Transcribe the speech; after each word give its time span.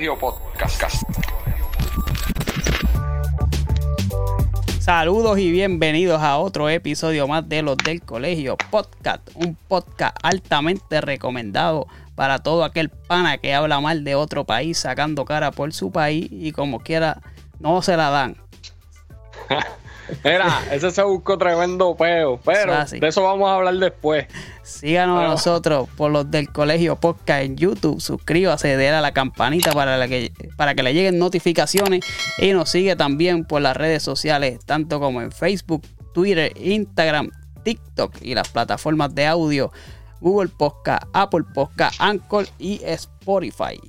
Colegio 0.00 0.18
Podcast. 0.18 1.02
Saludos 4.78 5.38
y 5.38 5.52
bienvenidos 5.52 6.22
a 6.22 6.38
otro 6.38 6.70
episodio 6.70 7.28
más 7.28 7.46
de 7.46 7.60
los 7.60 7.76
del 7.76 8.00
Colegio 8.00 8.56
Podcast, 8.56 9.28
un 9.34 9.56
podcast 9.56 10.16
altamente 10.22 11.02
recomendado 11.02 11.86
para 12.14 12.38
todo 12.38 12.64
aquel 12.64 12.88
pana 12.88 13.36
que 13.36 13.52
habla 13.52 13.82
mal 13.82 14.02
de 14.02 14.14
otro 14.14 14.46
país 14.46 14.78
sacando 14.78 15.26
cara 15.26 15.50
por 15.50 15.74
su 15.74 15.92
país 15.92 16.28
y 16.30 16.52
como 16.52 16.80
quiera 16.80 17.20
no 17.58 17.82
se 17.82 17.94
la 17.98 18.08
dan. 18.08 18.36
Mira, 20.24 20.62
ese 20.70 20.90
se 20.90 21.02
buscó 21.02 21.38
tremendo 21.38 21.96
peo, 21.96 22.38
pero 22.44 22.84
de 22.84 23.08
eso 23.08 23.22
vamos 23.22 23.48
a 23.48 23.54
hablar 23.54 23.74
después. 23.74 24.26
Síganos 24.62 25.22
a 25.22 25.28
nosotros 25.28 25.88
por 25.96 26.10
los 26.10 26.30
del 26.30 26.50
Colegio 26.50 26.96
Podcast 26.96 27.42
en 27.42 27.56
YouTube. 27.56 28.00
Suscríbase, 28.00 28.76
déle 28.76 28.96
a 28.96 29.00
la 29.00 29.12
campanita 29.12 29.72
para, 29.72 29.96
la 29.96 30.08
que, 30.08 30.32
para 30.56 30.74
que 30.74 30.82
le 30.82 30.94
lleguen 30.94 31.18
notificaciones. 31.18 32.04
Y 32.38 32.52
nos 32.52 32.70
sigue 32.70 32.96
también 32.96 33.44
por 33.44 33.62
las 33.62 33.76
redes 33.76 34.02
sociales, 34.02 34.60
tanto 34.64 35.00
como 35.00 35.22
en 35.22 35.32
Facebook, 35.32 35.82
Twitter, 36.14 36.52
Instagram, 36.56 37.30
TikTok 37.64 38.16
y 38.22 38.34
las 38.34 38.48
plataformas 38.48 39.14
de 39.14 39.26
audio 39.26 39.72
Google 40.20 40.48
Podcast, 40.48 41.04
Apple 41.12 41.44
Podcast, 41.54 41.96
Anchor 41.98 42.46
y 42.58 42.80
Spotify. 42.84 43.80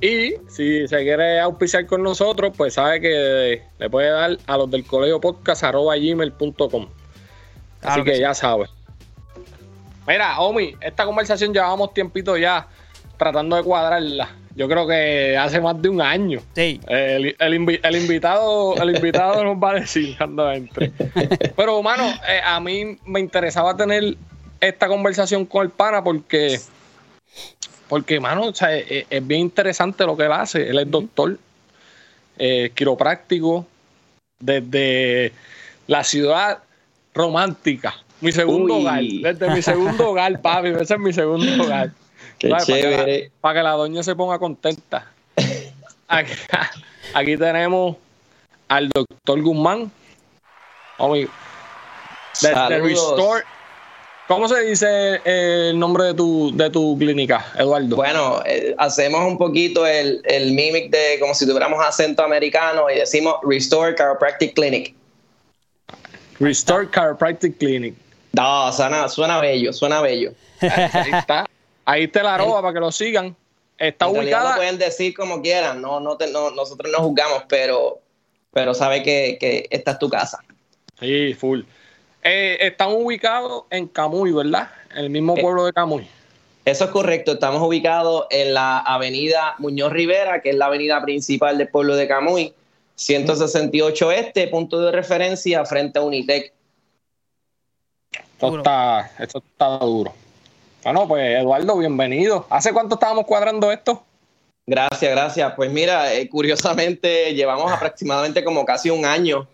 Y 0.00 0.34
si 0.48 0.86
se 0.88 0.98
quiere 1.02 1.40
auspiciar 1.40 1.86
con 1.86 2.02
nosotros, 2.02 2.52
pues 2.56 2.74
sabe 2.74 3.00
que 3.00 3.62
le 3.78 3.90
puede 3.90 4.10
dar 4.10 4.36
a 4.46 4.56
los 4.58 4.70
del 4.70 4.84
colegio 4.84 5.20
podcast 5.20 5.64
arroba 5.64 5.96
gmail.com. 5.96 6.84
Así 6.84 7.80
Claro 7.80 8.04
que, 8.04 8.10
que 8.10 8.16
sí. 8.16 8.20
ya 8.22 8.34
sabe. 8.34 8.66
Mira, 10.06 10.38
Omi, 10.40 10.74
esta 10.80 11.04
conversación 11.04 11.52
llevábamos 11.52 11.92
tiempito 11.94 12.36
ya 12.36 12.68
tratando 13.16 13.56
de 13.56 13.62
cuadrarla. 13.62 14.28
Yo 14.54 14.68
creo 14.68 14.86
que 14.86 15.36
hace 15.36 15.60
más 15.60 15.80
de 15.82 15.88
un 15.88 16.00
año. 16.00 16.40
Sí, 16.54 16.80
El, 16.86 17.36
el 17.38 17.54
invi- 17.54 17.80
el 17.82 17.96
invitado, 17.96 18.74
el 18.76 18.96
invitado 18.96 19.44
nos 19.44 19.56
va 19.56 19.72
a 19.72 19.74
decir 19.80 20.14
cuando 20.16 20.50
entre. 20.50 20.92
Pero, 21.56 21.82
mano, 21.82 22.04
eh, 22.28 22.40
a 22.44 22.58
mí 22.60 22.98
me 23.04 23.20
interesaba 23.20 23.76
tener 23.76 24.16
esta 24.60 24.88
conversación 24.88 25.44
con 25.44 25.64
el 25.66 25.70
pana 25.70 26.02
porque, 26.02 26.58
porque 27.88 28.20
mano, 28.20 28.46
o 28.46 28.54
sea, 28.54 28.74
es, 28.76 29.06
es 29.08 29.26
bien 29.26 29.42
interesante 29.42 30.04
lo 30.04 30.16
que 30.16 30.24
él 30.24 30.32
hace. 30.32 30.68
Él 30.68 30.78
es 30.78 30.90
doctor, 30.90 31.38
eh, 32.38 32.70
quiropráctico, 32.74 33.66
desde 34.38 35.32
la 35.86 36.04
ciudad 36.04 36.58
romántica. 37.14 37.94
Mi 38.20 38.32
segundo 38.32 38.74
Uy. 38.74 38.80
hogar. 38.82 39.02
Desde 39.02 39.54
mi 39.54 39.62
segundo 39.62 40.10
hogar, 40.10 40.40
papi. 40.40 40.68
Ese 40.68 40.94
es 40.94 41.00
mi 41.00 41.12
segundo 41.12 41.62
hogar. 41.62 41.90
Qué 42.38 42.50
¿Sabes? 42.50 42.66
Para 42.66 42.76
que, 42.76 42.82
chévere. 42.82 43.22
la, 43.22 43.30
para 43.40 43.54
que 43.54 43.62
la 43.62 43.70
doña 43.72 44.02
se 44.02 44.14
ponga 44.14 44.38
contenta. 44.38 45.10
Aquí, 46.08 46.32
aquí 47.14 47.36
tenemos 47.36 47.96
al 48.68 48.88
doctor 48.90 49.42
Guzmán. 49.42 49.90
Homie, 50.98 51.22
de, 51.22 52.48
de 52.48 52.54
Saludos. 52.54 52.82
Restore. 52.82 53.44
¿Cómo 54.28 54.48
se 54.48 54.60
dice 54.62 55.20
el 55.24 55.78
nombre 55.78 56.04
de 56.06 56.14
tu, 56.14 56.50
de 56.56 56.68
tu 56.68 56.98
clínica, 56.98 57.46
Eduardo? 57.56 57.94
Bueno, 57.94 58.42
eh, 58.44 58.74
hacemos 58.76 59.24
un 59.24 59.38
poquito 59.38 59.86
el, 59.86 60.20
el 60.24 60.52
mimic 60.52 60.90
de 60.90 61.18
como 61.20 61.32
si 61.32 61.46
tuviéramos 61.46 61.84
acento 61.84 62.22
americano 62.24 62.90
y 62.90 62.96
decimos 62.96 63.36
Restore 63.44 63.94
Chiropractic 63.94 64.54
Clinic. 64.54 64.94
Restore 66.40 66.88
Chiropractic 66.90 67.56
Clinic. 67.58 67.94
No, 68.32 68.72
suena, 68.72 69.08
suena 69.08 69.40
bello, 69.40 69.72
suena 69.72 70.00
bello. 70.00 70.32
Ahí 70.60 71.10
está. 71.12 71.46
Ahí 71.84 72.08
te 72.08 72.20
la 72.22 72.36
roba 72.36 72.60
para 72.62 72.74
que 72.74 72.80
lo 72.80 72.90
sigan. 72.90 73.36
Está 73.78 74.06
en 74.06 74.16
ubicada. 74.16 74.50
lo 74.50 74.56
pueden 74.56 74.78
decir 74.78 75.14
como 75.14 75.40
quieran, 75.40 75.80
no, 75.80 76.00
no, 76.00 76.16
te- 76.16 76.32
no- 76.32 76.50
nosotros 76.50 76.90
no 76.90 76.98
juzgamos, 77.04 77.44
pero, 77.48 78.00
pero 78.52 78.74
sabe 78.74 79.02
que, 79.04 79.36
que 79.38 79.66
esta 79.70 79.92
es 79.92 79.98
tu 80.00 80.08
casa. 80.08 80.40
Sí, 80.98 81.32
full. 81.34 81.60
Eh, 82.28 82.58
están 82.66 82.88
ubicados 82.90 83.64
en 83.70 83.86
Camuy, 83.86 84.32
¿verdad? 84.32 84.68
En 84.90 85.04
el 85.04 85.10
mismo 85.10 85.36
Eh, 85.36 85.40
pueblo 85.40 85.64
de 85.64 85.72
Camuy. 85.72 86.08
Eso 86.64 86.84
es 86.86 86.90
correcto, 86.90 87.34
estamos 87.34 87.62
ubicados 87.62 88.26
en 88.30 88.52
la 88.52 88.80
avenida 88.80 89.54
Muñoz 89.58 89.92
Rivera, 89.92 90.42
que 90.42 90.50
es 90.50 90.56
la 90.56 90.66
avenida 90.66 91.00
principal 91.02 91.56
del 91.56 91.68
pueblo 91.68 91.94
de 91.94 92.08
Camuy, 92.08 92.52
168 92.96 94.10
Este, 94.10 94.48
punto 94.48 94.80
de 94.80 94.90
referencia 94.90 95.64
frente 95.64 96.00
a 96.00 96.02
Unitec. 96.02 96.52
Esto 98.32 98.56
está, 98.58 99.12
esto 99.20 99.38
está 99.38 99.78
duro. 99.78 100.12
Bueno, 100.82 101.06
pues 101.06 101.38
Eduardo, 101.38 101.78
bienvenido. 101.78 102.44
¿Hace 102.50 102.72
cuánto 102.72 102.96
estábamos 102.96 103.26
cuadrando 103.26 103.70
esto? 103.70 104.02
Gracias, 104.66 105.12
gracias. 105.12 105.52
Pues 105.54 105.70
mira, 105.70 106.12
eh, 106.12 106.28
curiosamente 106.28 107.34
llevamos 107.34 107.70
aproximadamente 107.72 108.42
como 108.42 108.64
casi 108.64 108.90
un 108.90 109.04
año. 109.04 109.46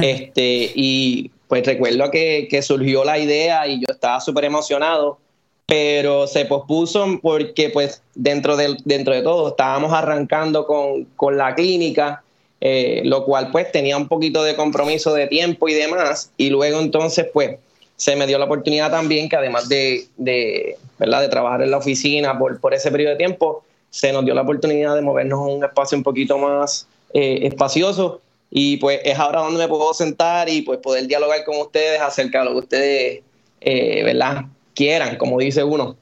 Este, 0.00 0.72
y 0.74 1.30
pues 1.48 1.64
recuerdo 1.64 2.10
que, 2.10 2.48
que 2.50 2.62
surgió 2.62 3.04
la 3.04 3.18
idea 3.18 3.66
y 3.66 3.80
yo 3.80 3.86
estaba 3.88 4.20
súper 4.20 4.44
emocionado, 4.44 5.18
pero 5.66 6.26
se 6.26 6.44
pospuso 6.44 7.18
porque 7.22 7.70
pues 7.70 8.02
dentro 8.14 8.56
de, 8.56 8.76
dentro 8.84 9.14
de 9.14 9.22
todo 9.22 9.48
estábamos 9.48 9.92
arrancando 9.92 10.66
con, 10.66 11.04
con 11.16 11.36
la 11.36 11.54
clínica, 11.54 12.22
eh, 12.60 13.02
lo 13.04 13.24
cual 13.24 13.50
pues 13.50 13.70
tenía 13.70 13.96
un 13.96 14.08
poquito 14.08 14.42
de 14.42 14.56
compromiso 14.56 15.12
de 15.14 15.26
tiempo 15.26 15.68
y 15.68 15.74
demás. 15.74 16.30
Y 16.36 16.50
luego 16.50 16.80
entonces 16.80 17.26
pues 17.32 17.58
se 17.96 18.16
me 18.16 18.26
dio 18.26 18.38
la 18.38 18.44
oportunidad 18.44 18.90
también 18.90 19.28
que 19.28 19.36
además 19.36 19.68
de, 19.68 20.06
de, 20.16 20.76
¿verdad? 20.98 21.22
de 21.22 21.28
trabajar 21.28 21.62
en 21.62 21.70
la 21.70 21.78
oficina 21.78 22.38
por, 22.38 22.60
por 22.60 22.74
ese 22.74 22.90
periodo 22.90 23.12
de 23.12 23.18
tiempo, 23.18 23.64
se 23.90 24.12
nos 24.12 24.24
dio 24.24 24.34
la 24.34 24.42
oportunidad 24.42 24.94
de 24.94 25.02
movernos 25.02 25.38
a 25.38 25.42
un 25.42 25.64
espacio 25.64 25.96
un 25.96 26.04
poquito 26.04 26.38
más 26.38 26.86
eh, 27.14 27.40
espacioso 27.42 28.20
y 28.50 28.76
pues 28.78 29.00
es 29.04 29.18
ahora 29.18 29.40
donde 29.40 29.58
me 29.58 29.68
puedo 29.68 29.92
sentar 29.92 30.48
y 30.48 30.62
pues 30.62 30.78
poder 30.78 31.06
dialogar 31.06 31.44
con 31.44 31.58
ustedes 31.60 32.00
acerca 32.00 32.40
de 32.40 32.44
lo 32.44 32.52
que 32.52 32.58
ustedes, 32.58 33.22
eh, 33.60 34.02
¿verdad? 34.04 34.44
Quieran, 34.74 35.16
como 35.16 35.38
dice 35.38 35.64
uno. 35.64 35.96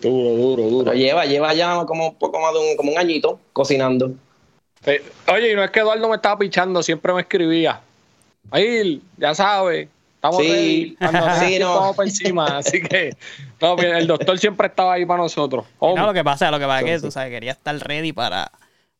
Duro, 0.00 0.36
duro, 0.36 0.62
duro. 0.64 0.84
Pero 0.84 0.96
lleva, 0.96 1.24
lleva 1.24 1.54
ya 1.54 1.84
como 1.86 2.08
un 2.08 2.14
poco 2.16 2.40
más 2.40 2.52
de 2.52 2.58
un, 2.58 2.76
como 2.76 2.92
un 2.92 2.98
añito 2.98 3.40
cocinando. 3.52 4.12
Eh, 4.84 5.02
Oye, 5.32 5.52
y 5.52 5.54
no 5.54 5.64
es 5.64 5.70
que 5.70 5.80
Eduardo 5.80 6.08
me 6.08 6.16
estaba 6.16 6.38
pichando, 6.38 6.82
siempre 6.82 7.12
me 7.12 7.22
escribía. 7.22 7.80
Ahí, 8.50 9.02
ya 9.16 9.34
sabes, 9.34 9.88
estamos 10.14 10.42
Sí. 10.42 10.96
Sí, 11.40 11.58
no. 11.58 11.74
vamos 11.74 11.96
para 11.96 12.08
encima. 12.08 12.58
Así 12.58 12.82
que, 12.82 13.16
no, 13.60 13.76
el 13.78 14.06
doctor 14.06 14.38
siempre 14.38 14.66
estaba 14.66 14.94
ahí 14.94 15.04
para 15.04 15.22
nosotros. 15.22 15.64
Hombre, 15.78 16.00
No, 16.00 16.08
lo 16.08 16.14
que 16.14 16.24
pasa, 16.24 16.50
lo 16.50 16.58
que 16.58 16.66
pasa 16.66 16.80
es 16.80 17.00
que 17.00 17.06
tú 17.06 17.10
sabes, 17.10 17.30
quería 17.30 17.52
estar 17.52 17.76
ready 17.78 18.12
para, 18.12 18.50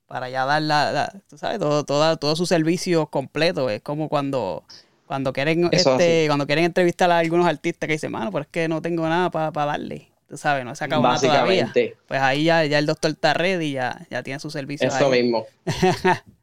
para 0.08 0.28
ya 0.30 0.44
dar 0.44 0.62
la, 0.62 0.90
la- 0.90 1.12
tú 1.28 1.38
sabes, 1.38 1.58
todo, 1.58 1.84
toda, 1.84 2.16
todo 2.16 2.34
su 2.34 2.46
servicio 2.46 3.06
completo. 3.06 3.70
Es 3.70 3.82
como 3.82 4.08
cuando, 4.08 4.64
cuando 5.06 5.32
quieren, 5.32 5.68
Eso 5.70 5.92
este, 5.92 6.24
cuando 6.26 6.46
quieren 6.46 6.64
entrevistar 6.64 7.10
a 7.10 7.18
algunos 7.18 7.46
artistas 7.46 7.86
que 7.86 7.92
dicen, 7.92 8.10
mano, 8.10 8.32
pero 8.32 8.42
es 8.42 8.48
que 8.48 8.68
no 8.68 8.82
tengo 8.82 9.06
nada 9.08 9.30
para 9.30 9.50
darle. 9.66 10.08
Tú 10.28 10.36
sabes, 10.36 10.64
no 10.64 10.74
se 10.74 10.84
acabó 10.84 11.04
nada 11.04 11.20
todavía. 11.20 11.72
Pues 12.06 12.20
ahí 12.20 12.44
ya, 12.44 12.64
ya 12.64 12.78
el 12.78 12.86
doctor 12.86 13.12
está 13.12 13.32
ready, 13.34 13.72
ya, 13.72 14.06
ya 14.10 14.22
tiene 14.22 14.40
su 14.40 14.50
servicio. 14.50 14.88
eso 14.88 15.10
ahí. 15.10 15.22
mismo. 15.22 15.46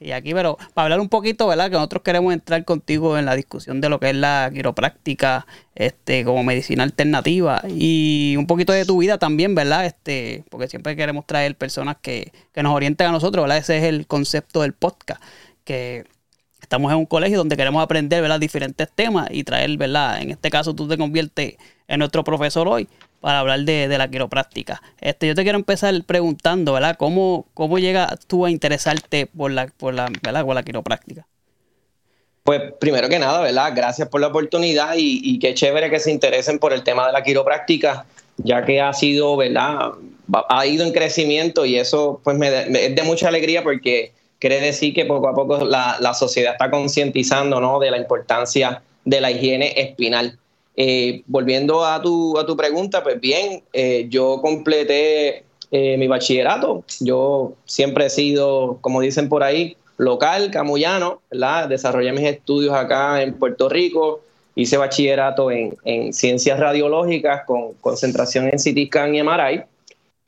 Y 0.00 0.12
aquí, 0.12 0.34
pero 0.34 0.58
para 0.74 0.84
hablar 0.84 1.00
un 1.00 1.08
poquito, 1.08 1.46
¿verdad? 1.46 1.66
Que 1.66 1.76
nosotros 1.76 2.02
queremos 2.02 2.32
entrar 2.32 2.64
contigo 2.64 3.18
en 3.18 3.24
la 3.24 3.34
discusión 3.34 3.80
de 3.80 3.88
lo 3.88 4.00
que 4.00 4.10
es 4.10 4.16
la 4.16 4.50
quiropráctica 4.52 5.46
este, 5.74 6.24
como 6.24 6.42
medicina 6.42 6.82
alternativa 6.82 7.62
y 7.68 8.34
un 8.38 8.46
poquito 8.46 8.72
de 8.72 8.84
tu 8.84 8.98
vida 8.98 9.18
también, 9.18 9.54
¿verdad? 9.54 9.86
Este, 9.86 10.44
porque 10.50 10.68
siempre 10.68 10.96
queremos 10.96 11.26
traer 11.26 11.56
personas 11.56 11.96
que, 12.00 12.32
que 12.52 12.62
nos 12.62 12.74
orienten 12.74 13.08
a 13.08 13.12
nosotros, 13.12 13.42
¿verdad? 13.44 13.58
Ese 13.58 13.78
es 13.78 13.84
el 13.84 14.06
concepto 14.06 14.62
del 14.62 14.72
podcast, 14.72 15.22
que 15.64 16.04
estamos 16.60 16.90
en 16.92 16.98
un 16.98 17.06
colegio 17.06 17.38
donde 17.38 17.56
queremos 17.56 17.82
aprender, 17.82 18.22
¿verdad? 18.22 18.40
Diferentes 18.40 18.88
temas 18.94 19.28
y 19.30 19.44
traer, 19.44 19.76
¿verdad? 19.76 20.20
En 20.20 20.30
este 20.30 20.50
caso 20.50 20.74
tú 20.74 20.88
te 20.88 20.98
conviertes 20.98 21.56
en 21.88 21.98
nuestro 21.98 22.24
profesor 22.24 22.66
hoy 22.68 22.88
para 23.26 23.40
hablar 23.40 23.58
de, 23.62 23.88
de 23.88 23.98
la 23.98 24.06
quiropráctica. 24.08 24.80
Este, 25.00 25.26
yo 25.26 25.34
te 25.34 25.42
quiero 25.42 25.58
empezar 25.58 25.92
preguntando, 26.06 26.74
¿verdad? 26.74 26.94
¿Cómo, 26.96 27.46
cómo 27.54 27.80
llegas 27.80 28.24
tú 28.28 28.46
a 28.46 28.50
interesarte 28.52 29.26
por 29.26 29.50
la, 29.50 29.66
por 29.66 29.94
la, 29.94 30.08
¿verdad? 30.22 30.44
por 30.44 30.54
la 30.54 30.62
quiropráctica? 30.62 31.26
Pues 32.44 32.62
primero 32.78 33.08
que 33.08 33.18
nada, 33.18 33.40
¿verdad? 33.40 33.72
Gracias 33.74 34.08
por 34.10 34.20
la 34.20 34.28
oportunidad 34.28 34.94
y, 34.96 35.20
y 35.24 35.40
qué 35.40 35.54
chévere 35.54 35.90
que 35.90 35.98
se 35.98 36.12
interesen 36.12 36.60
por 36.60 36.72
el 36.72 36.84
tema 36.84 37.04
de 37.08 37.12
la 37.14 37.24
quiropráctica, 37.24 38.06
ya 38.36 38.64
que 38.64 38.80
ha 38.80 38.92
sido, 38.92 39.36
¿verdad? 39.36 39.90
Ha 40.48 40.64
ido 40.64 40.86
en 40.86 40.92
crecimiento 40.92 41.66
y 41.66 41.78
eso 41.78 42.20
pues 42.22 42.36
me, 42.38 42.48
me- 42.66 42.86
es 42.86 42.94
de 42.94 43.02
mucha 43.02 43.26
alegría 43.26 43.64
porque 43.64 44.12
quiere 44.38 44.60
decir 44.60 44.94
que 44.94 45.04
poco 45.04 45.28
a 45.28 45.34
poco 45.34 45.64
la, 45.64 45.96
la 45.98 46.14
sociedad 46.14 46.52
está 46.52 46.70
concientizando, 46.70 47.60
¿no? 47.60 47.80
De 47.80 47.90
la 47.90 47.98
importancia 47.98 48.82
de 49.04 49.20
la 49.20 49.32
higiene 49.32 49.72
espinal. 49.80 50.38
Eh, 50.76 51.22
volviendo 51.26 51.84
a 51.84 52.02
tu, 52.02 52.38
a 52.38 52.44
tu 52.44 52.56
pregunta, 52.56 53.02
pues 53.02 53.20
bien, 53.20 53.62
eh, 53.72 54.06
yo 54.10 54.40
completé 54.42 55.44
eh, 55.70 55.96
mi 55.98 56.06
bachillerato. 56.06 56.84
Yo 57.00 57.54
siempre 57.64 58.06
he 58.06 58.10
sido, 58.10 58.78
como 58.80 59.00
dicen 59.00 59.28
por 59.28 59.42
ahí, 59.42 59.76
local, 59.96 60.50
camuyano, 60.50 61.22
¿verdad? 61.30 61.68
Desarrollé 61.68 62.12
mis 62.12 62.24
estudios 62.24 62.74
acá 62.74 63.22
en 63.22 63.34
Puerto 63.34 63.68
Rico, 63.68 64.20
hice 64.54 64.76
bachillerato 64.76 65.50
en, 65.50 65.76
en 65.84 66.12
ciencias 66.12 66.58
radiológicas 66.60 67.44
con 67.46 67.74
concentración 67.74 68.46
en 68.46 68.58
CT 68.58 68.88
scan 68.88 69.14
y 69.14 69.22
MRI. 69.22 69.62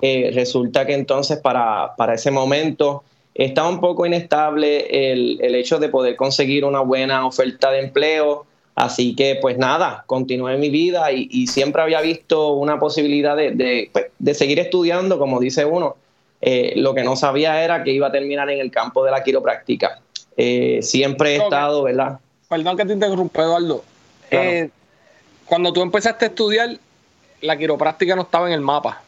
Eh, 0.00 0.30
resulta 0.32 0.86
que 0.86 0.94
entonces 0.94 1.38
para, 1.38 1.94
para, 1.96 2.14
ese 2.14 2.30
momento 2.30 3.02
estaba 3.34 3.68
un 3.68 3.80
poco 3.80 4.06
inestable 4.06 5.12
el, 5.12 5.40
el, 5.40 5.56
hecho 5.56 5.78
de 5.78 5.88
poder 5.88 6.14
conseguir 6.14 6.64
una 6.64 6.80
buena 6.80 7.26
oferta 7.26 7.70
de 7.70 7.80
empleo. 7.80 8.46
Así 8.78 9.16
que 9.16 9.36
pues 9.40 9.58
nada, 9.58 10.04
continué 10.06 10.56
mi 10.56 10.70
vida 10.70 11.10
y, 11.10 11.26
y 11.32 11.48
siempre 11.48 11.82
había 11.82 12.00
visto 12.00 12.50
una 12.50 12.78
posibilidad 12.78 13.36
de, 13.36 13.50
de, 13.50 13.90
pues, 13.92 14.06
de 14.20 14.34
seguir 14.34 14.60
estudiando, 14.60 15.18
como 15.18 15.40
dice 15.40 15.64
uno. 15.64 15.96
Eh, 16.40 16.74
lo 16.76 16.94
que 16.94 17.02
no 17.02 17.16
sabía 17.16 17.64
era 17.64 17.82
que 17.82 17.90
iba 17.90 18.06
a 18.06 18.12
terminar 18.12 18.48
en 18.50 18.60
el 18.60 18.70
campo 18.70 19.04
de 19.04 19.10
la 19.10 19.24
quiropráctica. 19.24 19.98
Eh, 20.36 20.78
siempre 20.80 21.34
he 21.34 21.36
estado, 21.38 21.82
¿verdad? 21.82 22.20
Perdón 22.48 22.76
que 22.76 22.84
te 22.84 22.92
interrumpa, 22.92 23.42
Eduardo. 23.42 23.82
Eh, 24.30 24.70
cuando 25.44 25.72
tú 25.72 25.82
empezaste 25.82 26.26
a 26.26 26.28
estudiar, 26.28 26.78
la 27.40 27.58
quiropráctica 27.58 28.14
no 28.14 28.22
estaba 28.22 28.46
en 28.46 28.52
el 28.52 28.60
mapa. 28.60 29.02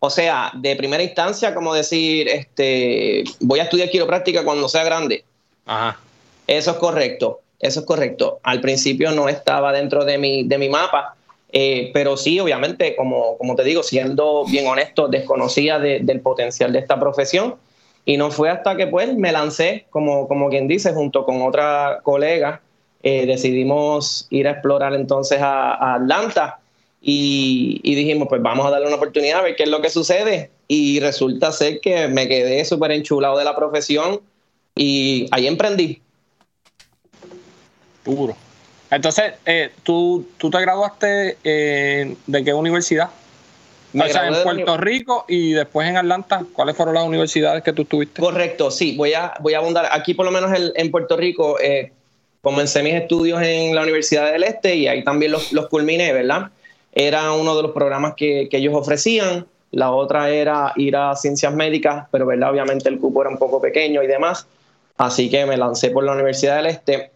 O 0.00 0.10
sea, 0.10 0.50
de 0.54 0.74
primera 0.74 1.04
instancia, 1.04 1.54
como 1.54 1.72
decir, 1.72 2.26
este, 2.26 3.22
voy 3.38 3.60
a 3.60 3.62
estudiar 3.62 3.90
quiropráctica 3.90 4.42
cuando 4.42 4.68
sea 4.68 4.82
grande. 4.82 5.22
Ajá. 5.66 6.00
Eso 6.48 6.72
es 6.72 6.76
correcto, 6.78 7.38
eso 7.60 7.80
es 7.80 7.86
correcto. 7.86 8.40
Al 8.42 8.60
principio 8.60 9.12
no 9.12 9.28
estaba 9.28 9.72
dentro 9.72 10.04
de 10.04 10.18
mi, 10.18 10.44
de 10.44 10.58
mi 10.58 10.68
mapa, 10.68 11.14
eh, 11.52 11.90
pero 11.92 12.16
sí, 12.16 12.40
obviamente, 12.40 12.96
como, 12.96 13.36
como 13.36 13.54
te 13.56 13.64
digo, 13.64 13.82
siendo 13.82 14.44
bien 14.46 14.66
honesto, 14.66 15.08
desconocía 15.08 15.78
del 15.78 16.20
potencial 16.20 16.72
de 16.72 16.78
esta 16.78 16.98
profesión. 16.98 17.56
Y 18.04 18.16
no 18.16 18.30
fue 18.30 18.50
hasta 18.50 18.76
que 18.76 18.86
pues 18.86 19.14
me 19.14 19.30
lancé, 19.30 19.86
como, 19.90 20.26
como 20.26 20.48
quien 20.48 20.66
dice, 20.68 20.92
junto 20.92 21.24
con 21.24 21.42
otra 21.42 22.00
colega, 22.02 22.62
eh, 23.02 23.26
decidimos 23.26 24.26
ir 24.30 24.46
a 24.48 24.52
explorar 24.52 24.94
entonces 24.94 25.38
a, 25.40 25.94
Atlanta 25.94 26.60
y, 27.00 27.80
dijimos, 27.82 28.28
pues 28.28 28.42
vamos 28.42 28.66
a 28.66 28.70
darle 28.70 28.86
una 28.86 28.96
oportunidad 28.96 29.40
a 29.40 29.42
ver 29.42 29.56
qué 29.56 29.64
es 29.64 29.68
lo 29.68 29.80
que 29.80 29.90
sucede. 29.90 30.50
Y 30.66 31.00
resulta 31.00 31.52
ser 31.52 31.80
que 31.80 32.08
me 32.08 32.28
quedé 32.28 32.64
súper 32.64 32.92
enchulado 32.92 33.38
de 33.38 33.44
la 33.44 33.56
profesión 33.56 34.20
y 34.74 35.26
ahí 35.30 35.46
emprendí. 35.46 36.00
Puro. 38.02 38.36
Entonces, 38.90 39.34
eh, 39.46 39.70
¿tú, 39.82 40.26
¿tú 40.36 40.50
te 40.50 40.60
graduaste 40.60 41.38
eh, 41.44 42.16
de 42.26 42.44
qué 42.44 42.52
universidad? 42.52 43.10
o 43.92 44.08
sea, 44.08 44.28
en 44.28 44.42
Puerto 44.44 44.76
Rico 44.76 45.24
y 45.28 45.52
después 45.52 45.88
en 45.88 45.96
Atlanta, 45.96 46.44
¿cuáles 46.52 46.76
fueron 46.76 46.94
las 46.94 47.04
universidades 47.04 47.62
que 47.62 47.72
tú 47.72 47.82
estuviste? 47.82 48.20
Correcto, 48.20 48.70
sí, 48.70 48.96
voy 48.96 49.14
a, 49.14 49.34
voy 49.40 49.54
a 49.54 49.58
abundar. 49.58 49.88
Aquí 49.90 50.14
por 50.14 50.24
lo 50.24 50.30
menos 50.30 50.52
en 50.74 50.90
Puerto 50.90 51.16
Rico 51.16 51.58
eh, 51.60 51.92
comencé 52.40 52.82
mis 52.82 52.94
estudios 52.94 53.42
en 53.42 53.74
la 53.74 53.82
Universidad 53.82 54.32
del 54.32 54.44
Este 54.44 54.74
y 54.76 54.88
ahí 54.88 55.04
también 55.04 55.32
los, 55.32 55.52
los 55.52 55.68
culminé, 55.68 56.12
¿verdad? 56.12 56.50
Era 56.92 57.32
uno 57.32 57.56
de 57.56 57.62
los 57.62 57.72
programas 57.72 58.14
que, 58.14 58.48
que, 58.50 58.58
ellos 58.58 58.74
ofrecían. 58.74 59.46
La 59.70 59.92
otra 59.92 60.30
era 60.30 60.72
ir 60.76 60.96
a 60.96 61.14
ciencias 61.14 61.54
médicas, 61.54 62.06
pero 62.10 62.26
¿verdad? 62.26 62.50
obviamente 62.50 62.88
el 62.88 62.98
cupo 62.98 63.22
era 63.22 63.30
un 63.30 63.38
poco 63.38 63.60
pequeño 63.60 64.02
y 64.02 64.06
demás. 64.06 64.46
Así 64.96 65.30
que 65.30 65.46
me 65.46 65.56
lancé 65.56 65.90
por 65.90 66.04
la 66.04 66.12
Universidad 66.12 66.56
del 66.56 66.66
Este. 66.66 67.10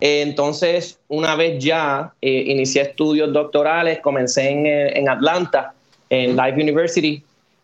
Eh, 0.00 0.22
entonces, 0.22 0.98
una 1.08 1.36
vez 1.36 1.62
ya 1.62 2.12
eh, 2.20 2.44
inicié 2.46 2.82
estudios 2.82 3.32
doctorales, 3.32 4.00
comencé 4.00 4.50
en, 4.50 4.66
en 4.66 5.08
Atlanta 5.08 5.74
en 6.10 6.36
Live 6.36 6.62
University. 6.62 7.22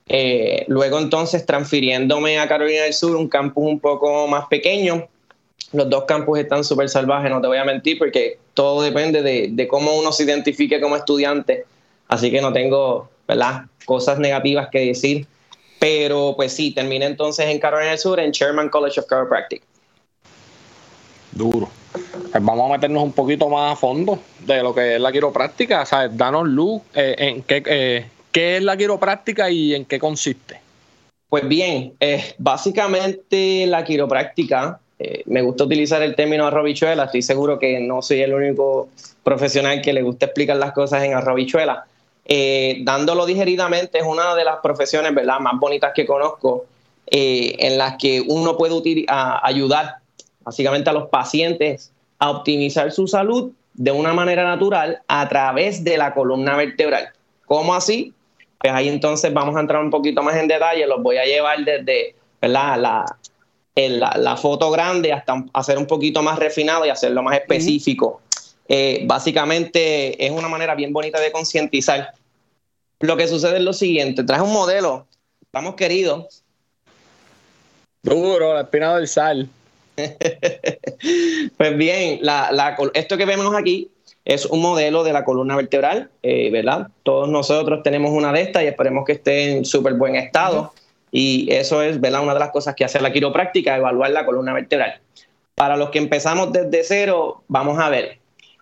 Eh, 0.08 0.64
luego 0.66 0.98
entonces 0.98 1.46
transfiriéndome 1.46 2.38
a 2.38 2.48
Carolina 2.48 2.82
del 2.82 2.94
Sur, 2.94 3.16
un 3.16 3.28
campus 3.28 3.64
un 3.64 3.80
poco 3.80 4.26
más 4.26 4.46
pequeño. 4.46 5.08
Los 5.72 5.88
dos 5.88 6.04
campus 6.04 6.40
están 6.40 6.64
súper 6.64 6.88
salvajes, 6.88 7.30
no 7.30 7.40
te 7.40 7.46
voy 7.46 7.58
a 7.58 7.64
mentir, 7.64 7.96
porque 7.98 8.38
todo 8.54 8.82
depende 8.82 9.22
de, 9.22 9.48
de, 9.52 9.68
cómo 9.68 9.96
uno 9.96 10.10
se 10.10 10.24
identifique 10.24 10.80
como 10.80 10.96
estudiante. 10.96 11.64
Así 12.08 12.30
que 12.30 12.40
no 12.40 12.52
tengo 12.52 13.08
¿verdad? 13.28 13.66
cosas 13.84 14.18
negativas 14.18 14.68
que 14.70 14.80
decir. 14.80 15.26
Pero 15.78 16.34
pues 16.36 16.52
sí, 16.52 16.72
terminé 16.72 17.06
entonces 17.06 17.46
en 17.46 17.58
Carolina 17.60 17.90
del 17.90 17.98
Sur, 17.98 18.18
en 18.18 18.32
Sherman 18.32 18.68
College 18.68 19.00
of 19.00 19.06
Chiropractic. 19.06 19.62
Duro. 21.32 21.70
Pues 21.92 22.44
vamos 22.44 22.70
a 22.70 22.72
meternos 22.74 23.02
un 23.02 23.12
poquito 23.12 23.48
más 23.48 23.72
a 23.72 23.76
fondo 23.76 24.18
de 24.40 24.62
lo 24.62 24.74
que 24.74 24.96
es 24.96 25.00
la 25.00 25.10
quiropráctica. 25.10 25.84
¿sabes? 25.84 26.16
Danos 26.16 26.46
luz 26.48 26.82
eh, 26.94 27.14
en 27.18 27.42
qué, 27.42 27.62
eh, 27.66 28.06
¿Qué 28.30 28.58
es 28.58 28.62
la 28.62 28.76
quiropráctica 28.76 29.50
y 29.50 29.74
en 29.74 29.84
qué 29.84 29.98
consiste? 29.98 30.60
Pues 31.28 31.46
bien, 31.46 31.94
eh, 32.00 32.34
básicamente 32.38 33.66
la 33.66 33.84
quiropráctica, 33.84 34.80
me 35.24 35.40
gusta 35.40 35.64
utilizar 35.64 36.02
el 36.02 36.14
término 36.14 36.46
arrobichuela, 36.46 37.04
estoy 37.04 37.22
seguro 37.22 37.58
que 37.58 37.80
no 37.80 38.02
soy 38.02 38.20
el 38.20 38.34
único 38.34 38.90
profesional 39.24 39.80
que 39.80 39.94
le 39.94 40.02
gusta 40.02 40.26
explicar 40.26 40.56
las 40.56 40.72
cosas 40.72 41.02
en 41.04 41.14
arrobichuela. 41.14 41.86
Dándolo 42.80 43.24
digeridamente 43.24 43.98
es 43.98 44.04
una 44.04 44.34
de 44.34 44.44
las 44.44 44.56
profesiones 44.62 45.14
¿verdad? 45.14 45.40
más 45.40 45.58
bonitas 45.58 45.92
que 45.94 46.04
conozco, 46.04 46.66
en 47.06 47.78
las 47.78 47.96
que 47.96 48.22
uno 48.28 48.58
puede 48.58 49.06
ayudar 49.08 49.99
básicamente 50.50 50.90
a 50.90 50.92
los 50.92 51.08
pacientes 51.08 51.92
a 52.18 52.30
optimizar 52.30 52.90
su 52.92 53.06
salud 53.06 53.52
de 53.74 53.92
una 53.92 54.12
manera 54.12 54.44
natural 54.44 55.00
a 55.06 55.28
través 55.28 55.84
de 55.84 55.96
la 55.96 56.12
columna 56.12 56.56
vertebral. 56.56 57.10
¿Cómo 57.46 57.74
así? 57.74 58.12
pues 58.60 58.74
ahí 58.74 58.88
entonces 58.88 59.32
vamos 59.32 59.56
a 59.56 59.60
entrar 59.60 59.82
un 59.82 59.90
poquito 59.90 60.22
más 60.22 60.36
en 60.36 60.46
detalle, 60.46 60.86
los 60.86 61.02
voy 61.02 61.16
a 61.16 61.24
llevar 61.24 61.64
desde 61.64 62.14
La, 62.42 62.76
la, 63.76 64.36
foto 64.36 64.70
grande 64.70 65.14
hasta 65.14 65.44
hacer 65.54 65.78
un 65.78 65.86
poquito 65.86 66.22
más 66.22 66.38
refinado 66.38 66.84
y 66.84 66.90
hacerlo 66.90 67.22
más 67.22 67.38
específico. 67.38 68.20
Eh, 68.68 69.02
básicamente 69.06 70.24
es 70.24 70.30
una 70.30 70.48
manera 70.48 70.74
bien 70.74 70.92
bonita 70.92 71.18
de 71.20 71.32
concientizar. 71.32 72.12
Lo 72.98 73.16
que 73.16 73.28
sucede 73.28 73.56
es 73.56 73.62
lo 73.62 73.72
siguiente, 73.72 74.24
traje 74.24 74.42
un 74.42 74.52
modelo, 74.52 75.06
estamos 75.40 75.74
queridos. 75.74 76.42
Duro, 78.02 78.52
la 78.52 78.62
espina 78.62 78.94
del 78.94 79.08
sal. 79.08 79.48
pues 81.56 81.76
bien, 81.76 82.18
la, 82.22 82.76
esto 82.94 83.16
que 83.16 83.24
vemos 83.24 83.54
aquí 83.54 83.90
es 84.24 84.46
un 84.46 84.60
modelo 84.60 85.02
de 85.02 85.12
la 85.12 85.24
columna 85.24 85.56
vertebral, 85.56 86.10
eh, 86.22 86.50
¿verdad? 86.50 86.88
Todos 87.02 87.28
nosotros 87.28 87.82
tenemos 87.82 88.10
una 88.10 88.32
de 88.32 88.42
estas 88.42 88.62
y 88.62 88.66
esperemos 88.66 89.04
que 89.04 89.12
esté 89.12 89.52
en 89.52 89.64
súper 89.64 89.94
buen 89.94 90.16
estado. 90.16 90.72
Y 91.10 91.52
eso 91.52 91.82
es, 91.82 92.00
¿verdad? 92.00 92.22
Una 92.22 92.34
de 92.34 92.40
las 92.40 92.50
cosas 92.50 92.74
que 92.74 92.84
hace 92.84 93.00
la 93.00 93.12
quiropráctica, 93.12 93.76
evaluar 93.76 94.10
la 94.10 94.24
columna 94.24 94.52
vertebral. 94.52 95.00
Para 95.54 95.76
los 95.76 95.90
que 95.90 95.98
empezamos 95.98 96.52
desde 96.52 96.84
cero, 96.84 97.42
vamos 97.48 97.78
a 97.78 97.88
ver. 97.88 98.18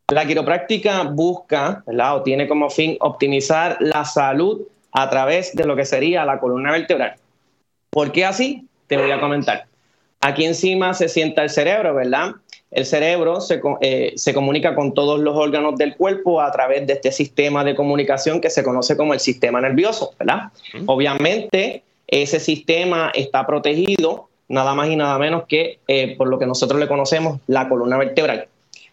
La 0.09 0.27
quiropráctica 0.27 1.03
busca, 1.03 1.83
¿verdad? 1.87 2.17
O 2.17 2.23
tiene 2.23 2.49
como 2.49 2.71
fin 2.71 2.97
optimizar 3.01 3.77
la 3.81 4.05
salud 4.05 4.63
a 4.93 5.11
través 5.11 5.55
de 5.55 5.65
lo 5.65 5.77
que 5.77 5.85
sería 5.85 6.25
la 6.25 6.41
columna 6.41 6.73
vertebral. 6.73 7.17
¿Por 7.91 8.13
qué 8.13 8.25
así? 8.25 8.67
Te 8.87 8.97
voy 8.97 9.11
a 9.11 9.21
comentar. 9.21 9.67
Aquí 10.21 10.45
encima 10.45 10.95
se 10.95 11.09
sienta 11.09 11.43
el 11.43 11.51
cerebro, 11.51 11.95
¿verdad? 11.95 12.33
El 12.71 12.85
cerebro 12.85 13.39
eh, 13.81 14.13
se, 14.17 14.35
comunica 14.35 14.75
con 14.75 14.93
todos 14.93 15.21
los 15.21 15.35
órganos 15.37 15.77
del 15.77 15.97
cuerpo 15.97 16.41
a 16.41 16.53
través 16.53 16.87
de 16.87 16.95
este 16.95 17.13
sistema 17.13 17.65
de 17.65 17.75
comunicación 17.75 18.41
que 18.41 18.51
se 18.51 18.63
conoce 18.63 18.97
como 18.97 19.15
el 19.15 19.21
sistema 19.21 19.61
nervioso, 19.61 20.13
¿verdad? 20.19 20.51
Obviamente, 20.87 21.83
ese 22.07 22.41
sistema 22.41 23.11
está 23.15 23.47
protegido 23.47 24.29
nada 24.49 24.75
más 24.75 24.89
y 24.89 24.97
nada 24.97 25.19
menos 25.19 25.45
que 25.47 25.79
eh, 25.89 26.17
por 26.17 26.29
lo 26.29 26.39
que 26.39 26.47
nosotros 26.47 26.81
le 26.81 26.89
conocemos 26.89 27.41
la 27.47 27.69
columna 27.69 27.97
vertebral, 27.97 28.49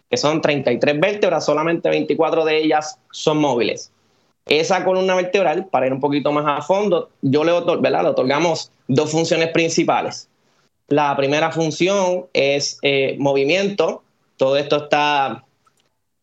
que 0.08 0.16
son 0.16 0.40
33 0.40 1.00
vértebras, 1.00 1.44
solamente 1.44 1.90
24 1.90 2.44
de 2.44 2.58
ellas 2.58 2.98
son 3.10 3.38
móviles. 3.38 3.90
Esa 4.46 4.84
columna 4.84 5.16
vertebral, 5.16 5.66
para 5.66 5.86
ir 5.86 5.92
un 5.92 6.00
poquito 6.00 6.30
más 6.30 6.44
a 6.46 6.62
fondo, 6.62 7.10
yo 7.20 7.42
le, 7.42 7.52
¿verdad? 7.80 8.02
le 8.04 8.08
otorgamos 8.10 8.70
dos 8.86 9.10
funciones 9.10 9.48
principales. 9.48 10.28
La 10.88 11.16
primera 11.16 11.50
función 11.50 12.26
es 12.32 12.78
eh, 12.82 13.16
movimiento. 13.18 14.02
Todo 14.36 14.56
esto 14.56 14.84
está 14.84 15.44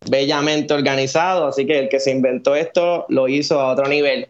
bellamente 0.09 0.73
organizado, 0.73 1.47
así 1.47 1.65
que 1.65 1.79
el 1.79 1.89
que 1.89 1.99
se 1.99 2.11
inventó 2.11 2.55
esto 2.55 3.05
lo 3.09 3.27
hizo 3.27 3.59
a 3.59 3.71
otro 3.71 3.87
nivel. 3.87 4.27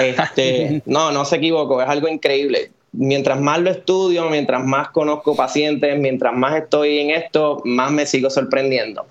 Este, 0.00 0.82
no, 0.86 1.12
no 1.12 1.24
se 1.24 1.36
equivocó, 1.36 1.80
es 1.80 1.88
algo 1.88 2.08
increíble. 2.08 2.70
Mientras 2.92 3.40
más 3.40 3.60
lo 3.60 3.70
estudio, 3.70 4.28
mientras 4.28 4.64
más 4.64 4.90
conozco 4.90 5.36
pacientes, 5.36 5.98
mientras 5.98 6.34
más 6.34 6.60
estoy 6.60 6.98
en 6.98 7.10
esto, 7.10 7.62
más 7.64 7.90
me 7.92 8.04
sigo 8.04 8.28
sorprendiendo. 8.30 9.06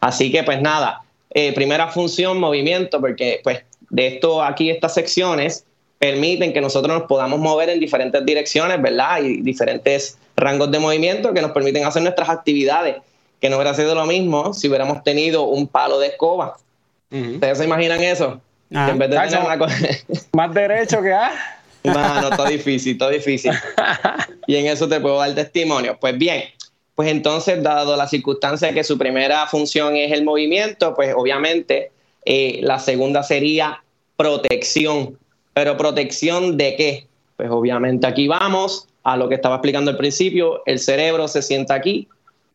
Así 0.00 0.30
que 0.30 0.44
pues 0.44 0.62
nada, 0.62 1.02
eh, 1.30 1.52
primera 1.52 1.88
función, 1.88 2.38
movimiento, 2.38 3.00
porque 3.00 3.40
pues 3.42 3.62
de 3.90 4.06
esto 4.06 4.42
aquí, 4.42 4.70
estas 4.70 4.94
secciones, 4.94 5.66
permiten 5.98 6.52
que 6.52 6.60
nosotros 6.60 6.98
nos 6.98 7.08
podamos 7.08 7.38
mover 7.40 7.70
en 7.70 7.80
diferentes 7.80 8.24
direcciones, 8.24 8.80
¿verdad? 8.80 9.22
Y 9.22 9.40
diferentes 9.42 10.18
rangos 10.36 10.70
de 10.70 10.78
movimiento 10.78 11.32
que 11.32 11.42
nos 11.42 11.52
permiten 11.52 11.84
hacer 11.84 12.02
nuestras 12.02 12.28
actividades, 12.28 12.96
que 13.40 13.48
no 13.48 13.56
hubiera 13.56 13.74
sido 13.74 13.94
lo 13.94 14.06
mismo 14.06 14.52
si 14.52 14.68
hubiéramos 14.68 15.02
tenido 15.02 15.44
un 15.44 15.66
palo 15.66 15.98
de 15.98 16.08
escoba. 16.08 16.56
¿Ustedes 17.10 17.58
se 17.58 17.64
imaginan 17.64 18.02
eso? 18.02 18.40
Ah. 18.74 18.88
en 18.90 18.98
vez 18.98 19.10
de 19.10 19.16
tener 19.16 19.40
una 19.44 19.58
cosa... 19.58 19.76
Más 20.32 20.52
derecho 20.52 21.00
que 21.00 21.12
ah. 21.12 21.30
No, 21.84 22.20
no, 22.20 22.28
está 22.30 22.48
difícil, 22.48 22.92
está 22.92 23.08
difícil. 23.08 23.52
Y 24.48 24.54
en 24.56 24.66
eso 24.66 24.88
te 24.88 25.00
puedo 25.00 25.18
dar 25.18 25.34
testimonio. 25.34 25.98
Pues 26.00 26.16
bien, 26.16 26.44
pues 26.94 27.08
entonces, 27.10 27.60
dado 27.64 27.96
la 27.96 28.06
circunstancia 28.06 28.68
de 28.68 28.74
que 28.74 28.84
su 28.84 28.96
primera 28.96 29.46
función 29.48 29.96
es 29.96 30.12
el 30.12 30.22
movimiento, 30.24 30.94
pues 30.94 31.12
obviamente 31.16 31.90
eh, 32.24 32.60
la 32.62 32.78
segunda 32.78 33.24
sería 33.24 33.82
protección 34.16 35.18
Pero 35.56 35.78
protección 35.78 36.58
de 36.58 36.76
qué? 36.76 37.06
Pues 37.38 37.48
obviamente 37.50 38.06
aquí 38.06 38.28
vamos 38.28 38.88
a 39.02 39.16
lo 39.16 39.26
que 39.26 39.36
estaba 39.36 39.54
explicando 39.54 39.90
al 39.90 39.96
principio, 39.96 40.62
el 40.66 40.78
cerebro 40.78 41.28
se 41.28 41.40
sienta 41.40 41.72
aquí, 41.72 42.08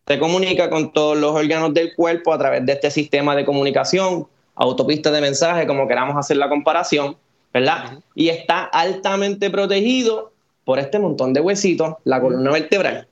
se 0.05 0.19
comunica 0.19 0.69
con 0.69 0.93
todos 0.93 1.17
los 1.17 1.31
órganos 1.31 1.73
del 1.73 1.95
cuerpo 1.95 2.31
a 2.31 2.37
través 2.37 2.63
de 2.63 2.73
este 2.73 2.91
sistema 2.91 3.35
de 3.35 3.43
comunicación, 3.43 4.27
autopista 4.53 5.09
de 5.09 5.19
mensaje, 5.19 5.65
como 5.65 5.87
queramos 5.87 6.15
hacer 6.15 6.37
la 6.37 6.47
comparación, 6.47 7.17
¿verdad? 7.51 7.97
Y 8.13 8.29
está 8.29 8.65
altamente 8.65 9.49
protegido 9.49 10.31
por 10.63 10.77
este 10.77 10.99
montón 10.99 11.33
de 11.33 11.41
huesitos, 11.41 11.95
la 12.03 12.21
columna 12.21 12.51
vertebral. 12.51 13.07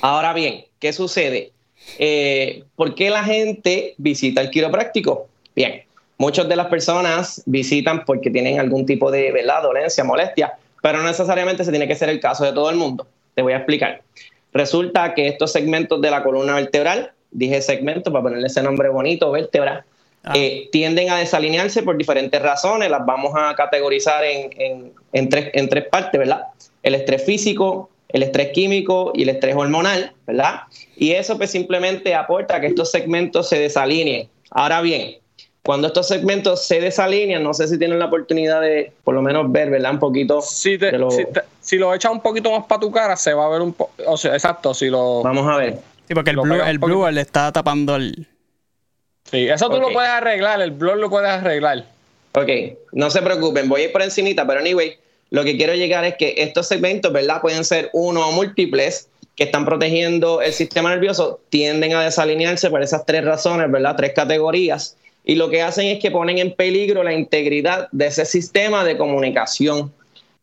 Ahora 0.00 0.32
bien, 0.32 0.64
¿qué 0.80 0.92
sucede? 0.92 1.52
Eh, 2.00 2.64
¿Por 2.74 2.96
qué 2.96 3.10
la 3.10 3.22
gente 3.22 3.94
visita 3.98 4.40
el 4.40 4.50
quiropráctico? 4.50 5.28
Bien, 5.54 5.85
muchas 6.18 6.48
de 6.48 6.56
las 6.56 6.66
personas 6.66 7.42
visitan 7.46 8.04
porque 8.04 8.30
tienen 8.30 8.58
algún 8.58 8.86
tipo 8.86 9.10
de 9.10 9.32
¿verdad? 9.32 9.62
dolencia, 9.62 10.04
molestia, 10.04 10.54
pero 10.82 10.98
no 10.98 11.04
necesariamente 11.04 11.64
se 11.64 11.70
tiene 11.70 11.88
que 11.88 11.94
ser 11.94 12.08
el 12.08 12.20
caso 12.20 12.44
de 12.44 12.52
todo 12.52 12.70
el 12.70 12.76
mundo. 12.76 13.06
Te 13.34 13.42
voy 13.42 13.52
a 13.52 13.58
explicar. 13.58 14.02
Resulta 14.52 15.14
que 15.14 15.28
estos 15.28 15.52
segmentos 15.52 16.00
de 16.00 16.10
la 16.10 16.22
columna 16.22 16.54
vertebral, 16.54 17.12
dije 17.30 17.60
segmento 17.60 18.10
para 18.10 18.22
ponerle 18.22 18.46
ese 18.46 18.62
nombre 18.62 18.88
bonito, 18.88 19.30
vértebra, 19.30 19.84
ah. 20.24 20.32
eh, 20.34 20.68
tienden 20.72 21.10
a 21.10 21.18
desalinearse 21.18 21.82
por 21.82 21.96
diferentes 21.98 22.40
razones. 22.40 22.90
Las 22.90 23.04
vamos 23.04 23.32
a 23.36 23.54
categorizar 23.54 24.24
en, 24.24 24.92
en, 25.12 25.28
tres, 25.28 25.50
en 25.52 25.68
tres 25.68 25.86
partes, 25.88 26.18
¿verdad? 26.18 26.44
El 26.82 26.94
estrés 26.94 27.24
físico, 27.24 27.90
el 28.08 28.22
estrés 28.22 28.52
químico 28.52 29.12
y 29.14 29.24
el 29.24 29.30
estrés 29.30 29.54
hormonal, 29.54 30.14
¿verdad? 30.26 30.60
Y 30.96 31.12
eso 31.12 31.36
pues 31.36 31.50
simplemente 31.50 32.14
aporta 32.14 32.56
a 32.56 32.60
que 32.60 32.68
estos 32.68 32.90
segmentos 32.90 33.48
se 33.48 33.58
desalineen. 33.58 34.28
Ahora 34.50 34.80
bien, 34.80 35.16
cuando 35.66 35.88
estos 35.88 36.06
segmentos 36.06 36.64
se 36.64 36.80
desalinean, 36.80 37.42
no 37.42 37.52
sé 37.52 37.66
si 37.66 37.76
tienen 37.76 37.98
la 37.98 38.06
oportunidad 38.06 38.60
de 38.60 38.92
por 39.02 39.16
lo 39.16 39.20
menos 39.20 39.50
ver, 39.50 39.68
¿verdad? 39.68 39.90
Un 39.90 39.98
poquito. 39.98 40.40
Si, 40.40 40.78
lo... 40.78 41.10
Si, 41.60 41.76
lo 41.76 41.92
echas 41.92 42.12
un 42.12 42.20
poquito 42.20 42.52
más 42.52 42.66
para 42.66 42.80
tu 42.80 42.92
cara, 42.92 43.16
se 43.16 43.34
va 43.34 43.46
a 43.46 43.48
ver 43.48 43.62
un 43.62 43.72
poco. 43.72 43.92
O 44.06 44.16
sea, 44.16 44.34
exacto, 44.34 44.72
si 44.72 44.86
lo. 44.86 45.24
Vamos 45.24 45.52
a 45.52 45.56
ver. 45.56 45.78
Sí, 46.06 46.14
porque 46.14 46.30
el, 46.30 46.36
blue, 46.36 46.62
el 46.62 46.78
blue 46.78 47.10
le 47.10 47.20
está 47.20 47.50
tapando 47.50 47.96
el. 47.96 48.28
Sí, 49.28 49.48
eso 49.48 49.68
tú 49.68 49.80
lo 49.80 49.90
puedes 49.92 50.08
arreglar, 50.08 50.60
el 50.60 50.70
blur 50.70 50.98
lo 50.98 51.10
puedes 51.10 51.30
arreglar. 51.30 51.84
Ok, 52.34 52.48
no 52.92 53.10
se 53.10 53.20
preocupen, 53.22 53.68
voy 53.68 53.80
a 53.80 53.84
ir 53.86 53.92
por 53.92 54.02
encimita, 54.02 54.46
pero 54.46 54.60
anyway, 54.60 54.96
lo 55.30 55.42
que 55.42 55.56
quiero 55.56 55.74
llegar 55.74 56.04
es 56.04 56.14
que 56.14 56.34
estos 56.36 56.68
segmentos, 56.68 57.12
¿verdad? 57.12 57.40
Pueden 57.40 57.64
ser 57.64 57.90
uno 57.92 58.28
o 58.28 58.30
múltiples 58.30 59.08
que 59.34 59.42
están 59.42 59.64
protegiendo 59.64 60.42
el 60.42 60.52
sistema 60.52 60.90
nervioso, 60.90 61.40
tienden 61.48 61.92
a 61.94 62.04
desalinearse 62.04 62.70
por 62.70 62.84
esas 62.84 63.04
tres 63.04 63.24
razones, 63.24 63.68
¿verdad? 63.68 63.96
Tres 63.96 64.12
categorías. 64.14 64.96
Y 65.28 65.34
lo 65.34 65.50
que 65.50 65.60
hacen 65.60 65.88
es 65.88 65.98
que 65.98 66.12
ponen 66.12 66.38
en 66.38 66.54
peligro 66.54 67.02
la 67.02 67.12
integridad 67.12 67.88
de 67.90 68.06
ese 68.06 68.24
sistema 68.24 68.84
de 68.84 68.96
comunicación. 68.96 69.92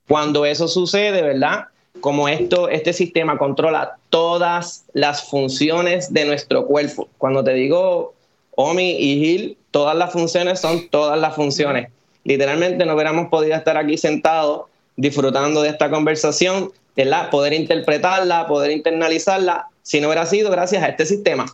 Cuando 0.10 0.46
eso 0.46 0.68
sucede, 0.68 1.22
¿verdad? 1.22 1.68
Como 2.02 2.28
esto, 2.28 2.68
este 2.68 2.92
sistema 2.92 3.38
controla 3.38 3.96
todas 4.10 4.84
las 4.92 5.24
funciones 5.24 6.14
de 6.14 6.26
nuestro 6.26 6.66
cuerpo. 6.66 7.08
Cuando 7.18 7.46
te 7.46 7.54
digo 7.54 8.14
Omi 8.56 8.92
y 9.00 9.20
Gil, 9.20 9.58
todas 9.72 9.96
las 9.96 10.12
funciones 10.12 10.60
son 10.60 10.90
todas 10.90 11.18
las 11.18 11.34
funciones. 11.34 11.90
Literalmente 12.26 12.86
no 12.86 12.94
hubiéramos 12.94 13.30
podido 13.30 13.56
estar 13.56 13.78
aquí 13.78 13.98
sentados 13.98 14.64
disfrutando 14.98 15.62
de 15.62 15.70
esta 15.70 15.90
conversación, 15.90 16.74
¿verdad? 16.98 17.30
Poder 17.30 17.54
interpretarla, 17.54 18.48
poder 18.48 18.72
internalizarla, 18.72 19.68
si 19.82 20.02
no 20.02 20.10
hubiera 20.10 20.26
sido 20.26 20.52
gracias 20.52 20.84
a 20.84 20.88
este 20.88 21.06
sistema. 21.06 21.46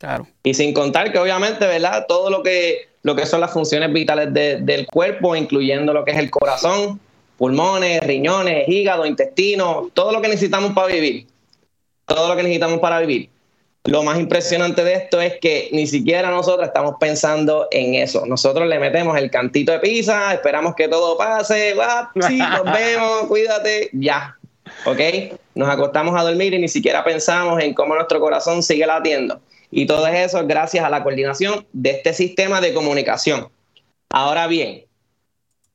Claro. 0.00 0.26
Y 0.42 0.54
sin 0.54 0.72
contar 0.72 1.12
que 1.12 1.18
obviamente, 1.18 1.66
¿verdad? 1.66 2.06
Todo 2.08 2.30
lo 2.30 2.42
que, 2.42 2.88
lo 3.02 3.14
que 3.14 3.26
son 3.26 3.40
las 3.40 3.52
funciones 3.52 3.92
vitales 3.92 4.32
del 4.32 4.86
cuerpo, 4.86 5.36
incluyendo 5.36 5.92
lo 5.92 6.06
que 6.06 6.12
es 6.12 6.16
el 6.16 6.30
corazón, 6.30 6.98
pulmones, 7.36 8.00
riñones, 8.00 8.66
hígado, 8.66 9.04
intestino, 9.04 9.90
todo 9.92 10.10
lo 10.12 10.22
que 10.22 10.28
necesitamos 10.28 10.72
para 10.72 10.86
vivir. 10.86 11.26
Todo 12.06 12.28
lo 12.28 12.36
que 12.36 12.42
necesitamos 12.42 12.80
para 12.80 12.98
vivir. 13.00 13.28
Lo 13.84 14.02
más 14.02 14.18
impresionante 14.18 14.82
de 14.84 14.94
esto 14.94 15.20
es 15.20 15.38
que 15.38 15.68
ni 15.72 15.86
siquiera 15.86 16.30
nosotros 16.30 16.66
estamos 16.66 16.94
pensando 16.98 17.68
en 17.70 17.94
eso. 17.94 18.24
Nosotros 18.24 18.66
le 18.68 18.78
metemos 18.78 19.18
el 19.18 19.30
cantito 19.30 19.72
de 19.72 19.80
pizza, 19.80 20.32
esperamos 20.32 20.74
que 20.74 20.88
todo 20.88 21.18
pase, 21.18 21.74
va, 21.74 22.10
sí, 22.26 22.38
nos 22.38 22.64
vemos, 22.72 23.26
cuídate, 23.28 23.90
ya. 23.92 24.34
¿Ok? 24.86 25.00
Nos 25.54 25.68
acostamos 25.68 26.18
a 26.18 26.22
dormir 26.22 26.54
y 26.54 26.58
ni 26.58 26.68
siquiera 26.68 27.04
pensamos 27.04 27.62
en 27.62 27.74
cómo 27.74 27.94
nuestro 27.94 28.18
corazón 28.18 28.62
sigue 28.62 28.86
latiendo. 28.86 29.40
Y 29.70 29.86
todo 29.86 30.06
eso 30.06 30.40
es 30.40 30.48
gracias 30.48 30.84
a 30.84 30.90
la 30.90 31.02
coordinación 31.02 31.66
de 31.72 31.90
este 31.90 32.12
sistema 32.12 32.60
de 32.60 32.74
comunicación. 32.74 33.48
Ahora 34.10 34.46
bien, 34.46 34.84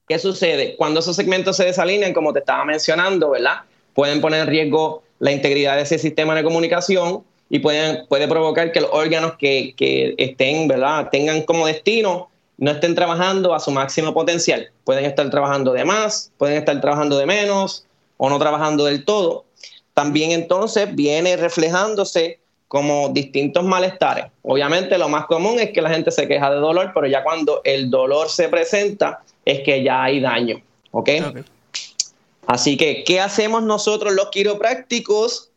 ¿qué 0.08 0.20
sucede? 0.20 0.75
Cuando 0.75 1.00
esos 1.00 1.16
segmentos 1.16 1.58
se 1.58 1.66
desalinean, 1.66 2.14
como 2.14 2.34
te 2.34 2.40
estaba 2.40 2.66
mencionando, 2.66 3.32
¿verdad? 3.32 3.62
Pueden 3.94 4.20
poner 4.20 4.42
en 4.42 4.48
riesgo 4.48 5.04
la 5.20 5.32
integridad 5.32 5.78
de 5.78 5.84
ese 5.84 5.98
sistema 5.98 6.36
de 6.36 6.44
comunicación 6.44 7.24
y 7.50 7.60
pueden, 7.60 8.06
puede 8.08 8.28
provocar 8.28 8.72
que 8.72 8.82
los 8.82 8.90
órganos 8.92 9.36
que, 9.38 9.74
que 9.78 10.14
estén, 10.18 10.68
¿verdad? 10.68 11.10
Tengan 11.10 11.44
como 11.44 11.66
destino 11.66 12.30
no 12.58 12.72
estén 12.72 12.96
trabajando 12.96 13.54
a 13.54 13.60
su 13.60 13.72
máximo 13.72 14.14
potencial. 14.14 14.72
Pueden 14.84 15.06
estar 15.06 15.30
trabajando 15.30 15.74
de 15.74 15.86
más, 15.86 16.32
pueden 16.38 16.58
estar 16.58 16.80
trabajando 16.80 17.18
de 17.18 17.25
menos 17.25 17.86
o 18.18 18.30
no 18.30 18.40
trabajando 18.40 18.86
del 18.86 19.04
todo. 19.04 19.46
También 19.94 20.32
entonces 20.32 20.94
viene 20.94 21.38
reflejándose 21.38 22.40
como 22.68 23.10
distintos 23.10 23.64
malestares. 23.64 24.26
Obviamente 24.42 24.98
lo 24.98 25.08
más 25.08 25.26
común 25.26 25.60
es 25.60 25.72
que 25.72 25.82
la 25.82 25.90
gente 25.90 26.12
se 26.12 26.28
queja 26.28 26.52
de 26.52 26.58
dolor, 26.58 26.92
pero 26.94 27.08
ya 27.08 27.24
cuando 27.24 27.62
el 27.64 27.90
dolor 27.90 28.30
se 28.30 28.50
presenta 28.50 29.22
es 29.46 29.62
que 29.62 29.84
ya 29.84 30.04
hay 30.04 30.20
daño. 30.20 30.62
¿Ok? 30.92 31.10
okay. 31.30 31.44
Así 32.48 32.78
que, 32.78 33.04
¿qué 33.04 33.20
hacemos 33.20 33.64
nosotros 33.64 34.14
los 34.14 34.30
quiroprácticos? 34.30 35.52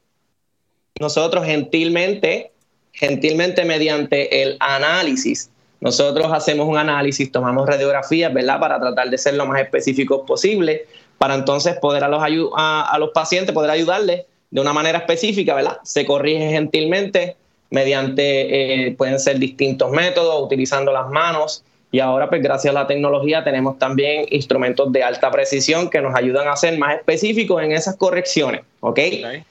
nosotros 1.00 1.44
gentilmente, 1.44 2.52
gentilmente 2.92 3.64
mediante 3.64 4.42
el 4.42 4.56
análisis, 4.60 5.50
nosotros 5.80 6.32
hacemos 6.32 6.66
un 6.66 6.76
análisis, 6.76 7.30
tomamos 7.30 7.68
radiografías, 7.68 8.32
¿verdad? 8.34 8.58
Para 8.58 8.80
tratar 8.80 9.10
de 9.10 9.18
ser 9.18 9.34
lo 9.34 9.46
más 9.46 9.60
específicos 9.60 10.22
posible, 10.26 10.86
para 11.18 11.34
entonces 11.34 11.76
poder 11.76 12.02
a 12.02 12.08
los, 12.08 12.20
a, 12.56 12.96
los 12.98 13.10
pacientes, 13.10 13.54
poder 13.54 13.70
ayudarles 13.70 14.26
de 14.50 14.60
una 14.60 14.72
manera 14.72 14.98
específica, 14.98 15.54
¿verdad? 15.54 15.78
Se 15.82 16.06
corrige 16.06 16.50
gentilmente 16.50 17.36
mediante, 17.70 18.86
eh, 18.86 18.92
pueden 18.92 19.20
ser 19.20 19.38
distintos 19.38 19.90
métodos, 19.90 20.42
utilizando 20.42 20.92
las 20.92 21.08
manos. 21.08 21.64
Y 21.90 22.00
ahora, 22.00 22.28
pues 22.28 22.42
gracias 22.42 22.74
a 22.74 22.80
la 22.80 22.86
tecnología, 22.86 23.44
tenemos 23.44 23.78
también 23.78 24.26
instrumentos 24.30 24.92
de 24.92 25.02
alta 25.02 25.30
precisión 25.30 25.88
que 25.88 26.00
nos 26.00 26.14
ayudan 26.14 26.48
a 26.48 26.56
ser 26.56 26.78
más 26.78 26.96
específicos 26.96 27.62
en 27.62 27.72
esas 27.72 27.96
correcciones, 27.96 28.62
¿ok? 28.80 28.90
okay. 28.90 29.44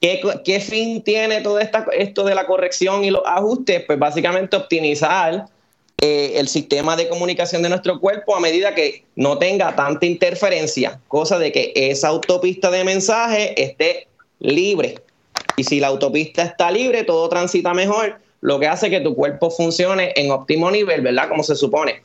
¿Qué, 0.00 0.60
fin 0.60 1.02
tiene 1.02 1.42
todo 1.42 1.60
esto 1.60 2.24
de 2.24 2.34
la 2.34 2.46
corrección 2.46 3.04
y 3.04 3.10
los 3.10 3.22
ajustes? 3.24 3.84
Pues 3.86 3.98
básicamente 4.00 4.56
optimizar 4.56 5.46
eh, 6.00 6.32
el 6.34 6.48
sistema 6.48 6.96
de 6.96 7.08
comunicación 7.08 7.62
de 7.62 7.68
nuestro 7.68 8.00
cuerpo 8.00 8.34
a 8.34 8.40
medida 8.40 8.74
que 8.74 9.04
no 9.14 9.38
tenga 9.38 9.76
tanta 9.76 10.04
interferencia, 10.04 10.98
cosa 11.06 11.38
de 11.38 11.52
que 11.52 11.72
esa 11.76 12.08
autopista 12.08 12.72
de 12.72 12.82
mensaje 12.82 13.62
esté 13.62 14.08
libre. 14.42 14.96
Y 15.56 15.64
si 15.64 15.80
la 15.80 15.88
autopista 15.88 16.42
está 16.42 16.70
libre, 16.70 17.04
todo 17.04 17.28
transita 17.28 17.74
mejor, 17.74 18.18
lo 18.40 18.58
que 18.58 18.66
hace 18.66 18.90
que 18.90 19.00
tu 19.00 19.14
cuerpo 19.14 19.50
funcione 19.50 20.12
en 20.16 20.30
óptimo 20.30 20.70
nivel, 20.70 21.00
¿verdad? 21.00 21.28
Como 21.28 21.42
se 21.42 21.56
supone. 21.56 22.02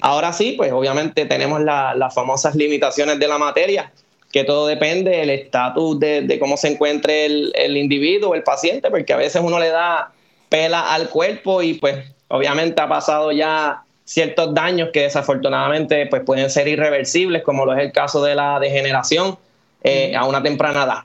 Ahora 0.00 0.32
sí, 0.32 0.54
pues 0.56 0.72
obviamente 0.72 1.24
tenemos 1.24 1.60
las 1.62 2.14
famosas 2.14 2.54
limitaciones 2.54 3.18
de 3.18 3.26
la 3.26 3.38
materia, 3.38 3.90
que 4.30 4.44
todo 4.44 4.66
depende 4.66 5.10
del 5.10 5.30
estatus 5.30 5.98
de, 5.98 6.36
cómo 6.38 6.56
se 6.56 6.68
encuentre 6.68 7.26
el, 7.26 7.52
el 7.54 7.76
individuo, 7.76 8.34
el 8.34 8.42
paciente, 8.42 8.90
porque 8.90 9.12
a 9.12 9.16
veces 9.16 9.42
uno 9.42 9.58
le 9.58 9.70
da 9.70 10.12
pela 10.48 10.94
al 10.94 11.08
cuerpo 11.08 11.62
y 11.62 11.74
pues 11.74 12.04
obviamente 12.28 12.80
ha 12.80 12.88
pasado 12.88 13.32
ya 13.32 13.82
ciertos 14.04 14.54
daños 14.54 14.90
que 14.92 15.02
desafortunadamente 15.02 16.06
pues 16.06 16.22
pueden 16.22 16.48
ser 16.50 16.68
irreversibles, 16.68 17.42
como 17.42 17.66
lo 17.66 17.74
es 17.74 17.80
el 17.80 17.92
caso 17.92 18.22
de 18.22 18.34
la 18.34 18.58
degeneración 18.60 19.38
eh, 19.82 20.14
a 20.16 20.24
una 20.24 20.42
temprana 20.42 20.84
edad. 20.84 20.98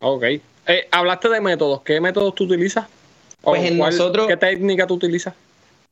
Ok. 0.00 0.22
Eh, 0.22 0.88
hablaste 0.90 1.28
de 1.28 1.40
métodos. 1.40 1.82
¿Qué 1.82 2.00
métodos 2.00 2.34
tú 2.34 2.44
utilizas? 2.44 2.86
Pues 3.40 3.64
en 3.64 3.78
nosotros... 3.78 4.26
¿Qué 4.26 4.36
técnica 4.36 4.86
tú 4.86 4.94
utilizas? 4.94 5.34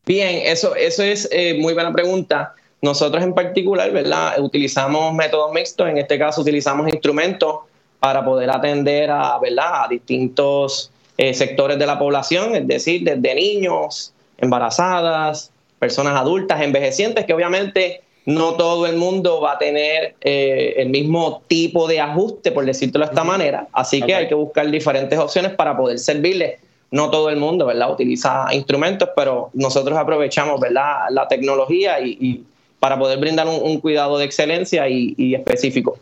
Bien, 0.06 0.42
eso, 0.44 0.74
eso 0.74 1.02
es 1.02 1.28
eh, 1.32 1.56
muy 1.58 1.72
buena 1.72 1.92
pregunta. 1.92 2.54
Nosotros 2.82 3.22
en 3.22 3.34
particular, 3.34 3.90
¿verdad? 3.90 4.38
Utilizamos 4.40 5.14
métodos 5.14 5.52
mixtos, 5.52 5.88
en 5.88 5.96
este 5.96 6.18
caso 6.18 6.42
utilizamos 6.42 6.88
instrumentos 6.88 7.60
para 7.98 8.22
poder 8.22 8.50
atender 8.50 9.10
a, 9.10 9.38
¿verdad? 9.38 9.84
a 9.84 9.88
distintos 9.88 10.90
eh, 11.16 11.32
sectores 11.32 11.78
de 11.78 11.86
la 11.86 11.98
población, 11.98 12.54
es 12.54 12.66
decir, 12.66 13.02
desde 13.02 13.34
niños, 13.34 14.12
embarazadas, 14.36 15.50
personas 15.78 16.14
adultas, 16.16 16.60
envejecientes, 16.60 17.24
que 17.24 17.32
obviamente 17.32 18.02
no 18.26 18.54
todo 18.54 18.86
el 18.86 18.96
mundo 18.96 19.40
va 19.40 19.52
a 19.52 19.58
tener 19.58 20.14
eh, 20.20 20.74
el 20.78 20.88
mismo 20.88 21.42
tipo 21.46 21.86
de 21.86 22.00
ajuste, 22.00 22.52
por 22.52 22.64
decirlo 22.64 23.00
de 23.00 23.06
esta 23.06 23.24
manera. 23.24 23.68
Así 23.72 24.00
que 24.02 24.14
hay 24.14 24.28
que 24.28 24.34
buscar 24.34 24.70
diferentes 24.70 25.18
opciones 25.18 25.52
para 25.52 25.76
poder 25.76 25.98
servirles. 25.98 26.60
No 26.90 27.10
todo 27.10 27.28
el 27.28 27.36
mundo, 27.36 27.66
¿verdad? 27.66 27.90
Utiliza 27.92 28.46
instrumentos, 28.52 29.08
pero 29.16 29.50
nosotros 29.52 29.98
aprovechamos, 29.98 30.60
¿verdad? 30.60 31.06
La 31.10 31.26
tecnología 31.26 32.00
y 32.00 32.44
para 32.84 32.98
poder 32.98 33.18
brindar 33.18 33.46
un, 33.48 33.80
cuidado 33.80 34.18
de 34.18 34.26
excelencia 34.26 34.86
y, 34.90 35.34
específico. 35.34 35.98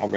Ok. 0.00 0.16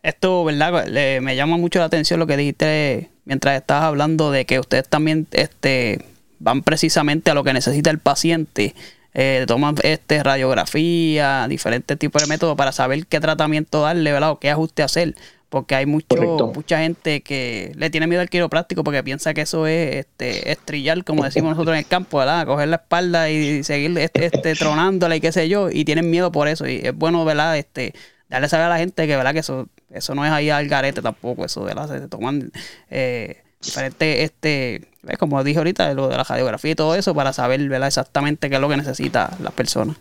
Esto, 0.00 0.44
¿verdad? 0.44 0.86
me 1.20 1.34
llama 1.34 1.56
mucho 1.56 1.80
la 1.80 1.86
atención 1.86 2.20
lo 2.20 2.28
que 2.28 2.36
dijiste 2.36 3.10
mientras 3.24 3.60
estabas 3.60 3.82
hablando 3.82 4.30
de 4.30 4.44
que 4.44 4.60
ustedes 4.60 4.88
también 4.88 5.26
este, 5.32 6.04
van 6.38 6.62
precisamente 6.62 7.32
a 7.32 7.34
lo 7.34 7.42
que 7.42 7.52
necesita 7.52 7.90
el 7.90 7.98
paciente. 7.98 8.76
Eh, 9.12 9.44
toman 9.46 9.74
este, 9.82 10.22
radiografía, 10.22 11.46
diferentes 11.48 11.98
tipos 11.98 12.22
de 12.22 12.28
métodos 12.28 12.56
para 12.56 12.72
saber 12.72 13.06
qué 13.06 13.20
tratamiento 13.20 13.82
darle, 13.82 14.12
¿verdad? 14.12 14.30
O 14.30 14.38
qué 14.38 14.50
ajuste 14.50 14.82
hacer 14.82 15.14
porque 15.50 15.74
hay 15.74 15.84
mucho, 15.84 16.52
mucha 16.54 16.78
gente 16.78 17.22
que 17.22 17.72
le 17.74 17.90
tiene 17.90 18.06
miedo 18.06 18.22
al 18.22 18.30
quiropráctico 18.30 18.84
porque 18.84 19.02
piensa 19.02 19.34
que 19.34 19.42
eso 19.42 19.66
es 19.66 19.96
este, 19.96 20.52
estrellar, 20.52 21.04
como 21.04 21.24
decimos 21.24 21.50
nosotros 21.50 21.74
en 21.74 21.80
el 21.80 21.86
campo, 21.86 22.18
¿verdad? 22.18 22.46
Coger 22.46 22.68
la 22.68 22.76
espalda 22.76 23.28
y 23.28 23.64
seguir 23.64 23.98
este, 23.98 24.26
este, 24.26 24.54
tronándola 24.54 25.16
y 25.16 25.20
qué 25.20 25.32
sé 25.32 25.48
yo, 25.48 25.68
y 25.68 25.84
tienen 25.84 26.08
miedo 26.08 26.30
por 26.30 26.46
eso. 26.46 26.68
Y 26.68 26.76
es 26.76 26.94
bueno, 26.94 27.24
¿verdad? 27.24 27.58
Este, 27.58 27.94
darle 28.28 28.48
saber 28.48 28.66
a 28.66 28.68
la 28.68 28.78
gente 28.78 29.08
que, 29.08 29.16
¿verdad? 29.16 29.32
Que 29.32 29.40
eso, 29.40 29.68
eso 29.90 30.14
no 30.14 30.24
es 30.24 30.30
ahí 30.30 30.50
al 30.50 30.68
garete 30.68 31.02
tampoco, 31.02 31.44
eso, 31.44 31.64
¿verdad? 31.64 31.88
Se 31.88 32.06
toman 32.06 32.52
eh, 32.88 33.42
diferentes, 33.62 34.20
este, 34.20 34.82
como 35.18 35.42
dije 35.44 35.58
ahorita, 35.58 35.92
lo 35.94 36.08
de 36.08 36.16
la 36.16 36.24
radiografía 36.24 36.72
y 36.72 36.74
todo 36.74 36.94
eso 36.94 37.14
para 37.14 37.32
saber, 37.32 37.60
¿verdad? 37.68 37.88
Exactamente 37.88 38.48
qué 38.48 38.56
es 38.56 38.60
lo 38.60 38.68
que 38.68 38.76
necesita 38.76 39.36
las 39.42 39.52
personas. 39.52 39.96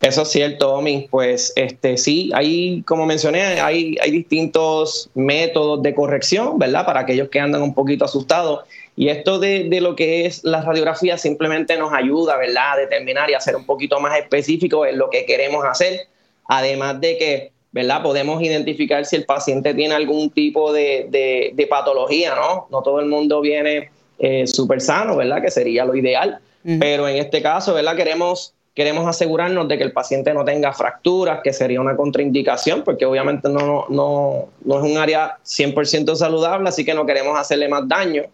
Eso 0.00 0.22
es 0.22 0.28
cierto, 0.28 0.72
Omi. 0.74 1.08
Pues 1.10 1.52
este 1.56 1.98
sí, 1.98 2.30
hay, 2.34 2.82
como 2.82 3.04
mencioné, 3.04 3.60
hay, 3.60 3.98
hay 4.00 4.10
distintos 4.10 5.10
métodos 5.14 5.82
de 5.82 5.94
corrección, 5.94 6.58
¿verdad? 6.58 6.86
Para 6.86 7.00
aquellos 7.00 7.28
que 7.28 7.38
andan 7.38 7.60
un 7.60 7.74
poquito 7.74 8.06
asustados. 8.06 8.64
Y 8.96 9.08
esto 9.08 9.38
de, 9.38 9.68
de, 9.68 9.80
lo 9.82 9.96
que 9.96 10.24
es 10.24 10.42
la 10.42 10.62
radiografía 10.62 11.18
simplemente 11.18 11.76
nos 11.76 11.92
ayuda, 11.92 12.38
¿verdad? 12.38 12.72
A 12.72 12.76
determinar 12.76 13.28
y 13.28 13.34
a 13.34 13.40
ser 13.40 13.56
un 13.56 13.66
poquito 13.66 14.00
más 14.00 14.18
específico 14.18 14.86
en 14.86 14.96
lo 14.96 15.10
que 15.10 15.26
queremos 15.26 15.64
hacer. 15.66 16.08
Además 16.46 16.98
de 17.00 17.18
que, 17.18 17.52
¿verdad? 17.72 18.02
Podemos 18.02 18.42
identificar 18.42 19.04
si 19.04 19.16
el 19.16 19.24
paciente 19.24 19.74
tiene 19.74 19.94
algún 19.94 20.30
tipo 20.30 20.72
de, 20.72 21.06
de, 21.10 21.66
patología, 21.66 22.34
¿no? 22.34 22.66
No 22.70 22.82
todo 22.82 23.00
el 23.00 23.06
mundo 23.06 23.40
viene 23.40 23.90
eh, 24.18 24.46
súper 24.46 24.80
sano, 24.80 25.16
¿verdad? 25.16 25.40
Que 25.40 25.50
sería 25.50 25.84
lo 25.84 25.94
ideal. 25.94 26.40
Pero 26.62 27.08
en 27.08 27.16
este 27.16 27.40
caso, 27.40 27.72
¿verdad? 27.72 27.96
Queremos 27.96 28.54
queremos 28.74 29.06
asegurarnos 29.06 29.68
de 29.68 29.76
que 29.76 29.84
el 29.84 29.92
paciente 29.92 30.32
no 30.32 30.44
tenga 30.44 30.72
fracturas, 30.72 31.40
que 31.42 31.52
sería 31.52 31.80
una 31.80 31.96
contraindicación, 31.96 32.82
porque 32.82 33.04
obviamente 33.04 33.48
no, 33.48 33.86
no, 33.88 34.48
no 34.64 34.78
es 34.78 34.90
un 34.90 34.96
área 34.96 35.38
100% 35.44 36.14
saludable, 36.14 36.68
así 36.68 36.84
que 36.84 36.94
no 36.94 37.04
queremos 37.04 37.38
hacerle 37.38 37.68
más 37.68 37.86
daño. 37.86 38.24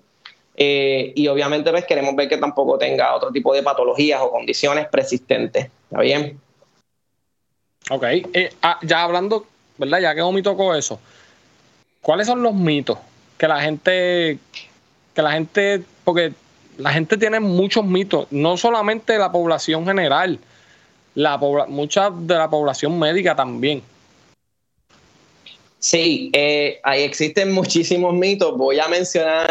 Eh, 0.57 1.13
y 1.15 1.29
obviamente 1.29 1.71
pues, 1.71 1.85
queremos 1.85 2.15
ver 2.17 2.29
que 2.29 2.39
tampoco 2.39 2.79
tenga 2.79 3.15
otro 3.15 3.31
tipo 3.31 3.53
de 3.55 3.63
patologías 3.63 4.21
o 4.23 4.31
condiciones 4.31 4.87
persistentes. 4.89 5.69
¿Está 5.91 6.01
bien? 6.01 6.41
Ok, 7.91 8.03
eh, 8.05 8.53
ah, 8.63 8.79
ya 8.83 9.03
hablando, 9.03 9.47
¿verdad? 9.79 10.01
Ya 10.01 10.15
que 10.15 10.23
Omi 10.23 10.43
tocó 10.43 10.75
eso, 10.75 10.99
¿cuáles 12.01 12.27
son 12.27 12.43
los 12.43 12.55
mitos 12.55 12.99
que 13.39 13.49
la 13.49 13.61
gente, 13.61 14.39
que 15.15 15.23
la 15.23 15.33
gente, 15.33 15.83
porque 16.05 16.33
la 16.79 16.93
gente 16.93 17.17
tiene 17.17 17.41
muchos 17.41 17.85
mitos, 17.85 18.27
no 18.31 18.57
solamente 18.57 19.19
la 19.19 19.31
población 19.31 19.87
general, 19.87 20.39
la 21.15 21.39
mucha 21.39 22.11
de 22.11 22.35
la 22.35 22.49
población 22.49 22.99
médica 22.99 23.35
también. 23.35 23.83
Sí, 25.79 26.31
eh, 26.33 26.81
ahí 26.83 27.03
existen 27.03 27.53
muchísimos 27.53 28.15
mitos. 28.15 28.57
Voy 28.57 28.79
a 28.79 28.89
mencionar, 28.89 29.51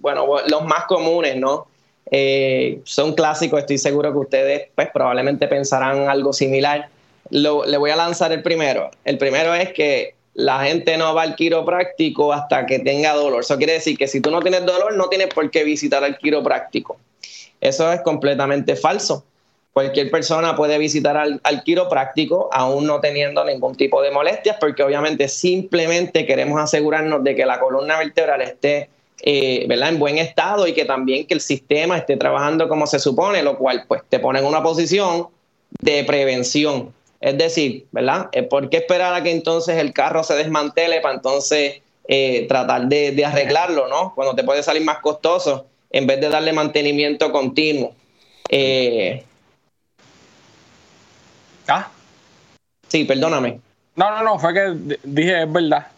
bueno, 0.00 0.26
los 0.48 0.64
más 0.64 0.84
comunes, 0.84 1.36
¿no? 1.36 1.66
Eh, 2.10 2.80
son 2.84 3.14
clásicos, 3.14 3.60
estoy 3.60 3.78
seguro 3.78 4.12
que 4.12 4.18
ustedes 4.18 4.68
pues, 4.74 4.88
probablemente 4.92 5.48
pensarán 5.48 6.08
algo 6.08 6.32
similar. 6.32 6.88
Le 7.30 7.76
voy 7.78 7.90
a 7.90 7.96
lanzar 7.96 8.32
el 8.32 8.42
primero. 8.42 8.90
El 9.04 9.18
primero 9.18 9.54
es 9.54 9.72
que 9.72 10.16
la 10.36 10.64
gente 10.64 10.98
no 10.98 11.14
va 11.14 11.22
al 11.22 11.34
quiropráctico 11.34 12.32
hasta 12.32 12.66
que 12.66 12.78
tenga 12.78 13.14
dolor. 13.14 13.40
Eso 13.40 13.56
quiere 13.56 13.72
decir 13.72 13.96
que 13.96 14.06
si 14.06 14.20
tú 14.20 14.30
no 14.30 14.40
tienes 14.42 14.66
dolor, 14.66 14.94
no 14.94 15.08
tienes 15.08 15.28
por 15.28 15.50
qué 15.50 15.64
visitar 15.64 16.04
al 16.04 16.18
quiropráctico. 16.18 16.98
Eso 17.60 17.90
es 17.90 18.02
completamente 18.02 18.76
falso. 18.76 19.24
Cualquier 19.72 20.10
persona 20.10 20.54
puede 20.54 20.76
visitar 20.76 21.16
al, 21.16 21.62
quiropráctico 21.64 22.50
aún 22.52 22.86
no 22.86 23.00
teniendo 23.00 23.44
ningún 23.44 23.74
tipo 23.76 24.02
de 24.02 24.10
molestias, 24.10 24.56
porque 24.60 24.82
obviamente 24.82 25.26
simplemente 25.28 26.26
queremos 26.26 26.60
asegurarnos 26.60 27.24
de 27.24 27.34
que 27.34 27.46
la 27.46 27.58
columna 27.58 27.98
vertebral 27.98 28.42
esté 28.42 28.90
eh, 29.22 29.66
en 29.68 29.98
buen 29.98 30.18
estado 30.18 30.66
y 30.66 30.74
que 30.74 30.84
también 30.84 31.26
que 31.26 31.34
el 31.34 31.40
sistema 31.40 31.96
esté 31.96 32.18
trabajando 32.18 32.68
como 32.68 32.86
se 32.86 32.98
supone, 32.98 33.42
lo 33.42 33.56
cual 33.56 33.84
pues 33.88 34.02
te 34.08 34.18
pone 34.18 34.38
en 34.38 34.44
una 34.44 34.62
posición 34.62 35.28
de 35.80 36.04
prevención. 36.04 36.92
Es 37.20 37.38
decir, 37.38 37.86
¿verdad? 37.92 38.28
Eh, 38.32 38.42
¿Por 38.42 38.68
qué 38.68 38.78
esperar 38.78 39.14
a 39.14 39.22
que 39.22 39.30
entonces 39.30 39.76
el 39.78 39.92
carro 39.92 40.22
se 40.22 40.34
desmantele 40.34 41.00
para 41.00 41.14
entonces 41.14 41.80
eh, 42.08 42.46
tratar 42.48 42.86
de, 42.86 43.24
arreglarlo, 43.24 43.88
¿no? 43.88 44.14
Cuando 44.14 44.34
te 44.34 44.44
puede 44.44 44.62
salir 44.62 44.84
más 44.84 44.98
costoso 44.98 45.66
en 45.90 46.06
vez 46.06 46.20
de 46.20 46.28
darle 46.28 46.52
mantenimiento 46.52 47.32
continuo. 47.32 47.94
Eh, 48.48 49.24
¿Ah? 51.66 51.88
Sí, 52.88 53.04
perdóname. 53.04 53.60
No, 53.96 54.10
no, 54.10 54.22
no, 54.22 54.38
fue 54.38 54.54
que 54.54 54.98
dije 55.02 55.42
es 55.42 55.52
verdad. 55.52 55.88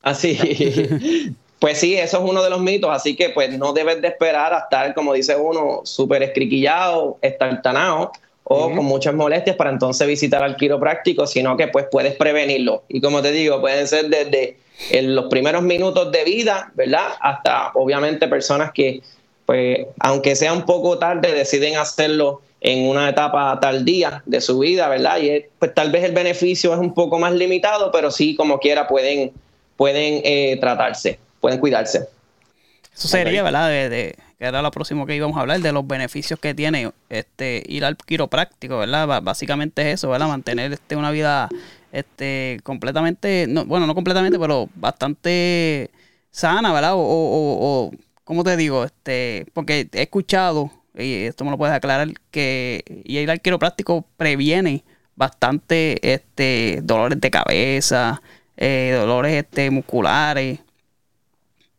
Así. 0.00 0.38
pues 1.58 1.78
sí, 1.78 1.94
eso 1.96 2.18
es 2.18 2.30
uno 2.30 2.42
de 2.42 2.50
los 2.50 2.60
mitos, 2.60 2.90
así 2.90 3.14
que 3.14 3.28
pues 3.30 3.56
no 3.58 3.72
debes 3.72 4.00
de 4.00 4.08
esperar 4.08 4.54
a 4.54 4.58
estar, 4.60 4.94
como 4.94 5.12
dice 5.12 5.36
uno, 5.36 5.82
súper 5.84 6.22
escriquillado, 6.22 7.18
estartanado, 7.20 8.12
o 8.44 8.74
con 8.74 8.84
muchas 8.84 9.14
molestias 9.14 9.56
para 9.56 9.70
entonces 9.70 10.06
visitar 10.06 10.42
al 10.42 10.56
quiropráctico, 10.56 11.26
sino 11.26 11.56
que 11.56 11.68
pues 11.68 11.86
puedes 11.90 12.14
prevenirlo. 12.16 12.82
Y 12.88 13.00
como 13.00 13.22
te 13.22 13.32
digo, 13.32 13.60
pueden 13.60 13.86
ser 13.86 14.08
desde 14.08 14.56
los 15.02 15.26
primeros 15.26 15.62
minutos 15.62 16.10
de 16.10 16.24
vida, 16.24 16.72
¿verdad? 16.74 17.08
Hasta 17.20 17.70
obviamente 17.74 18.28
personas 18.28 18.72
que, 18.72 19.00
pues, 19.46 19.86
aunque 20.00 20.34
sea 20.34 20.52
un 20.52 20.64
poco 20.66 20.98
tarde, 20.98 21.32
deciden 21.32 21.76
hacerlo 21.76 22.42
en 22.60 22.88
una 22.88 23.08
etapa 23.08 23.58
tardía 23.60 24.22
de 24.26 24.40
su 24.40 24.58
vida, 24.58 24.88
¿verdad? 24.88 25.18
Y 25.20 25.44
pues 25.58 25.74
tal 25.74 25.90
vez 25.90 26.04
el 26.04 26.12
beneficio 26.12 26.72
es 26.72 26.78
un 26.78 26.94
poco 26.94 27.18
más 27.18 27.32
limitado, 27.32 27.90
pero 27.90 28.10
sí, 28.10 28.36
como 28.36 28.58
quiera, 28.58 28.86
pueden, 28.86 29.32
pueden 29.76 30.20
eh, 30.24 30.56
tratarse, 30.60 31.18
pueden 31.40 31.58
cuidarse. 31.58 32.08
Eso 32.94 33.08
sería, 33.08 33.42
¿verdad? 33.42 33.68
de 33.68 34.14
que 34.42 34.48
era 34.48 34.60
lo 34.60 34.72
próximo 34.72 35.06
que 35.06 35.14
íbamos 35.14 35.36
a 35.36 35.42
hablar, 35.42 35.60
de 35.60 35.70
los 35.70 35.86
beneficios 35.86 36.36
que 36.40 36.52
tiene 36.52 36.90
este 37.08 37.62
ir 37.68 37.84
al 37.84 37.96
quiropráctico, 37.96 38.76
¿verdad? 38.78 39.22
básicamente 39.22 39.82
es 39.82 39.94
eso, 39.94 40.08
¿verdad? 40.08 40.26
Mantener 40.26 40.72
este, 40.72 40.96
una 40.96 41.12
vida 41.12 41.48
este, 41.92 42.58
completamente, 42.64 43.46
no, 43.48 43.64
bueno, 43.66 43.86
no 43.86 43.94
completamente, 43.94 44.40
pero 44.40 44.68
bastante 44.74 45.92
sana, 46.32 46.72
¿verdad? 46.72 46.94
O, 46.94 46.98
o, 47.00 47.92
¿cómo 48.24 48.42
te 48.42 48.56
digo? 48.56 48.82
Este, 48.82 49.46
porque 49.54 49.88
he 49.92 50.02
escuchado, 50.02 50.72
y 50.98 51.22
esto 51.22 51.44
me 51.44 51.52
lo 51.52 51.56
puedes 51.56 51.76
aclarar, 51.76 52.08
que 52.32 52.82
ir 53.04 53.30
al 53.30 53.40
quiropráctico 53.40 54.04
previene 54.16 54.82
bastante 55.14 56.12
este, 56.12 56.80
dolores 56.82 57.20
de 57.20 57.30
cabeza, 57.30 58.20
eh, 58.56 58.96
dolores 58.98 59.34
este, 59.34 59.70
musculares, 59.70 60.58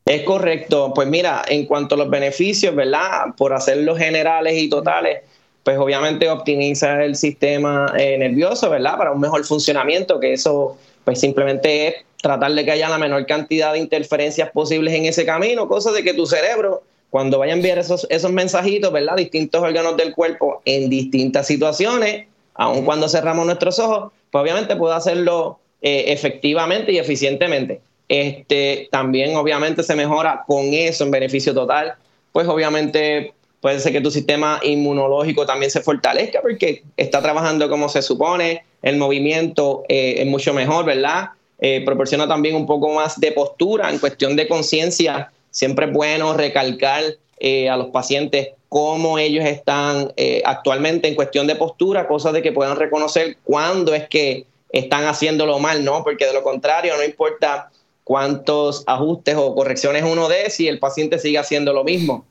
es 0.06 0.24
correcto. 0.24 0.92
Pues 0.94 1.08
mira, 1.08 1.44
en 1.48 1.66
cuanto 1.66 1.96
a 1.96 1.98
los 1.98 2.10
beneficios, 2.10 2.76
¿verdad? 2.76 3.34
Por 3.38 3.54
hacerlos 3.54 3.98
generales 3.98 4.58
y 4.58 4.70
totales, 4.70 5.22
pues 5.64 5.78
obviamente 5.78 6.30
optimiza 6.30 7.04
el 7.04 7.16
sistema 7.16 7.94
eh, 7.98 8.18
nervioso, 8.18 8.70
¿verdad? 8.70 8.98
Para 8.98 9.12
un 9.12 9.22
mejor 9.22 9.46
funcionamiento, 9.46 10.20
que 10.20 10.34
eso 10.34 10.78
pues 11.06 11.20
simplemente 11.20 11.88
es 11.88 11.96
tratar 12.22 12.54
de 12.54 12.64
que 12.64 12.72
haya 12.72 12.90
la 12.90 12.98
menor 12.98 13.26
cantidad 13.26 13.74
de 13.74 13.80
interferencias 13.80 14.50
posibles 14.52 14.94
en 14.94 15.06
ese 15.06 15.26
camino, 15.26 15.68
cosa 15.68 15.92
de 15.92 16.04
que 16.04 16.14
tu 16.14 16.26
cerebro, 16.26 16.84
cuando 17.10 17.38
vaya 17.40 17.54
a 17.54 17.56
enviar 17.58 17.78
esos, 17.78 18.08
esos 18.10 18.32
mensajitos, 18.32 18.92
¿verdad? 18.92 19.18
Distintos 19.18 19.62
órganos 19.62 19.98
del 19.98 20.14
cuerpo 20.14 20.62
en 20.66 20.90
distintas 20.90 21.48
situaciones, 21.48 22.28
aun 22.56 22.86
cuando 22.86 23.10
cerramos 23.10 23.46
nuestros 23.46 23.80
ojos, 23.80 24.12
pues 24.32 24.42
obviamente 24.42 24.76
puede 24.76 24.96
hacerlo 24.96 25.60
eh, 25.82 26.06
efectivamente 26.08 26.92
y 26.92 26.98
eficientemente. 26.98 27.82
Este, 28.14 28.90
también 28.92 29.36
obviamente 29.36 29.82
se 29.82 29.96
mejora 29.96 30.44
con 30.46 30.72
eso 30.72 31.04
en 31.04 31.10
beneficio 31.10 31.52
total. 31.52 31.96
Pues 32.32 32.48
obviamente 32.48 33.34
puede 33.60 33.80
ser 33.80 33.92
que 33.92 34.02
tu 34.02 34.12
sistema 34.12 34.60
inmunológico 34.62 35.48
también 35.48 35.72
se 35.72 35.82
fortalezca 35.82 36.40
porque 36.40 36.84
está 36.96 37.24
trabajando 37.24 37.68
como 37.70 37.90
se 37.90 38.04
supone, 38.04 38.66
el 38.84 38.98
movimiento 38.98 39.84
eh, 39.90 40.18
es 40.20 40.28
mucho 40.28 40.54
mejor, 40.54 40.86
¿verdad? 40.86 41.30
Eh, 41.58 41.82
proporciona 41.84 42.28
también 42.28 42.56
un 42.56 42.68
poco 42.68 42.94
más 42.94 43.20
de 43.20 43.32
postura 43.32 43.90
en 43.90 43.98
cuestión 43.98 44.36
de 44.36 44.48
conciencia. 44.48 45.32
Siempre 45.50 45.88
es 45.88 45.92
bueno 45.92 46.36
recalcar 46.36 47.02
eh, 47.40 47.68
a 47.68 47.78
los 47.78 47.88
pacientes 47.88 48.50
cómo 48.70 49.18
ellos 49.18 49.44
están 49.44 50.14
actualmente 50.46 51.08
en 51.08 51.16
cuestión 51.16 51.48
de 51.48 51.56
postura, 51.56 52.08
cosa 52.08 52.32
de 52.32 52.44
que 52.44 52.52
puedan 52.52 52.76
reconocer 52.78 53.38
cuándo 53.44 53.96
es 53.96 54.08
que 54.08 54.46
están 54.70 55.06
haciéndolo 55.06 55.58
mal, 55.58 55.84
¿no? 55.84 56.04
Porque 56.04 56.28
de 56.28 56.34
lo 56.34 56.44
contrario, 56.44 56.96
no 56.96 57.04
importa 57.04 57.70
cuántos 58.04 58.84
ajustes 58.88 59.36
o 59.38 59.56
correcciones 59.56 60.04
uno 60.04 60.28
dé 60.28 60.50
si 60.50 60.68
el 60.68 60.80
paciente 60.80 61.20
sigue 61.20 61.38
haciendo 61.38 61.74
lo 61.74 61.84
mismo. 61.84 62.26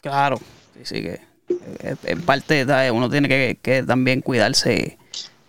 Claro, 0.00 0.38
sí, 0.74 0.80
sí 0.84 1.02
que 1.02 1.20
en 2.04 2.22
parte 2.22 2.66
uno 2.92 3.08
tiene 3.08 3.56
que, 3.56 3.82
también 3.84 4.20
cuidarse 4.20 4.98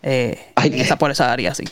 eh, 0.04 0.40
en 0.64 0.74
esa, 0.76 0.98
por 0.98 1.12
esa 1.12 1.32
área, 1.32 1.54
sí. 1.54 1.66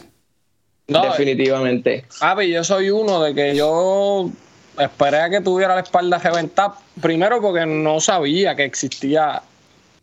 Definitivamente. 0.88 2.06
Ah, 2.22 2.42
yo 2.44 2.64
soy 2.64 2.90
uno 2.90 3.22
de 3.24 3.34
que 3.34 3.56
yo 3.56 4.30
esperé 4.78 5.18
a 5.18 5.30
que 5.30 5.42
tuviera 5.42 5.76
la 5.76 5.82
espalda 5.82 6.20
reventada. 6.20 6.76
Primero 7.02 7.42
porque 7.42 7.66
no 7.66 8.00
sabía 8.00 8.56
que 8.56 8.66
existía. 8.66 9.42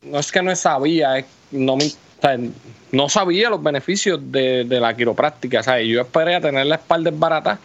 No 0.02 0.18
es 0.18 0.32
que 0.32 0.42
no 0.42 0.54
sabía, 0.56 1.24
no 1.52 1.76
me, 1.76 1.92
no 2.90 3.08
sabía 3.08 3.48
los 3.48 3.62
beneficios 3.62 4.20
de, 4.32 4.64
la 4.64 4.96
quiropráctica. 4.96 5.62
¿sabes? 5.62 5.86
Yo 5.86 6.00
esperé 6.00 6.34
a 6.34 6.40
tener 6.40 6.66
la 6.66 6.76
espalda 6.76 7.12
barata 7.14 7.58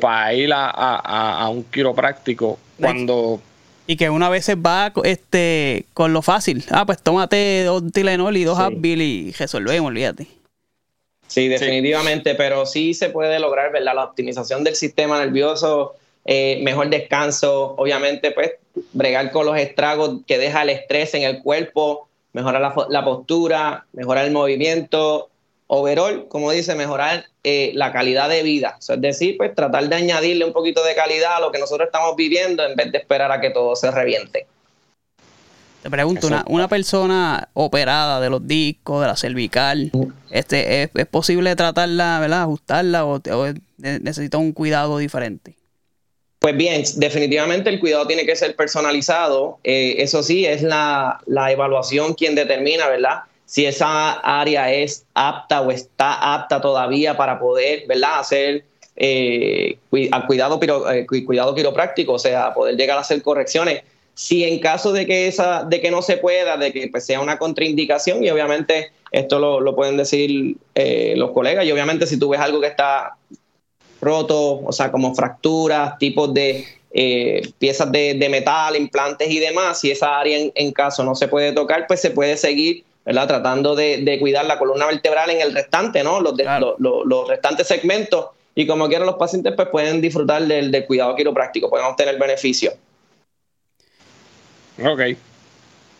para 0.00 0.34
ir 0.34 0.50
a, 0.52 1.48
un 1.50 1.64
quiropráctico 1.64 2.58
cuando. 2.80 3.40
Y 3.86 3.96
que 3.96 4.10
una 4.10 4.28
vez 4.28 4.48
va 4.50 4.92
este, 5.04 5.86
con 5.94 6.12
lo 6.12 6.22
fácil. 6.22 6.64
Ah, 6.70 6.84
pues 6.84 7.00
tómate 7.00 7.62
dos 7.64 7.84
Tilenol 7.92 8.36
y 8.36 8.44
dos 8.44 8.58
Advil 8.58 9.00
y 9.00 9.32
resolvemos, 9.32 9.88
olvídate. 9.88 10.26
Sí, 11.28 11.48
definitivamente, 11.48 12.34
pero 12.34 12.66
sí 12.66 12.94
se 12.94 13.10
puede 13.10 13.38
lograr, 13.38 13.72
¿verdad? 13.72 13.94
La 13.94 14.04
optimización 14.04 14.64
del 14.64 14.76
sistema 14.76 15.18
nervioso, 15.18 15.94
eh, 16.24 16.60
mejor 16.62 16.88
descanso, 16.88 17.74
obviamente, 17.76 18.30
pues, 18.30 18.52
bregar 18.92 19.30
con 19.30 19.46
los 19.46 19.56
estragos 19.58 20.20
que 20.26 20.38
deja 20.38 20.62
el 20.62 20.70
estrés 20.70 21.14
en 21.14 21.22
el 21.22 21.42
cuerpo, 21.42 22.08
mejorar 22.32 22.60
la, 22.88 23.04
postura, 23.04 23.86
mejorar 23.92 24.26
el 24.26 24.30
movimiento, 24.30 25.30
overall, 25.68 26.28
como 26.28 26.50
dice, 26.50 26.74
mejorar 26.74 27.26
eh, 27.44 27.72
la 27.74 27.92
calidad 27.92 28.28
de 28.28 28.42
vida. 28.42 28.78
es 28.80 29.00
decir, 29.00 29.36
pues 29.36 29.54
tratar 29.54 29.88
de 29.88 29.96
añadirle 29.96 30.44
un 30.44 30.52
poquito 30.52 30.84
de 30.84 30.94
calidad 30.94 31.36
a 31.36 31.40
lo 31.40 31.52
que 31.52 31.58
nosotros 31.58 31.86
estamos 31.86 32.16
viviendo 32.16 32.64
en 32.64 32.76
vez 32.76 32.92
de 32.92 32.98
esperar 32.98 33.32
a 33.32 33.40
que 33.40 33.50
todo 33.50 33.74
se 33.76 33.90
reviente. 33.90 34.46
Te 35.86 35.90
pregunto, 35.90 36.28
una, 36.48 36.66
persona 36.66 37.48
operada 37.52 38.20
de 38.20 38.28
los 38.28 38.44
discos, 38.44 39.02
de 39.02 39.06
la 39.06 39.16
cervical, 39.16 39.92
este, 40.32 40.82
¿es, 40.82 41.06
posible 41.06 41.54
tratarla, 41.54 42.18
¿verdad? 42.18 42.42
ajustarla 42.42 43.04
o, 43.04 43.22
necesita 43.78 44.36
un 44.36 44.50
cuidado 44.50 44.98
diferente? 44.98 45.54
Pues 46.40 46.56
bien, 46.56 46.82
definitivamente 46.96 47.70
el 47.70 47.78
cuidado 47.78 48.04
tiene 48.06 48.26
que 48.26 48.34
ser 48.34 48.56
personalizado. 48.56 49.58
Eh, 49.62 49.96
eso 49.98 50.24
sí, 50.24 50.44
es 50.44 50.62
la, 50.62 51.20
evaluación 51.50 52.14
quien 52.14 52.34
determina, 52.34 52.88
¿verdad? 52.88 53.20
Si 53.46 53.64
esa 53.64 54.12
área 54.12 54.72
es 54.72 55.06
apta 55.14 55.62
o 55.62 55.70
está 55.70 56.34
apta 56.34 56.60
todavía 56.60 57.16
para 57.16 57.38
poder, 57.38 57.86
¿verdad? 57.86 58.20
Hacer 58.20 58.64
eh, 58.96 59.78
cuidado, 59.88 60.60
eh, 60.92 61.06
cuidado 61.06 61.54
quiropráctico, 61.54 62.12
o 62.12 62.18
sea, 62.18 62.52
poder 62.52 62.76
llegar 62.76 62.98
a 62.98 63.00
hacer 63.00 63.22
correcciones 63.22 63.82
si 64.16 64.44
en 64.44 64.60
caso 64.60 64.94
de 64.94 65.06
que 65.06 65.26
esa, 65.26 65.62
de 65.62 65.78
que 65.82 65.90
no 65.90 66.00
se 66.00 66.16
pueda, 66.16 66.56
de 66.56 66.72
que 66.72 66.88
pues, 66.88 67.04
sea 67.04 67.20
una 67.20 67.38
contraindicación, 67.38 68.24
y 68.24 68.30
obviamente 68.30 68.90
esto 69.12 69.38
lo, 69.38 69.76
pueden 69.76 69.98
decir 69.98 70.56
eh, 70.74 71.12
los 71.18 71.32
colegas, 71.32 71.66
y 71.66 71.70
obviamente 71.70 72.06
si 72.06 72.18
tú 72.18 72.30
ves 72.30 72.40
algo 72.40 72.62
que 72.62 72.68
está 72.68 73.18
roto, 74.00 74.62
o 74.64 74.72
sea, 74.72 74.90
como 74.90 75.14
fracturas, 75.14 75.98
tipos 75.98 76.32
de 76.32 76.64
eh, 76.92 77.42
piezas 77.58 77.92
de, 77.92 78.26
metal, 78.30 78.74
implantes 78.74 79.28
y 79.28 79.38
demás, 79.38 79.80
si 79.80 79.90
esa 79.90 80.18
área 80.18 80.50
en, 80.54 80.72
caso 80.72 81.04
no 81.04 81.14
se 81.14 81.28
puede 81.28 81.52
tocar, 81.52 81.86
pues 81.86 82.00
se 82.00 82.08
puede 82.08 82.38
seguir 82.38 82.84
¿verdad? 83.06 83.28
tratando 83.28 83.76
de, 83.76 84.16
cuidar 84.20 84.44
la 84.44 84.58
columna 84.58 84.86
vertebral 84.86 85.30
en 85.30 85.40
el 85.40 85.54
restante, 85.54 86.02
¿no? 86.02 86.20
Los, 86.20 86.34
los, 86.78 87.28
restantes 87.28 87.68
segmentos, 87.68 88.26
y 88.54 88.66
como 88.66 88.88
quieran 88.88 89.06
los 89.06 89.14
pacientes, 89.14 89.52
pues 89.54 89.68
pueden 89.68 90.00
disfrutar 90.00 90.42
del, 90.42 90.72
del 90.72 90.84
cuidado 90.86 91.14
quiropráctico, 91.14 91.70
pueden 91.70 91.86
obtener 91.86 92.18
beneficio. 92.18 92.72
Ok. 94.84 95.00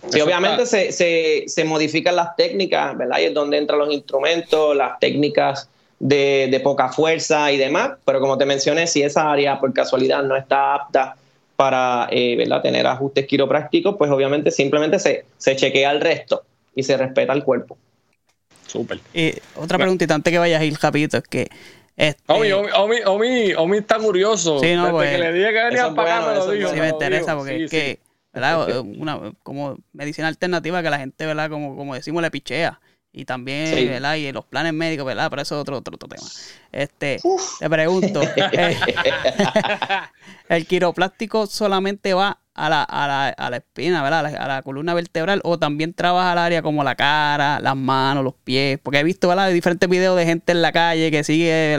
Sí, 0.09 0.21
obviamente 0.21 0.66
se, 0.66 1.49
se, 1.49 1.64
modifican 1.64 2.16
las 2.16 2.37
técnicas, 2.37 2.97
¿verdad? 2.97 3.19
Y 3.21 3.25
es 3.25 3.35
donde 3.35 3.59
entran 3.59 3.79
los 3.79 3.92
instrumentos, 3.92 4.77
las 4.77 4.99
técnicas 5.01 5.69
de, 5.99 6.61
poca 6.62 6.88
fuerza 6.88 7.51
y 7.53 7.57
demás. 7.57 7.92
Pero 8.05 8.21
como 8.21 8.38
te 8.38 8.47
mencioné, 8.47 8.87
si 8.87 9.03
esa 9.03 9.31
área 9.31 9.59
por 9.59 9.73
casualidad 9.73 10.23
no 10.23 10.37
está 10.37 10.75
apta 10.75 11.16
para 11.57 12.09
eh, 12.11 12.37
¿verdad? 12.37 12.62
tener 12.62 12.87
ajustes 12.87 13.27
quiroprácticos, 13.27 13.97
pues 13.97 14.11
obviamente 14.11 14.51
simplemente 14.51 14.99
se, 14.99 15.25
se 15.38 15.57
chequea 15.57 15.90
el 15.90 16.01
resto 16.01 16.45
y 16.77 16.85
se 16.85 16.97
respeta 16.97 17.33
el 17.33 17.43
cuerpo. 17.43 17.77
Súper. 18.67 19.01
Y 19.12 19.33
otra 19.57 19.79
preguntita 19.79 20.15
antes 20.15 20.31
que 20.31 20.39
vayas 20.39 20.61
a 20.61 20.65
ir 20.65 20.77
rapidito, 20.81 21.17
es 21.17 21.25
que 21.25 21.49
este... 21.97 22.23
Omi, 22.27 22.53
Omi, 22.53 22.97
Omi, 23.05 23.55
Omi, 23.55 23.79
está 23.79 23.99
curioso. 23.99 24.61
Sí, 24.61 24.75
no, 24.77 24.91
pues, 24.93 25.11
que 25.11 25.19
le 25.19 25.33
dije 25.33 25.49
que 25.49 25.65
venía 25.65 25.95
para 25.95 26.19
acá, 26.19 26.29
me 26.29 26.35
lo 26.37 26.51
dijo. 26.51 26.69
Sí, 26.69 26.79
me 26.79 26.89
interesa 26.91 27.35
porque 27.37 27.65
es 27.65 27.71
que 27.71 27.99
¿verdad? 28.37 28.81
Una, 28.81 29.33
como 29.43 29.79
medicina 29.95 30.29
alternativa 30.29 30.83
que 30.83 30.91
la 30.91 30.99
gente, 30.99 31.25
¿verdad? 31.25 31.49
Como, 31.49 31.75
como 31.75 31.95
decimos, 31.95 32.21
le 32.23 32.31
pichea. 32.31 32.79
Y 33.11 33.25
también, 33.25 33.89
¿verdad? 33.89 34.17
Y 34.17 34.31
los 34.31 34.45
planes 34.45 34.75
médicos, 34.75 35.07
¿verdad? 35.07 35.31
Pero 35.31 35.41
eso 35.41 35.55
es 35.55 35.61
otro, 35.62 35.79
otro, 35.79 35.95
otro 35.95 36.07
tema. 36.07 36.29
Este, 36.71 37.19
te 37.59 37.71
pregunto, 37.71 38.21
eh, 38.53 38.77
¿el 40.51 40.67
quiroplástico 40.67 41.47
solamente 41.47 42.12
va 42.12 42.39
a 42.57 42.71
la, 42.71 42.83
a 42.83 43.07
la, 43.07 43.29
a 43.29 43.51
la 43.51 43.59
espina, 43.59 44.03
¿verdad? 44.03 44.27
A 44.35 44.49
la, 44.49 44.62
columna 44.62 44.95
vertebral 44.95 45.40
o 45.45 45.59
también 45.59 45.92
trabaja 45.92 46.33
el 46.33 46.38
área 46.38 46.62
como 46.62 46.83
la 46.83 46.95
cara, 46.95 47.61
las 47.61 47.77
manos, 47.77 48.25
los 48.25 48.35
pies? 48.35 48.79
Porque 48.83 48.99
he 48.99 49.05
visto, 49.05 49.29
¿verdad? 49.29 49.51
Diferentes 49.51 49.88
videos 49.88 50.16
de 50.16 50.25
gente 50.25 50.53
en 50.53 50.62
la 50.62 50.73
calle 50.73 51.11
que 51.11 51.23
sigue, 51.23 51.77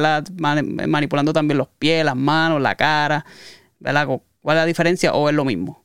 manipulando 0.88 1.34
también 1.34 1.58
los 1.58 1.68
pies, 1.68 2.06
las 2.06 2.16
manos, 2.16 2.62
la 2.62 2.76
cara, 2.76 3.26
¿verdad? 3.80 4.08
¿Cuál 4.42 4.58
es 4.58 4.62
la 4.62 4.66
diferencia 4.66 5.14
o 5.14 5.28
es 5.30 5.36
lo 5.36 5.46
mismo? 5.46 5.84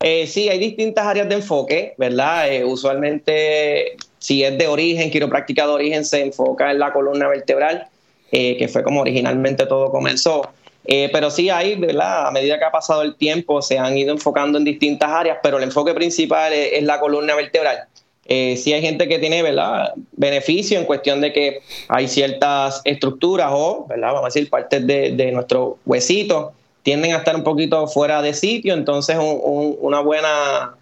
Eh, 0.00 0.26
sí, 0.26 0.48
hay 0.48 0.58
distintas 0.58 1.06
áreas 1.06 1.28
de 1.28 1.36
enfoque, 1.36 1.94
¿verdad? 1.96 2.52
Eh, 2.52 2.64
usualmente, 2.64 3.96
si 4.18 4.44
es 4.44 4.58
de 4.58 4.66
origen, 4.66 5.10
quiropráctica 5.10 5.66
de 5.66 5.72
origen, 5.72 6.04
se 6.04 6.20
enfoca 6.20 6.70
en 6.70 6.80
la 6.80 6.92
columna 6.92 7.28
vertebral, 7.28 7.86
eh, 8.30 8.56
que 8.58 8.68
fue 8.68 8.82
como 8.82 9.00
originalmente 9.00 9.64
todo 9.64 9.90
comenzó. 9.90 10.50
Pero 10.84 11.30
sí 11.30 11.50
hay, 11.50 11.76
¿verdad? 11.76 12.26
A 12.26 12.30
medida 12.30 12.58
que 12.58 12.64
ha 12.64 12.72
pasado 12.72 13.02
el 13.02 13.14
tiempo, 13.14 13.62
se 13.62 13.78
han 13.78 13.96
ido 13.96 14.12
enfocando 14.12 14.58
en 14.58 14.64
distintas 14.64 15.10
áreas, 15.10 15.38
pero 15.42 15.58
el 15.58 15.64
enfoque 15.64 15.94
principal 15.94 16.52
es, 16.52 16.82
la 16.82 16.98
columna 17.00 17.34
vertebral. 17.34 17.84
sí 18.26 18.72
hay 18.72 18.82
gente 18.82 19.08
que 19.08 19.18
tiene, 19.18 19.42
¿verdad? 19.42 19.92
Beneficio 20.12 20.78
en 20.78 20.84
cuestión 20.84 21.20
de 21.20 21.32
que 21.32 21.60
hay 21.88 22.08
ciertas 22.08 22.80
estructuras 22.84 23.48
o, 23.52 23.86
¿verdad? 23.88 24.08
Vamos 24.08 24.22
a 24.22 24.26
decir, 24.26 24.50
partes 24.50 24.86
de, 24.86 25.12
de 25.12 25.32
nuestro 25.32 25.78
huesito 25.86 26.52
tienden 26.82 27.14
a 27.14 27.18
estar 27.18 27.36
un 27.36 27.44
poquito 27.44 27.86
fuera 27.86 28.22
de 28.22 28.34
sitio, 28.34 28.74
entonces 28.74 29.16
una 29.18 30.00
buena 30.00 30.74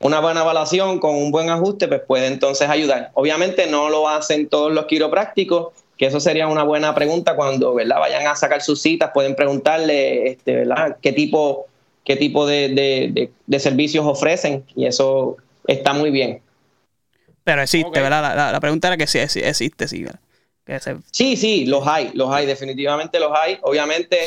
una 0.00 0.20
buena 0.20 0.42
evaluación 0.42 1.00
con 1.00 1.16
un 1.16 1.32
buen 1.32 1.50
ajuste 1.50 1.88
pues 1.88 2.02
puede 2.06 2.28
entonces 2.28 2.68
ayudar. 2.68 3.10
Obviamente 3.14 3.66
no 3.66 3.90
lo 3.90 4.08
hacen 4.08 4.48
todos 4.48 4.72
los 4.72 4.86
quiroprácticos, 4.86 5.72
que 5.98 6.06
eso 6.06 6.20
sería 6.20 6.46
una 6.46 6.62
buena 6.62 6.94
pregunta 6.94 7.36
cuando 7.36 7.74
¿verdad? 7.74 7.98
vayan 7.98 8.26
a 8.26 8.36
sacar 8.36 8.62
sus 8.62 8.80
citas, 8.80 9.10
pueden 9.12 9.34
preguntarle 9.34 10.28
este, 10.28 10.54
¿verdad? 10.54 10.96
qué 11.02 11.12
tipo, 11.12 11.66
qué 12.04 12.16
tipo 12.16 12.46
de, 12.46 13.30
servicios 13.58 14.06
ofrecen 14.06 14.64
y 14.74 14.86
eso 14.86 15.36
está 15.66 15.92
muy 15.92 16.10
bien. 16.10 16.40
Pero 17.44 17.62
existe, 17.62 18.00
¿verdad? 18.00 18.52
La, 18.52 18.60
pregunta 18.60 18.88
era 18.88 18.96
que 18.96 19.06
sí 19.06 19.18
existe, 19.18 19.88
sí, 19.88 20.04
¿verdad? 20.04 20.20
Sí, 21.10 21.36
sí, 21.36 21.64
los 21.66 21.86
hay, 21.86 22.10
los 22.12 22.30
hay, 22.30 22.46
definitivamente 22.46 23.18
los 23.18 23.32
hay. 23.34 23.58
Obviamente 23.62 24.18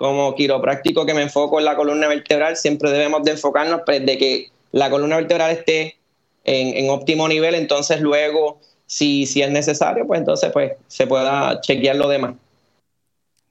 como 0.00 0.34
quiropráctico 0.34 1.04
que 1.04 1.12
me 1.12 1.20
enfoco 1.20 1.58
en 1.58 1.66
la 1.66 1.76
columna 1.76 2.08
vertebral, 2.08 2.56
siempre 2.56 2.90
debemos 2.90 3.22
de 3.22 3.32
enfocarnos 3.32 3.82
pues, 3.84 4.04
de 4.06 4.16
que 4.16 4.50
la 4.72 4.88
columna 4.88 5.16
vertebral 5.16 5.50
esté 5.50 5.98
en, 6.44 6.88
óptimo 6.88 7.28
nivel, 7.28 7.54
entonces 7.54 8.00
luego, 8.00 8.60
si, 8.90 9.24
si 9.24 9.40
es 9.40 9.48
necesario, 9.52 10.04
pues 10.04 10.18
entonces 10.18 10.50
pues 10.52 10.72
se 10.88 11.06
pueda 11.06 11.60
chequear 11.60 11.94
lo 11.94 12.08
demás. 12.08 12.34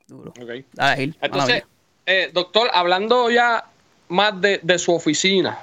Duro. 0.06 0.34
entonces, 1.22 1.64
eh, 2.06 2.30
doctor, 2.34 2.70
hablando 2.74 3.32
ya 3.32 3.64
más 4.10 4.34
de, 4.42 4.78
su 4.78 4.94
oficina, 4.94 5.60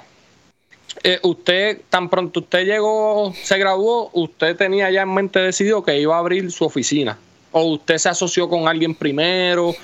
eh, 1.03 1.19
usted, 1.21 1.81
tan 1.91 2.09
pronto 2.09 2.39
usted 2.39 2.65
llegó, 2.65 3.31
se 3.35 3.59
graduó, 3.59 4.09
usted 4.13 4.55
tenía 4.55 4.89
ya 4.89 5.03
en 5.03 5.13
mente 5.13 5.39
decidido 5.41 5.83
que 5.83 5.99
iba 5.99 6.15
a 6.15 6.19
abrir 6.19 6.51
su 6.51 6.65
oficina. 6.65 7.15
¿O 7.51 7.61
usted 7.73 7.99
se 7.99 8.09
asoció 8.09 8.49
con 8.49 8.67
alguien 8.67 8.95
primero? 8.95 9.75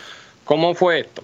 ¿Cómo 0.44 0.74
fue 0.74 1.02
esto? 1.02 1.24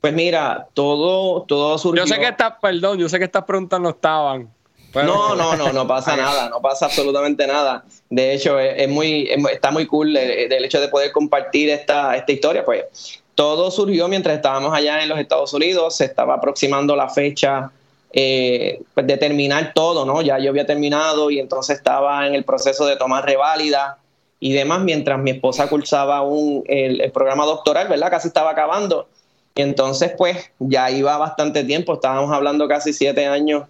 Pues 0.00 0.14
mira, 0.14 0.68
todo, 0.72 1.42
todo 1.42 1.76
surgió. 1.78 2.04
Yo 2.04 2.06
sé 2.06 2.20
que 2.20 2.28
estas, 2.28 2.52
perdón, 2.62 2.98
yo 2.98 3.08
sé 3.08 3.18
que 3.18 3.24
estas 3.24 3.44
preguntas 3.44 3.80
no 3.80 3.88
estaban. 3.88 4.48
No, 4.94 5.34
no, 5.34 5.56
no, 5.56 5.72
no 5.72 5.86
pasa 5.86 6.16
nada, 6.16 6.48
no 6.48 6.60
pasa 6.60 6.86
absolutamente 6.86 7.46
nada. 7.46 7.84
De 8.08 8.34
hecho, 8.34 8.58
es, 8.58 8.88
muy, 8.88 9.28
está 9.52 9.70
muy 9.70 9.86
cool 9.86 10.16
el, 10.16 10.64
hecho 10.64 10.80
de 10.80 10.88
poder 10.88 11.12
compartir 11.12 11.70
esta, 11.70 12.16
esta 12.16 12.32
historia. 12.32 12.64
Pues 12.64 13.22
todo 13.34 13.70
surgió 13.70 14.08
mientras 14.08 14.36
estábamos 14.36 14.74
allá 14.74 15.02
en 15.02 15.08
los 15.08 15.18
Estados 15.18 15.52
Unidos, 15.52 15.96
se 15.96 16.06
estaba 16.06 16.34
aproximando 16.34 16.96
la 16.96 17.08
fecha 17.08 17.70
eh, 18.12 18.80
pues 18.94 19.06
de 19.06 19.18
terminar 19.18 19.72
todo, 19.74 20.06
¿no? 20.06 20.22
Ya 20.22 20.38
yo 20.38 20.50
había 20.50 20.66
terminado 20.66 21.30
y 21.30 21.38
entonces 21.38 21.76
estaba 21.76 22.26
en 22.26 22.34
el 22.34 22.44
proceso 22.44 22.86
de 22.86 22.96
tomar 22.96 23.24
reválida 23.26 23.98
y 24.40 24.52
demás, 24.52 24.80
mientras 24.80 25.18
mi 25.18 25.30
esposa 25.32 25.68
cursaba 25.68 26.22
un, 26.22 26.64
el, 26.66 27.10
programa 27.12 27.44
doctoral, 27.44 27.88
¿verdad? 27.88 28.10
Casi 28.10 28.28
estaba 28.28 28.50
acabando. 28.50 29.08
Y 29.54 29.62
entonces, 29.62 30.12
pues, 30.16 30.50
ya 30.58 30.90
iba 30.90 31.16
bastante 31.18 31.64
tiempo, 31.64 31.94
estábamos 31.94 32.32
hablando 32.32 32.66
casi 32.68 32.92
siete 32.92 33.26
años 33.26 33.64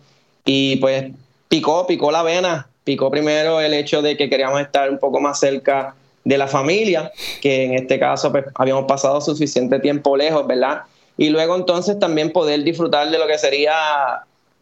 Y 0.50 0.76
pues 0.76 1.04
picó, 1.50 1.86
picó 1.86 2.10
la 2.10 2.22
vena, 2.22 2.68
picó 2.82 3.10
primero 3.10 3.60
el 3.60 3.74
hecho 3.74 4.00
de 4.00 4.16
que 4.16 4.30
queríamos 4.30 4.58
estar 4.62 4.88
un 4.88 4.98
poco 4.98 5.20
más 5.20 5.38
cerca 5.38 5.94
de 6.24 6.38
la 6.38 6.48
familia, 6.48 7.12
que 7.42 7.64
en 7.64 7.74
este 7.74 7.98
caso 7.98 8.32
pues, 8.32 8.46
habíamos 8.54 8.86
pasado 8.86 9.20
suficiente 9.20 9.78
tiempo 9.78 10.16
lejos, 10.16 10.46
¿verdad? 10.46 10.84
Y 11.18 11.28
luego 11.28 11.54
entonces 11.54 11.98
también 11.98 12.32
poder 12.32 12.62
disfrutar 12.62 13.10
de 13.10 13.18
lo 13.18 13.26
que 13.26 13.36
sería 13.36 13.74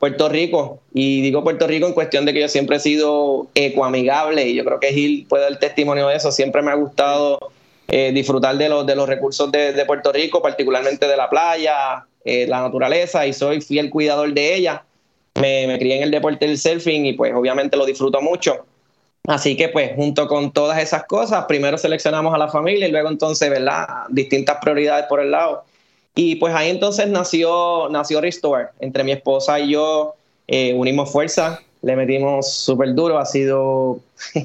Puerto 0.00 0.28
Rico. 0.28 0.80
Y 0.92 1.22
digo 1.22 1.44
Puerto 1.44 1.68
Rico 1.68 1.86
en 1.86 1.92
cuestión 1.92 2.24
de 2.24 2.32
que 2.32 2.40
yo 2.40 2.48
siempre 2.48 2.78
he 2.78 2.80
sido 2.80 3.46
ecoamigable 3.54 4.44
y 4.48 4.56
yo 4.56 4.64
creo 4.64 4.80
que 4.80 4.92
Gil 4.92 5.24
puede 5.28 5.44
dar 5.44 5.56
testimonio 5.60 6.08
de 6.08 6.16
eso. 6.16 6.32
Siempre 6.32 6.62
me 6.62 6.72
ha 6.72 6.74
gustado 6.74 7.52
eh, 7.86 8.10
disfrutar 8.12 8.58
de 8.58 8.68
los, 8.68 8.84
de 8.86 8.96
los 8.96 9.08
recursos 9.08 9.52
de, 9.52 9.84
Puerto 9.86 10.10
Rico, 10.10 10.42
particularmente 10.42 11.06
de 11.06 11.16
la 11.16 11.30
playa, 11.30 12.06
eh, 12.24 12.48
la 12.48 12.62
naturaleza, 12.62 13.24
y 13.24 13.32
soy 13.32 13.60
fiel 13.60 13.88
cuidador 13.88 14.34
de 14.34 14.56
ella. 14.56 14.82
Me, 15.40 15.66
me 15.66 15.78
crié 15.78 15.96
en 15.96 16.02
el 16.04 16.10
deporte 16.10 16.46
del 16.46 16.58
surfing 16.58 17.06
y 17.06 17.12
pues 17.12 17.32
obviamente 17.34 17.76
lo 17.76 17.84
disfruto 17.84 18.20
mucho. 18.20 18.64
Así 19.26 19.56
que 19.56 19.68
pues 19.68 19.92
junto 19.96 20.28
con 20.28 20.52
todas 20.52 20.78
esas 20.78 21.04
cosas, 21.04 21.46
primero 21.46 21.76
seleccionamos 21.78 22.32
a 22.32 22.38
la 22.38 22.48
familia 22.48 22.86
y 22.86 22.92
luego 22.92 23.08
entonces, 23.08 23.50
¿verdad? 23.50 23.86
Distintas 24.08 24.58
prioridades 24.60 25.06
por 25.06 25.20
el 25.20 25.32
lado. 25.32 25.64
Y 26.14 26.36
pues 26.36 26.54
ahí 26.54 26.70
entonces 26.70 27.08
nació, 27.08 27.88
nació 27.90 28.20
Restore. 28.20 28.68
Entre 28.80 29.02
mi 29.02 29.12
esposa 29.12 29.58
y 29.58 29.70
yo 29.70 30.14
eh, 30.46 30.72
unimos 30.74 31.10
fuerzas, 31.10 31.60
le 31.82 31.96
metimos 31.96 32.52
súper 32.52 32.94
duro, 32.94 33.18
ha 33.18 33.26
sido, 33.26 34.00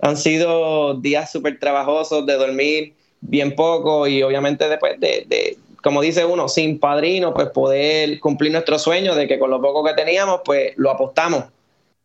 han 0.00 0.16
sido 0.16 0.94
días 0.94 1.32
súper 1.32 1.58
trabajosos 1.58 2.24
de 2.24 2.34
dormir 2.34 2.94
bien 3.20 3.54
poco 3.54 4.06
y 4.06 4.22
obviamente 4.22 4.68
después 4.68 5.00
de, 5.00 5.24
de, 5.26 5.58
como 5.84 6.00
dice 6.00 6.24
uno, 6.24 6.48
sin 6.48 6.80
padrino, 6.80 7.32
pues 7.32 7.50
poder 7.50 8.18
cumplir 8.18 8.50
nuestro 8.50 8.78
sueño 8.78 9.14
de 9.14 9.28
que 9.28 9.38
con 9.38 9.50
lo 9.50 9.60
poco 9.60 9.84
que 9.84 9.92
teníamos, 9.92 10.40
pues 10.44 10.72
lo 10.76 10.90
apostamos 10.90 11.44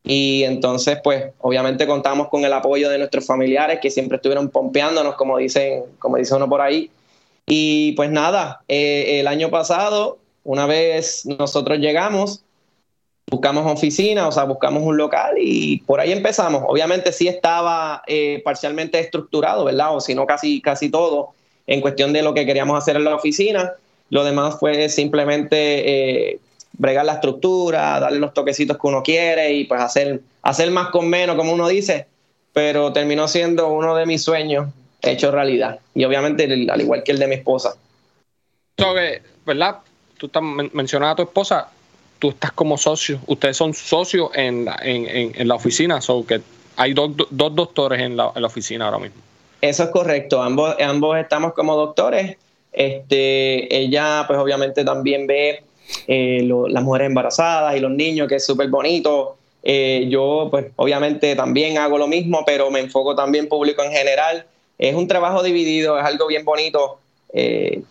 y 0.04 0.44
entonces, 0.44 1.00
pues, 1.04 1.26
obviamente 1.40 1.86
contamos 1.86 2.30
con 2.30 2.44
el 2.46 2.54
apoyo 2.54 2.90
de 2.90 2.98
nuestros 2.98 3.26
familiares 3.26 3.80
que 3.82 3.92
siempre 3.92 4.16
estuvieron 4.16 4.50
pompeándonos, 4.50 5.16
como 5.16 5.38
dicen, 5.38 5.84
como 6.00 6.18
dice 6.18 6.36
uno 6.36 6.48
por 6.48 6.62
ahí. 6.62 6.90
Y 7.46 7.94
pues 7.94 8.10
nada, 8.10 8.62
eh, 8.68 9.20
el 9.20 9.28
año 9.28 9.50
pasado, 9.50 10.18
una 10.44 10.66
vez 10.66 11.26
nosotros 11.26 11.80
llegamos, 11.80 12.44
buscamos 13.30 13.72
oficina, 13.72 14.28
o 14.28 14.32
sea, 14.32 14.46
buscamos 14.46 14.84
un 14.84 14.98
local 14.98 15.36
y 15.38 15.80
por 15.82 16.00
ahí 16.00 16.12
empezamos. 16.12 16.64
Obviamente 16.68 17.12
sí 17.12 17.28
estaba 17.28 18.04
eh, 18.08 18.42
parcialmente 18.46 19.00
estructurado, 19.00 19.66
¿verdad? 19.66 19.96
O 19.96 20.00
si 20.00 20.16
no, 20.16 20.26
casi, 20.26 20.62
casi 20.62 20.90
todo 20.90 21.34
en 21.70 21.82
cuestión 21.82 22.12
de 22.12 22.24
lo 22.24 22.34
que 22.34 22.48
queríamos 22.48 22.78
hacer 22.78 22.96
en 22.96 23.04
la 23.04 23.16
oficina. 23.16 23.74
Lo 24.10 24.24
demás 24.24 24.60
fue 24.60 24.90
simplemente 24.90 26.32
eh, 26.32 26.40
bregar 26.74 27.06
la 27.06 27.14
estructura, 27.14 28.00
darle 28.00 28.18
los 28.18 28.34
toquecitos 28.34 28.78
que 28.78 28.88
uno 28.88 29.04
quiere 29.04 29.54
y 29.54 29.66
pues 29.66 29.80
hacer, 29.80 30.22
hacer 30.42 30.72
más 30.72 30.90
con 30.90 31.08
menos, 31.08 31.36
como 31.36 31.54
uno 31.54 31.68
dice, 31.68 32.08
pero 32.54 32.92
terminó 32.92 33.28
siendo 33.28 33.68
uno 33.68 33.96
de 33.96 34.08
mis 34.08 34.24
sueños 34.24 34.68
hecho 35.04 35.30
realidad. 35.30 35.80
Y 35.94 36.04
obviamente 36.06 36.46
al 36.46 36.82
igual 36.82 37.04
que 37.04 37.12
el 37.12 37.20
de 37.20 37.28
mi 37.28 37.36
esposa. 37.36 37.76
¿Verdad? 39.46 39.78
Tú 40.18 40.26
estás 40.26 40.42
mencionando 40.42 41.14
a 41.14 41.16
tu 41.18 41.22
esposa, 41.22 41.70
tú 42.18 42.30
estás 42.30 42.52
como 42.52 42.80
socio, 42.80 43.20
ustedes 43.28 43.56
son 43.56 43.76
socios 43.76 44.32
en 44.34 44.66
la, 44.66 44.80
en, 44.82 45.48
la 45.48 45.56
oficina, 45.56 46.02
so 46.02 46.26
que 46.26 46.42
hay 46.78 46.94
dos, 46.94 47.12
doctores 47.30 48.02
en 48.02 48.18
la, 48.18 48.32
en 48.36 48.42
la, 48.42 48.48
oficina 48.48 48.86
ahora 48.86 49.00
mismo. 49.00 49.22
Eso 49.62 49.84
es 49.84 49.90
correcto, 49.90 50.42
ambos, 50.42 50.76
ambos 50.80 51.18
estamos 51.18 51.54
como 51.54 51.76
doctores. 51.76 52.38
Este, 52.72 53.76
ella 53.76 54.24
pues 54.28 54.40
obviamente 54.40 54.86
también 54.86 55.28
ve 55.28 55.64
eh, 56.08 56.48
las 56.70 56.84
mujeres 56.84 57.08
embarazadas 57.08 57.76
y 57.76 57.80
los 57.80 57.92
niños, 57.92 58.28
que 58.28 58.36
es 58.36 58.46
súper 58.46 58.70
bonito. 58.70 59.38
Eh, 59.64 60.08
yo, 60.10 60.48
pues, 60.50 60.68
obviamente 60.76 61.36
también 61.36 61.78
hago 61.78 61.98
lo 61.98 62.08
mismo, 62.08 62.44
pero 62.46 62.72
me 62.72 62.80
enfoco 62.80 63.16
también 63.16 63.48
público 63.48 63.84
en 63.84 63.92
general. 63.92 64.46
Es 64.78 64.96
un 64.96 65.08
trabajo 65.08 65.44
dividido, 65.44 66.00
es 66.00 66.06
algo 66.06 66.28
bien 66.28 66.46
bonito. 66.46 67.00
Eh, 67.34 67.82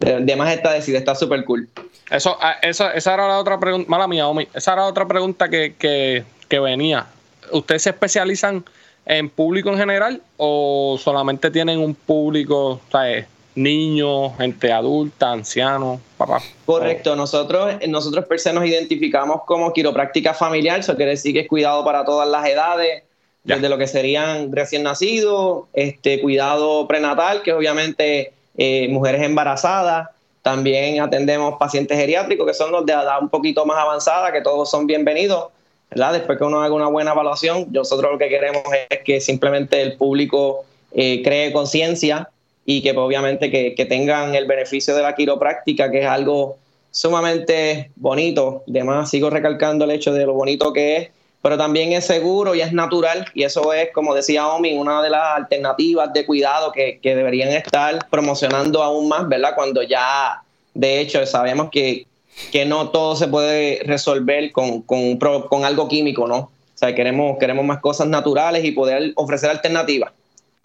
de, 0.00 0.36
más 0.36 0.54
está 0.54 0.72
decir, 0.72 0.94
está 0.96 1.14
súper 1.14 1.44
cool. 1.44 1.68
Eso, 2.10 2.38
ah, 2.40 2.56
esa, 2.62 2.92
esa 2.92 3.14
era 3.14 3.28
la 3.28 3.38
otra 3.38 3.58
pregunta, 3.58 3.90
mala 3.90 4.06
mía, 4.06 4.24
esa 4.54 4.72
era 4.72 4.82
la 4.82 4.88
otra 4.88 5.06
pregunta 5.06 5.48
que, 5.48 5.74
que, 5.76 6.24
que 6.48 6.58
venía. 6.60 7.06
¿Ustedes 7.50 7.82
se 7.82 7.90
especializan 7.90 8.64
en 9.08 9.30
público 9.30 9.70
en 9.70 9.78
general 9.78 10.22
o 10.36 10.96
solamente 11.02 11.50
tienen 11.50 11.80
un 11.80 11.94
público, 11.94 12.80
¿sabes? 12.92 13.26
niños, 13.54 14.32
gente 14.38 14.72
adulta, 14.72 15.32
ancianos, 15.32 16.00
papá. 16.16 16.40
Correcto, 16.64 17.16
nosotros, 17.16 17.74
nosotros 17.88 18.24
per 18.26 18.38
se 18.38 18.52
nos 18.52 18.64
identificamos 18.64 19.42
como 19.46 19.72
quiropráctica 19.72 20.32
familiar, 20.32 20.78
eso 20.80 20.94
quiere 20.94 21.12
decir 21.12 21.32
que 21.32 21.40
es 21.40 21.48
cuidado 21.48 21.84
para 21.84 22.04
todas 22.04 22.28
las 22.28 22.46
edades, 22.46 23.02
desde 23.42 23.68
lo 23.68 23.78
que 23.78 23.88
serían 23.88 24.52
recién 24.52 24.84
nacidos, 24.84 25.64
este 25.72 26.20
cuidado 26.20 26.86
prenatal, 26.86 27.42
que 27.42 27.52
obviamente 27.52 28.32
eh, 28.56 28.88
mujeres 28.88 29.22
embarazadas, 29.22 30.10
también 30.42 31.00
atendemos 31.00 31.54
pacientes 31.58 31.98
geriátricos, 31.98 32.46
que 32.46 32.54
son 32.54 32.70
los 32.70 32.86
de 32.86 32.92
edad 32.92 33.20
un 33.20 33.28
poquito 33.28 33.66
más 33.66 33.78
avanzada, 33.78 34.32
que 34.32 34.40
todos 34.40 34.70
son 34.70 34.86
bienvenidos. 34.86 35.48
¿Verdad? 35.90 36.12
Después 36.12 36.38
que 36.38 36.44
uno 36.44 36.60
haga 36.62 36.74
una 36.74 36.88
buena 36.88 37.12
evaluación, 37.12 37.68
nosotros 37.70 38.12
lo 38.12 38.18
que 38.18 38.28
queremos 38.28 38.62
es 38.90 39.00
que 39.04 39.20
simplemente 39.20 39.80
el 39.80 39.96
público 39.96 40.64
eh, 40.92 41.22
cree 41.22 41.52
conciencia 41.52 42.28
y 42.70 42.82
que 42.82 42.92
pues, 42.92 43.02
obviamente 43.02 43.50
que, 43.50 43.86
tengan 43.86 44.34
el 44.34 44.46
beneficio 44.46 44.94
de 44.94 45.02
la 45.02 45.14
quiropráctica, 45.14 45.90
que 45.90 46.00
es 46.00 46.06
algo 46.06 46.58
sumamente 46.90 47.90
bonito. 47.96 48.62
Además, 48.68 49.08
sigo 49.08 49.30
recalcando 49.30 49.86
el 49.86 49.92
hecho 49.92 50.12
de 50.12 50.26
lo 50.26 50.34
bonito 50.34 50.72
que 50.74 50.96
es, 50.96 51.08
pero 51.40 51.56
también 51.56 51.92
es 51.92 52.04
seguro 52.04 52.54
y 52.54 52.60
es 52.60 52.74
natural. 52.74 53.24
Y 53.32 53.44
eso 53.44 53.72
es, 53.72 53.90
como 53.94 54.14
decía 54.14 54.48
Omi, 54.48 54.76
una 54.76 55.02
de 55.02 55.08
las 55.08 55.36
alternativas 55.36 56.12
de 56.12 56.26
cuidado 56.26 56.70
que, 56.70 57.00
deberían 57.02 57.48
estar 57.48 58.06
promocionando 58.10 58.82
aún 58.82 59.08
más, 59.08 59.26
¿verdad? 59.26 59.54
Cuando 59.54 59.82
ya, 59.82 60.42
de 60.74 61.00
hecho, 61.00 61.24
sabemos 61.24 61.70
que, 61.70 62.06
que 62.52 62.64
no 62.64 62.90
todo 62.90 63.16
se 63.16 63.28
puede 63.28 63.82
resolver 63.84 64.52
con, 64.52 64.82
con, 64.82 65.16
con 65.16 65.64
algo 65.64 65.88
químico, 65.88 66.26
¿no? 66.26 66.38
O 66.38 66.78
sea, 66.78 66.94
queremos, 66.94 67.38
queremos 67.38 67.64
más 67.64 67.80
cosas 67.80 68.06
naturales 68.08 68.64
y 68.64 68.70
poder 68.70 69.12
ofrecer 69.16 69.50
alternativas 69.50 70.12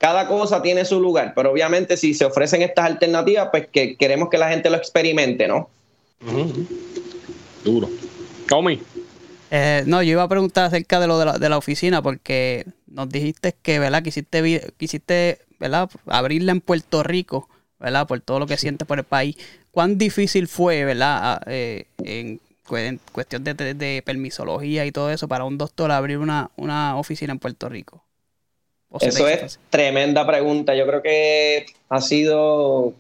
cada 0.04 0.28
cosa 0.28 0.62
tiene 0.62 0.84
su 0.84 1.00
lugar, 1.00 1.32
pero 1.34 1.50
obviamente 1.50 1.96
si 1.96 2.14
se 2.14 2.26
ofrecen 2.26 2.62
estas 2.62 2.88
alternativas, 2.88 3.48
pues 3.52 3.70
que 3.72 3.96
queremos 3.96 4.28
que 4.30 4.38
la 4.38 4.50
gente 4.50 4.70
lo 4.70 4.76
experimente, 4.76 5.48
¿no? 5.48 5.70
Duro. 7.64 7.90
Tommy. 8.50 8.82
Eh, 9.50 9.84
no, 9.86 10.04
yo 10.04 10.12
iba 10.12 10.24
a 10.24 10.28
preguntar 10.28 10.66
acerca 10.66 11.00
de 11.00 11.08
lo 11.08 11.18
de 11.40 11.48
la, 11.48 11.58
oficina, 11.58 12.02
porque 12.02 12.66
nos 12.86 13.08
dijiste 13.08 13.56
que, 13.62 13.80
¿verdad? 13.80 14.04
Quisiste, 14.04 14.74
quisiste, 14.76 15.40
¿verdad? 15.58 15.90
Abrirla 16.08 16.52
en 16.52 16.60
Puerto 16.60 17.02
Rico, 17.02 17.48
¿verdad? 17.84 18.08
Por 18.08 18.22
todo 18.22 18.39
lo 18.39 18.48
que 18.48 18.58
sientes 18.58 18.88
por 18.88 18.98
el 18.98 19.04
país. 19.04 19.36
¿Cuán 19.69 19.98
difícil 19.98 20.48
fue, 20.48 20.86
¿verdad? 20.86 21.19
Ah, 21.22 21.41
eh, 21.48 21.86
en, 22.04 22.39
cuestión 23.12 23.43
de, 23.43 23.54
de, 23.54 24.02
permisología 24.06 24.86
y 24.86 24.91
todo 24.93 25.12
eso, 25.12 25.28
para 25.28 25.43
un 25.43 25.58
doctor 25.58 25.91
abrir 25.91 26.17
una, 26.17 26.50
una 26.56 26.98
oficina 26.98 27.34
en 27.34 27.39
Puerto 27.39 27.67
Rico? 27.67 28.02
Eso 29.02 29.28
es 29.28 29.60
tremenda 29.69 30.26
pregunta. 30.26 30.74
Yo 30.76 30.88
creo 30.88 31.02
que 31.02 31.65
ha 31.89 32.00
sido, 32.00 32.93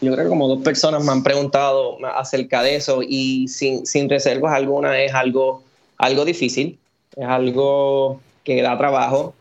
yo 0.00 0.12
creo 0.12 0.24
que 0.24 0.30
como 0.30 0.48
dos 0.48 0.62
personas 0.62 1.04
me 1.04 1.12
han 1.12 1.22
preguntado 1.22 1.98
acerca 2.16 2.62
de 2.62 2.76
eso 2.76 3.02
y 3.06 3.46
sin, 3.48 3.84
sin 3.84 4.08
reservas 4.08 4.54
alguna 4.54 4.98
es 5.02 5.12
algo, 5.12 5.62
algo 5.98 6.24
difícil, 6.24 6.78
es 7.14 7.26
algo 7.26 8.20
que 8.42 8.62
da 8.62 8.78
trabajo, 8.78 9.34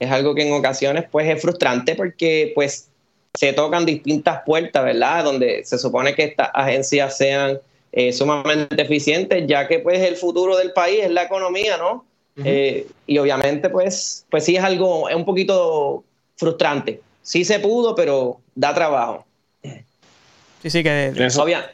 es 0.00 0.10
algo 0.10 0.34
que 0.34 0.48
en 0.48 0.54
ocasiones 0.54 1.04
pues 1.10 1.28
es 1.28 1.40
frustrante 1.40 1.94
porque 1.94 2.50
pues 2.54 2.89
se 3.34 3.52
tocan 3.52 3.86
distintas 3.86 4.42
puertas, 4.44 4.84
¿verdad? 4.84 5.24
Donde 5.24 5.64
se 5.64 5.78
supone 5.78 6.14
que 6.14 6.24
estas 6.24 6.50
agencias 6.52 7.16
sean 7.16 7.58
eh, 7.92 8.12
sumamente 8.12 8.82
eficientes, 8.82 9.44
ya 9.46 9.66
que 9.68 9.78
pues 9.78 10.00
el 10.00 10.16
futuro 10.16 10.56
del 10.56 10.72
país 10.72 11.00
es 11.02 11.10
la 11.10 11.24
economía, 11.24 11.76
¿no? 11.76 12.04
Eh, 12.42 12.86
y 13.06 13.18
obviamente, 13.18 13.68
pues, 13.68 14.24
pues 14.30 14.44
sí 14.44 14.56
es 14.56 14.64
algo, 14.64 15.08
es 15.08 15.14
un 15.14 15.24
poquito 15.24 16.04
frustrante. 16.36 17.00
Sí 17.22 17.44
se 17.44 17.58
pudo, 17.58 17.94
pero 17.94 18.40
da 18.54 18.72
trabajo. 18.72 19.26
Sí, 20.62 20.68
sí, 20.68 20.82
que 20.82 21.12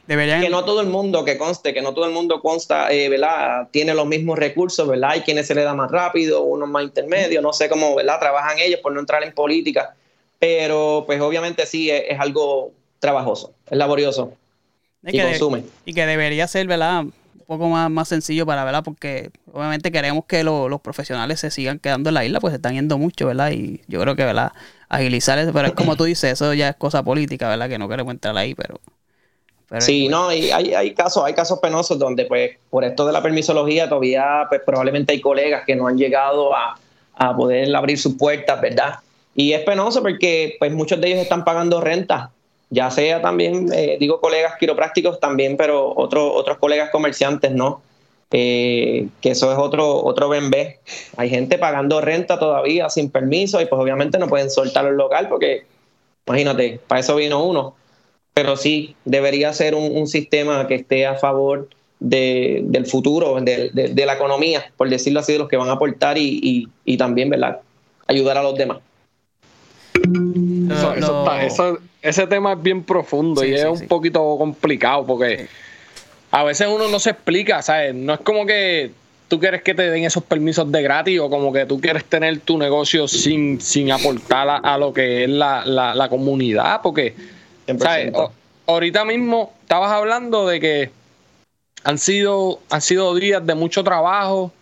deberían... 0.06 0.40
Que 0.40 0.48
no 0.48 0.64
todo 0.64 0.80
el 0.80 0.86
mundo, 0.86 1.24
que 1.24 1.36
conste, 1.36 1.74
que 1.74 1.82
no 1.82 1.92
todo 1.92 2.04
el 2.06 2.12
mundo 2.12 2.40
consta, 2.40 2.92
eh, 2.92 3.08
¿verdad? 3.08 3.68
Tiene 3.72 3.94
los 3.94 4.06
mismos 4.06 4.38
recursos, 4.38 4.86
¿verdad? 4.86 5.10
Hay 5.10 5.20
quienes 5.22 5.48
se 5.48 5.56
le 5.56 5.62
da 5.62 5.74
más 5.74 5.90
rápido, 5.90 6.42
unos 6.42 6.68
más 6.68 6.84
intermedios, 6.84 7.42
no 7.42 7.52
sé 7.52 7.68
cómo, 7.68 7.96
¿verdad? 7.96 8.20
Trabajan 8.20 8.58
ellos 8.60 8.78
por 8.80 8.92
no 8.92 9.00
entrar 9.00 9.24
en 9.24 9.32
política. 9.32 9.96
Pero, 10.38 11.04
pues 11.06 11.20
obviamente 11.20 11.66
sí 11.66 11.90
es, 11.90 12.18
algo 12.18 12.72
trabajoso, 12.98 13.54
es 13.70 13.78
laborioso. 13.78 14.32
y 15.02 15.20
consume. 15.20 15.64
y 15.84 15.94
que 15.94 16.06
debería 16.06 16.46
ser, 16.46 16.66
¿verdad? 16.66 17.04
poco 17.46 17.68
más, 17.68 17.90
más 17.90 18.08
sencillo 18.08 18.44
para, 18.44 18.64
¿verdad? 18.64 18.82
Porque 18.84 19.30
obviamente 19.52 19.92
queremos 19.92 20.24
que 20.26 20.42
los 20.42 20.80
profesionales 20.80 21.40
se 21.40 21.50
sigan 21.50 21.78
quedando 21.78 22.10
en 22.10 22.14
la 22.14 22.24
isla, 22.24 22.40
pues 22.40 22.52
se 22.52 22.56
están 22.56 22.74
yendo 22.74 22.98
mucho, 22.98 23.26
¿verdad? 23.26 23.52
Y 23.52 23.80
yo 23.86 24.00
creo 24.00 24.16
que, 24.16 24.24
¿verdad? 24.24 24.52
Agilizar 24.88 25.38
eso, 25.38 25.52
pero 25.52 25.68
es 25.68 25.74
como 25.74 25.96
tú 25.96 26.04
dices, 26.04 26.32
eso 26.32 26.52
ya 26.54 26.70
es 26.70 26.76
cosa 26.76 27.02
política, 27.02 27.48
¿verdad? 27.48 27.68
Que 27.68 27.78
no 27.78 27.88
queremos 27.88 28.12
entrar 28.12 28.36
ahí, 28.36 28.54
pero 28.54 28.80
sí, 29.80 30.08
no, 30.08 30.32
y 30.32 30.50
hay, 30.50 30.74
hay, 30.74 30.94
casos, 30.94 31.24
hay 31.24 31.34
casos 31.34 31.58
penosos 31.60 31.98
donde, 31.98 32.26
pues, 32.26 32.52
por 32.70 32.84
esto 32.84 33.06
de 33.06 33.12
la 33.12 33.22
permisología, 33.22 33.88
todavía, 33.88 34.46
pues, 34.48 34.62
probablemente 34.64 35.12
hay 35.12 35.20
colegas 35.20 35.64
que 35.64 35.74
no 35.76 35.86
han 35.86 35.96
llegado 35.96 36.54
a, 36.54 36.78
a 37.14 37.36
poder 37.36 37.74
abrir 37.74 37.98
sus 37.98 38.16
puertas, 38.16 38.60
¿verdad? 38.60 38.96
Y 39.36 39.52
es 39.52 39.62
penoso 39.62 40.02
porque, 40.02 40.56
pues, 40.58 40.72
muchos 40.72 41.00
de 41.00 41.08
ellos 41.08 41.20
están 41.20 41.44
pagando 41.44 41.80
renta, 41.80 42.32
ya 42.70 42.90
sea 42.90 43.20
también, 43.22 43.72
eh, 43.72 43.96
digo, 44.00 44.20
colegas 44.20 44.54
quiroprácticos 44.58 45.20
también, 45.20 45.56
pero 45.56 45.92
otros 45.94 46.32
otros 46.34 46.58
colegas 46.58 46.90
comerciantes, 46.90 47.52
¿no? 47.52 47.82
Eh, 48.32 49.08
que 49.20 49.30
eso 49.30 49.52
es 49.52 49.58
otro, 49.58 50.04
otro 50.04 50.28
bembé. 50.28 50.80
Hay 51.16 51.30
gente 51.30 51.58
pagando 51.58 52.00
renta 52.00 52.38
todavía 52.38 52.90
sin 52.90 53.10
permiso 53.10 53.60
y 53.60 53.66
pues 53.66 53.80
obviamente 53.80 54.18
no 54.18 54.28
pueden 54.28 54.50
soltar 54.50 54.86
el 54.86 54.96
local 54.96 55.28
porque, 55.28 55.64
imagínate, 56.26 56.80
para 56.86 57.00
eso 57.00 57.16
vino 57.16 57.44
uno. 57.44 57.76
Pero 58.34 58.56
sí, 58.56 58.96
debería 59.04 59.52
ser 59.52 59.74
un, 59.74 60.06
sistema 60.06 60.66
que 60.66 60.74
esté 60.74 61.06
a 61.06 61.14
favor 61.14 61.68
del 62.00 62.86
futuro, 62.86 63.40
de, 63.40 64.04
la 64.06 64.14
economía, 64.14 64.72
por 64.76 64.90
decirlo 64.90 65.20
así, 65.20 65.32
de 65.32 65.38
los 65.38 65.48
que 65.48 65.56
van 65.56 65.70
a 65.70 65.72
aportar 65.72 66.18
y, 66.18 66.68
también, 66.98 67.30
¿verdad? 67.30 67.60
Ayudar 68.06 68.36
a 68.38 68.42
los 68.42 68.54
demás. 68.56 68.78
Ese 72.02 72.26
tema 72.26 72.52
es 72.52 72.62
bien 72.62 72.82
profundo 72.84 73.44
y 73.44 73.54
es 73.54 73.64
un 73.64 73.88
poquito 73.88 74.36
complicado 74.38 75.06
porque 75.06 75.48
a 76.30 76.44
veces 76.44 76.68
uno 76.70 76.88
no 76.88 76.98
se 76.98 77.10
explica, 77.10 77.62
¿sabes? 77.62 77.94
No 77.94 78.14
es 78.14 78.20
como 78.20 78.46
que 78.46 78.90
tú 79.28 79.40
quieres 79.40 79.62
que 79.62 79.74
te 79.74 79.90
den 79.90 80.04
esos 80.04 80.22
permisos 80.22 80.70
de 80.70 80.82
gratis 80.82 81.18
o 81.20 81.28
como 81.30 81.52
que 81.52 81.66
tú 81.66 81.80
quieres 81.80 82.04
tener 82.04 82.38
tu 82.40 82.58
negocio 82.58 83.08
sin, 83.08 83.60
sin 83.60 83.90
aportar 83.90 84.60
a, 84.62 84.78
lo 84.78 84.92
que 84.92 85.24
es 85.24 85.30
la, 85.30 86.06
comunidad, 86.08 86.80
porque, 86.82 87.14
¿sabes? 87.78 88.12
ahorita 88.66 89.04
mismo 89.04 89.52
estabas 89.62 89.90
hablando 89.92 90.46
de 90.46 90.60
que 90.60 90.90
han 91.84 91.98
sido, 91.98 92.60
han 92.70 92.80
sido 92.80 93.14
días 93.14 93.46
de 93.46 93.54
mucho 93.54 93.84
trabajo 93.84 94.52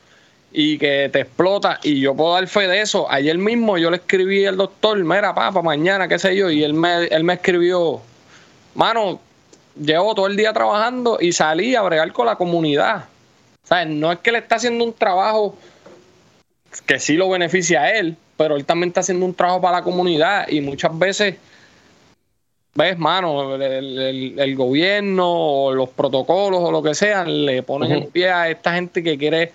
y 0.57 0.79
que 0.79 1.11
te 1.12 1.23
explota 1.23 1.81
y 1.83 2.01
yo 2.01 2.14
puedo 2.14 2.35
dar 2.35 2.47
fe 2.47 2.69
de 2.69 2.81
eso. 2.81 3.11
Ayer 3.11 3.37
mismo 3.37 3.77
yo 3.77 3.90
le 3.90 3.97
escribí 3.97 4.47
al 4.47 4.57
doctor, 4.57 4.97
mira, 5.03 5.35
papá, 5.35 5.61
mañana, 5.62 6.07
qué 6.07 6.17
sé 6.17 6.37
yo, 6.37 6.49
y 6.49 6.62
él 6.62 6.75
me, 6.75 7.07
él 7.07 7.25
me 7.25 7.35
escribió, 7.35 8.01
mano, 8.77 9.21
llevo 9.75 10.14
todo 10.14 10.29
el 10.29 10.37
día 10.37 10.53
trabajando 10.53 11.19
y 11.21 11.33
salí 11.33 11.75
a 11.75 11.83
bregar 11.83 12.12
con 12.12 12.27
la 12.27 12.37
comunidad. 12.37 13.07
¿Sabes? 13.64 13.88
No 13.88 14.12
es 14.12 14.21
que 14.21 14.31
le 14.31 14.38
está 14.38 14.55
haciendo 14.55 14.85
un 14.85 14.93
trabajo 14.93 15.57
que 16.87 17.01
sí 17.01 17.14
lo 17.14 17.29
beneficia 17.29 17.83
a 17.83 17.90
él, 17.99 18.17
pero 18.37 18.55
él 18.55 18.64
también 18.64 18.88
está 18.88 19.01
haciendo 19.01 19.27
un 19.27 19.35
trabajo 19.35 19.61
para 19.61 19.79
la 19.79 19.83
comunidad 19.83 20.47
y 20.49 20.61
muchas 20.61 20.97
veces, 20.97 21.35
ves, 22.75 22.97
mano, 22.97 23.57
el, 23.57 24.55
gobierno 24.55 25.33
o 25.33 25.73
los 25.73 25.88
protocolos 25.88 26.61
o 26.62 26.71
lo 26.71 26.81
que 26.81 26.95
sea 26.95 27.25
le 27.25 27.64
ponen 27.64 27.90
el 27.90 28.07
pie 28.07 28.31
a 28.31 28.51
esta 28.51 28.75
gente 28.75 29.03
que 29.03 29.19
quiere, 29.19 29.53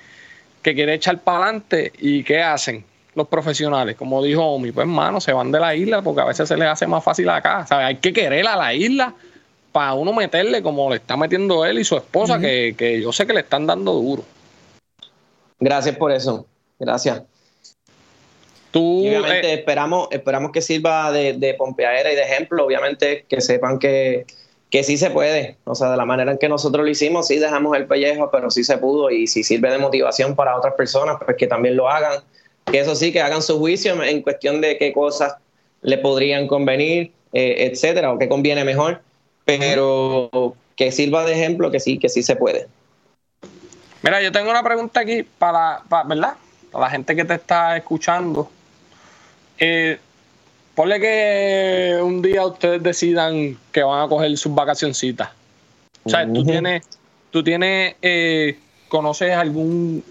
que 0.62 0.74
quiere 0.74 0.94
echar 0.94 1.20
para 1.20 1.46
adelante 1.46 1.92
y 2.00 2.24
¿qué 2.24 2.42
hacen? 2.42 2.86
los 3.16 3.28
profesionales, 3.28 3.96
como 3.96 4.24
dijo 4.24 4.44
Omi, 4.44 4.72
pues 4.72 4.88
mano, 4.88 5.20
se 5.20 5.34
van 5.34 5.52
de 5.52 5.60
la 5.60 5.76
isla 5.76 6.02
porque 6.02 6.22
a 6.22 6.26
veces 6.26 6.48
se 6.48 6.56
les 6.56 6.68
hace 6.68 6.88
más 6.88 7.04
fácil 7.04 7.30
acá. 7.30 7.66
¿sabes? 7.68 7.88
Hay 7.88 7.96
que 7.98 8.14
querer 8.14 8.48
a 8.48 8.56
la 8.56 8.74
isla 8.74 9.14
para 9.72 9.94
uno 9.94 10.14
meterle 10.14 10.64
como 10.64 10.90
le 10.90 10.98
está 10.98 11.18
metiendo 11.18 11.66
él 11.66 11.80
y 11.80 11.84
su 11.84 11.98
esposa, 11.98 12.40
que, 12.40 13.00
yo 13.02 13.12
sé 13.12 13.28
que 13.28 13.34
le 13.34 13.42
están 13.42 13.68
dando 13.68 13.94
duro. 13.94 14.24
Gracias 15.60 15.96
por 15.98 16.12
eso. 16.12 16.46
Gracias. 16.80 17.24
Tú, 18.72 19.00
obviamente 19.00 19.50
eh, 19.50 19.54
esperamos, 19.56 20.08
esperamos 20.12 20.52
que 20.52 20.62
sirva 20.62 21.12
de, 21.12 21.34
de 21.34 21.56
pompeadera 21.56 22.12
y 22.14 22.16
de 22.16 22.22
ejemplo, 22.22 22.66
obviamente 22.66 23.26
que 23.28 23.42
sepan 23.42 23.80
que, 23.80 24.26
que 24.70 24.84
sí 24.84 24.98
se 24.98 25.10
puede, 25.10 25.58
o 25.64 25.74
sea, 25.74 25.90
de 25.92 25.98
la 25.98 26.06
manera 26.06 26.32
en 26.32 26.38
que 26.38 26.48
nosotros 26.48 26.86
lo 26.86 26.92
hicimos, 26.92 27.28
sí 27.28 27.40
dejamos 27.40 27.76
el 27.76 27.88
pellejo, 27.88 28.30
pero 28.32 28.52
sí 28.52 28.64
se 28.64 28.78
pudo 28.78 29.10
y 29.10 29.26
si 29.28 29.44
sirve 29.44 29.72
de 29.72 29.80
motivación 29.80 30.36
para 30.36 30.56
otras 30.56 30.76
personas, 30.76 31.18
pues 31.24 31.38
que 31.38 31.48
también 31.48 31.76
lo 31.76 31.90
hagan, 31.90 32.22
que 32.66 32.80
eso 32.80 32.96
sí, 32.96 33.12
que 33.12 33.22
hagan 33.22 33.42
su 33.42 33.58
juicio 33.58 34.02
en 34.04 34.22
cuestión 34.22 34.62
de 34.62 34.78
qué 34.78 34.94
cosas 34.94 35.36
le 35.82 35.98
podrían 35.98 36.48
convenir, 36.48 37.12
eh, 37.34 37.70
etcétera, 37.72 38.12
o 38.14 38.20
qué 38.20 38.30
conviene 38.30 38.64
mejor 38.64 39.02
pero 39.58 40.56
que 40.76 40.92
sirva 40.92 41.26
de 41.26 41.34
ejemplo 41.34 41.72
que 41.72 41.80
sí, 41.80 41.98
que 41.98 42.10
sí 42.10 42.24
se 42.24 42.36
puede. 42.36 42.68
Mira, 44.02 44.22
yo 44.22 44.32
tengo 44.32 44.50
una 44.50 44.64
pregunta 44.64 45.02
aquí 45.02 45.24
para, 45.24 45.82
¿verdad? 46.06 46.36
Para 46.72 46.86
la 46.86 46.92
gente 46.92 47.16
que 47.16 47.26
te 47.26 47.34
está 47.34 47.76
escuchando. 47.76 48.50
Eh, 49.58 50.00
ponle 50.80 50.98
que 51.02 52.00
un 52.02 52.22
día 52.22 52.46
ustedes 52.46 52.82
decidan 52.82 53.60
que 53.74 53.84
van 53.84 54.02
a 54.02 54.08
coger 54.08 54.38
sus 54.38 54.56
vacacioncitas. 54.56 55.28
O 56.06 56.10
sea, 56.10 56.26
tú 56.26 56.46
tienes, 56.46 56.84
tú 57.32 57.44
tienes, 57.44 57.96
eh, 58.02 58.58
conoces 58.88 59.34
algún 59.34 60.02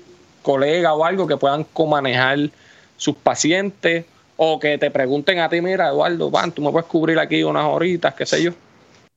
colega 0.43 0.93
o 0.93 1.07
algo 1.07 1.27
que 1.27 1.39
puedan 1.39 1.65
comanejar 1.65 2.51
sus 2.99 3.17
pacientes 3.17 4.05
o 4.37 4.61
que 4.61 4.77
te 4.77 4.91
pregunten 4.91 5.39
a 5.39 5.49
ti, 5.49 5.63
mira, 5.63 5.89
Eduardo, 5.89 6.31
van, 6.31 6.53
tú 6.53 6.61
me 6.61 6.71
puedes 6.71 6.87
cubrir 6.87 7.19
aquí 7.19 7.43
unas 7.43 7.65
horitas, 7.65 8.13
qué 8.13 8.27
sé 8.27 8.43
yo. 8.43 8.51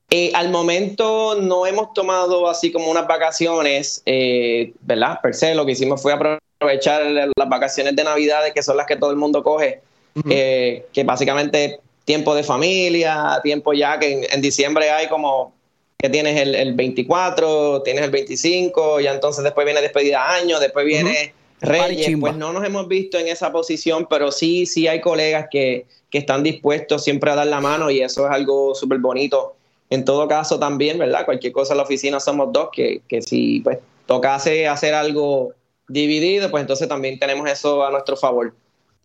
Eh, 0.09 0.31
al 0.33 0.51
momento 0.51 1.35
no 1.41 1.65
hemos 1.65 1.93
tomado 1.93 2.47
así 2.47 2.71
como 2.71 2.89
unas 2.89 3.07
vacaciones, 3.07 4.01
eh, 4.05 4.71
¿verdad? 4.79 5.19
Per 5.21 5.33
se, 5.33 5.53
lo 5.53 5.65
que 5.65 5.73
hicimos 5.73 6.01
fue 6.01 6.13
aprovechar 6.13 7.03
las 7.03 7.49
vacaciones 7.49 7.93
de 7.93 8.05
Navidad, 8.05 8.41
que 8.55 8.63
son 8.63 8.77
las 8.77 8.87
que 8.87 8.95
todo 8.95 9.11
el 9.11 9.17
mundo 9.17 9.43
coge, 9.43 9.81
eh, 10.29 10.85
que 10.93 11.03
básicamente 11.03 11.79
tiempo 12.05 12.35
de 12.35 12.43
familia, 12.43 13.39
tiempo 13.43 13.73
ya 13.73 13.99
que 13.99 14.27
en, 14.31 14.41
diciembre 14.41 14.89
hay 14.89 15.07
como 15.07 15.53
que 15.97 16.09
tienes 16.09 16.39
el, 16.39 16.73
24, 16.73 17.83
tienes 17.83 18.03
el 18.03 18.11
25, 18.11 18.99
ya 19.01 19.13
entonces 19.13 19.43
después 19.43 19.65
viene 19.65 19.81
despedida 19.81 20.17
de 20.33 20.41
año, 20.41 20.59
después 20.59 20.85
viene 20.85 21.33
Reyes, 21.61 22.17
pues 22.19 22.35
no 22.35 22.51
nos 22.51 22.65
hemos 22.65 22.87
visto 22.87 23.19
en 23.19 23.27
esa 23.27 23.51
posición, 23.51 24.07
pero 24.09 24.31
sí, 24.31 24.65
sí 24.65 24.87
hay 24.87 24.99
colegas 24.99 25.45
que, 25.51 25.85
que 26.09 26.17
están 26.17 26.41
dispuestos 26.41 27.03
siempre 27.03 27.29
a 27.29 27.35
dar 27.35 27.47
la 27.47 27.61
mano 27.61 27.91
y 27.91 28.01
eso 28.01 28.25
es 28.25 28.31
algo 28.31 28.73
súper 28.73 28.97
bonito 28.97 29.55
en 29.91 30.05
todo 30.05 30.27
caso 30.27 30.57
también, 30.57 30.97
¿verdad? 30.97 31.25
Cualquier 31.25 31.51
cosa 31.51 31.73
en 31.73 31.77
la 31.77 31.83
oficina 31.83 32.19
somos 32.21 32.51
dos, 32.53 32.69
que, 32.71 33.01
que 33.09 33.21
si 33.21 33.59
pues 33.59 33.77
tocase 34.05 34.65
hacer 34.65 34.93
algo 34.93 35.51
dividido, 35.87 36.49
pues 36.49 36.61
entonces 36.61 36.87
también 36.87 37.19
tenemos 37.19 37.47
eso 37.49 37.85
a 37.85 37.91
nuestro 37.91 38.15
favor. 38.15 38.53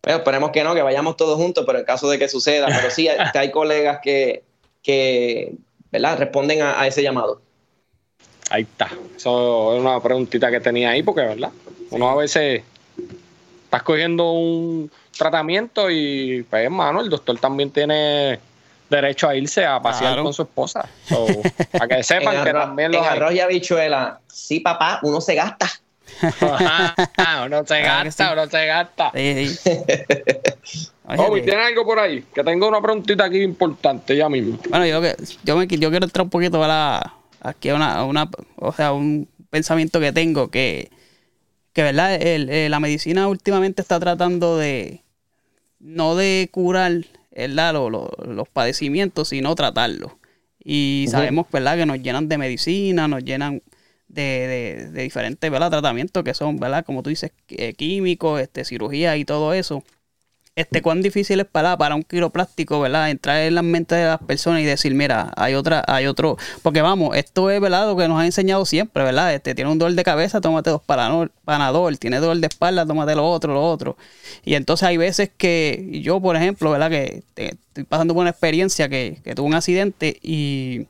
Pero 0.01 0.17
esperemos 0.17 0.51
que 0.51 0.63
no, 0.63 0.73
que 0.73 0.81
vayamos 0.81 1.17
todos 1.17 1.37
juntos, 1.37 1.65
pero 1.65 1.79
en 1.79 1.85
caso 1.85 2.09
de 2.09 2.19
que 2.19 2.29
suceda, 2.29 2.67
pero 2.67 2.89
sí 2.89 3.07
hay, 3.07 3.17
hay 3.33 3.51
colegas 3.51 3.99
que, 4.01 4.43
que 4.81 5.53
¿verdad? 5.91 6.17
responden 6.17 6.61
a, 6.61 6.85
ese 6.87 7.01
llamado. 7.01 7.41
Ahí 8.49 8.63
está. 8.63 8.89
Eso 9.15 9.75
es 9.75 9.81
una 9.81 10.01
preguntita 10.01 10.49
que 10.49 10.59
tenía 10.59 10.91
ahí, 10.91 11.03
porque, 11.03 11.21
¿verdad? 11.21 11.51
Uno 11.89 12.09
a 12.09 12.15
veces 12.15 12.63
está 13.65 13.81
cogiendo 13.81 14.31
un 14.31 14.89
tratamiento 15.17 15.89
y, 15.89 16.45
pues, 16.49 16.63
hermano, 16.63 17.01
el 17.01 17.09
doctor 17.09 17.37
también 17.39 17.71
tiene 17.71 18.39
derecho 18.89 19.27
a 19.27 19.35
irse 19.35 19.65
a 19.65 19.81
pasear 19.81 20.21
con 20.21 20.33
su 20.33 20.43
esposa. 20.43 20.87
para 21.71 21.87
que 21.87 22.03
sepan 22.03 22.43
que 22.43 22.53
también 22.53 22.91
los. 22.91 23.01
En 23.01 23.07
arroz 23.07 23.33
y 23.33 23.39
habichuela, 23.39 24.19
sí, 24.27 24.59
papá, 24.61 24.99
uno 25.03 25.19
se 25.19 25.35
gasta. 25.35 25.67
uno 27.45 27.65
se 27.65 27.81
gasta, 27.81 28.33
uno 28.33 28.47
se 28.47 28.65
gasta. 28.65 29.11
Sí, 29.13 29.47
sí. 29.47 29.71
¿tiene 31.43 31.61
algo 31.61 31.85
por 31.85 31.99
ahí? 31.99 32.23
Que 32.33 32.43
tengo 32.43 32.67
una 32.67 32.81
preguntita 32.81 33.25
aquí 33.25 33.41
importante 33.41 34.15
ya 34.15 34.27
mismo. 34.27 34.59
Bueno, 34.69 34.85
yo, 34.85 35.01
yo, 35.43 35.57
me, 35.57 35.67
yo 35.67 35.89
quiero 35.89 36.05
entrar 36.05 36.23
un 36.23 36.29
poquito 36.29 36.63
a 36.63 37.13
aquí 37.41 37.71
una, 37.71 38.03
una, 38.03 38.29
o 38.55 38.73
sea, 38.73 38.91
un 38.91 39.29
pensamiento 39.49 39.99
que 39.99 40.11
tengo 40.11 40.49
que, 40.49 40.91
que 41.73 41.83
verdad, 41.83 42.15
el, 42.15 42.49
eh, 42.49 42.69
la 42.69 42.79
medicina 42.79 43.27
últimamente 43.27 43.81
está 43.81 43.99
tratando 43.99 44.57
de, 44.57 45.03
no 45.79 46.15
de 46.15 46.49
curar 46.51 47.05
¿verdad? 47.31 47.73
los 47.73 48.49
padecimientos, 48.49 49.29
sino 49.29 49.55
tratarlos. 49.55 50.13
Y 50.63 51.05
sabemos, 51.09 51.45
¿verdad?, 51.49 51.77
que 51.77 51.85
nos 51.85 52.01
llenan 52.01 52.27
de 52.27 52.37
medicina, 52.37 53.07
nos 53.07 53.23
llenan 53.23 53.61
de, 54.23 54.89
de, 54.91 55.03
diferentes, 55.03 55.49
¿verdad?, 55.49 55.69
tratamientos 55.69 56.23
que 56.23 56.33
son, 56.33 56.57
¿verdad?, 56.57 56.85
como 56.85 57.03
tú 57.03 57.09
dices, 57.09 57.31
químicos, 57.77 58.41
este, 58.41 58.65
cirugía 58.65 59.17
y 59.17 59.25
todo 59.25 59.53
eso 59.53 59.83
este, 60.57 60.81
cuán 60.81 61.03
difícil 61.03 61.39
es 61.39 61.45
para, 61.45 61.77
para 61.77 61.93
un 61.93 62.01
quiropráctico, 62.01 62.79
¿verdad? 62.79 63.11
Entrar 63.11 63.41
en 63.41 63.53
la 63.53 63.61
mente 63.61 63.93
de 63.93 64.07
las 64.07 64.17
personas 64.17 64.61
y 64.61 64.65
decir, 64.65 64.91
mira, 64.95 65.31
hay 65.37 65.53
otra, 65.53 65.83
hay 65.87 66.07
otro, 66.07 66.35
porque 66.63 66.81
vamos, 66.81 67.15
esto 67.15 67.51
es, 67.51 67.61
¿verdad? 67.61 67.85
Lo 67.85 67.95
que 67.95 68.07
nos 68.07 68.19
ha 68.19 68.25
enseñado 68.25 68.65
siempre, 68.65 69.03
¿verdad? 69.03 69.35
Este, 69.35 69.53
tiene 69.53 69.69
un 69.71 69.77
dolor 69.77 69.95
de 69.95 70.03
cabeza, 70.03 70.41
tómate 70.41 70.71
dos 70.71 70.81
panadol, 70.81 71.99
tiene 71.99 72.17
dolor 72.17 72.37
de 72.37 72.47
espalda, 72.47 72.87
tómate 72.87 73.13
lo 73.13 73.29
otro, 73.29 73.53
lo 73.53 73.61
otro. 73.61 73.97
Y 74.43 74.55
entonces 74.55 74.87
hay 74.87 74.97
veces 74.97 75.29
que 75.37 76.01
yo, 76.01 76.19
por 76.19 76.35
ejemplo, 76.35 76.71
¿verdad? 76.71 76.89
Que 76.89 77.23
estoy 77.35 77.83
pasando 77.83 78.15
por 78.15 78.21
una 78.21 78.31
experiencia 78.31 78.89
que, 78.89 79.21
que 79.23 79.35
tuve 79.35 79.45
un 79.45 79.53
accidente 79.53 80.17
y 80.23 80.87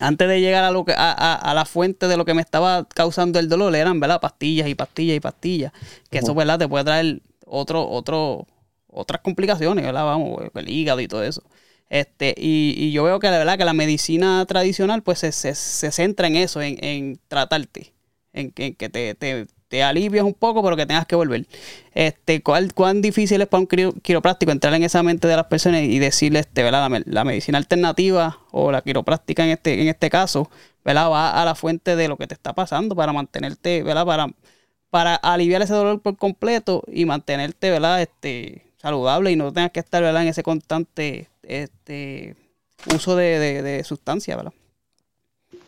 antes 0.00 0.28
de 0.28 0.40
llegar 0.40 0.64
a, 0.64 0.70
lo 0.70 0.84
que, 0.84 0.92
a, 0.92 1.12
a, 1.12 1.54
la 1.54 1.64
fuente 1.64 2.08
de 2.08 2.16
lo 2.16 2.24
que 2.24 2.34
me 2.34 2.42
estaba 2.42 2.86
causando 2.88 3.38
el 3.38 3.48
dolor, 3.48 3.74
eran, 3.76 4.00
¿verdad? 4.00 4.20
Pastillas 4.20 4.68
y 4.68 4.74
pastillas 4.74 5.16
y 5.16 5.20
pastillas. 5.20 5.72
Que 6.10 6.18
eso, 6.18 6.34
¿verdad? 6.34 6.58
Te 6.58 6.68
puede 6.68 6.84
traer 6.84 7.22
otro, 7.46 7.88
otro, 7.88 8.46
otras 8.88 9.20
complicaciones, 9.22 9.84
¿verdad? 9.84 10.04
Vamos, 10.04 10.42
el 10.54 10.68
hígado 10.68 11.00
y 11.00 11.08
todo 11.08 11.22
eso. 11.22 11.42
Este, 11.90 12.34
y, 12.36 12.90
yo 12.92 13.04
veo 13.04 13.20
que 13.20 13.28
la 13.28 13.38
verdad 13.38 13.58
que 13.58 13.64
la 13.64 13.72
medicina 13.72 14.44
tradicional 14.46 15.02
pues 15.02 15.20
se, 15.20 15.32
se, 15.32 15.54
centra 15.54 16.26
en 16.26 16.36
eso, 16.36 16.60
en, 16.60 16.82
en 16.82 17.20
tratarte, 17.28 17.92
en, 18.32 18.50
que 18.50 18.72
te, 18.72 19.14
te, 19.14 19.46
te, 19.74 19.82
alivias 19.82 20.24
un 20.24 20.34
poco, 20.34 20.62
pero 20.62 20.76
que 20.76 20.86
tengas 20.86 21.06
que 21.06 21.16
volver. 21.16 21.46
Este, 21.94 22.42
¿cuál, 22.42 22.72
¿Cuán 22.74 23.02
difícil 23.02 23.40
es 23.40 23.48
para 23.48 23.60
un 23.60 23.66
quiropráctico 23.66 24.52
entrar 24.52 24.72
en 24.74 24.84
esa 24.84 25.02
mente 25.02 25.26
de 25.26 25.36
las 25.36 25.46
personas 25.46 25.82
y 25.82 25.98
decirle, 25.98 26.40
este, 26.40 26.62
¿verdad? 26.62 26.88
La, 27.06 27.24
medicina 27.24 27.58
alternativa 27.58 28.38
o 28.50 28.70
la 28.70 28.82
quiropráctica 28.82 29.44
en 29.44 29.50
este, 29.50 29.82
en 29.82 29.88
este 29.88 30.10
caso, 30.10 30.50
¿verdad? 30.84 31.10
va 31.10 31.40
a 31.40 31.44
la 31.44 31.54
fuente 31.54 31.96
de 31.96 32.08
lo 32.08 32.16
que 32.16 32.26
te 32.26 32.34
está 32.34 32.52
pasando 32.52 32.94
para 32.94 33.12
mantenerte, 33.12 33.82
¿verdad? 33.82 34.06
Para, 34.06 34.28
para 34.90 35.16
aliviar 35.16 35.62
ese 35.62 35.74
dolor 35.74 36.00
por 36.00 36.16
completo 36.16 36.82
y 36.86 37.04
mantenerte, 37.04 37.70
¿verdad? 37.70 38.00
Este, 38.00 38.62
saludable 38.76 39.32
y 39.32 39.36
no 39.36 39.52
tengas 39.52 39.72
que 39.72 39.80
estar, 39.80 40.02
¿verdad? 40.02 40.22
En 40.22 40.28
ese 40.28 40.42
constante 40.42 41.28
este 41.42 42.36
uso 42.94 43.16
de, 43.16 43.62
de, 43.62 43.84
sustancia, 43.84 44.36
¿verdad? 44.36 44.52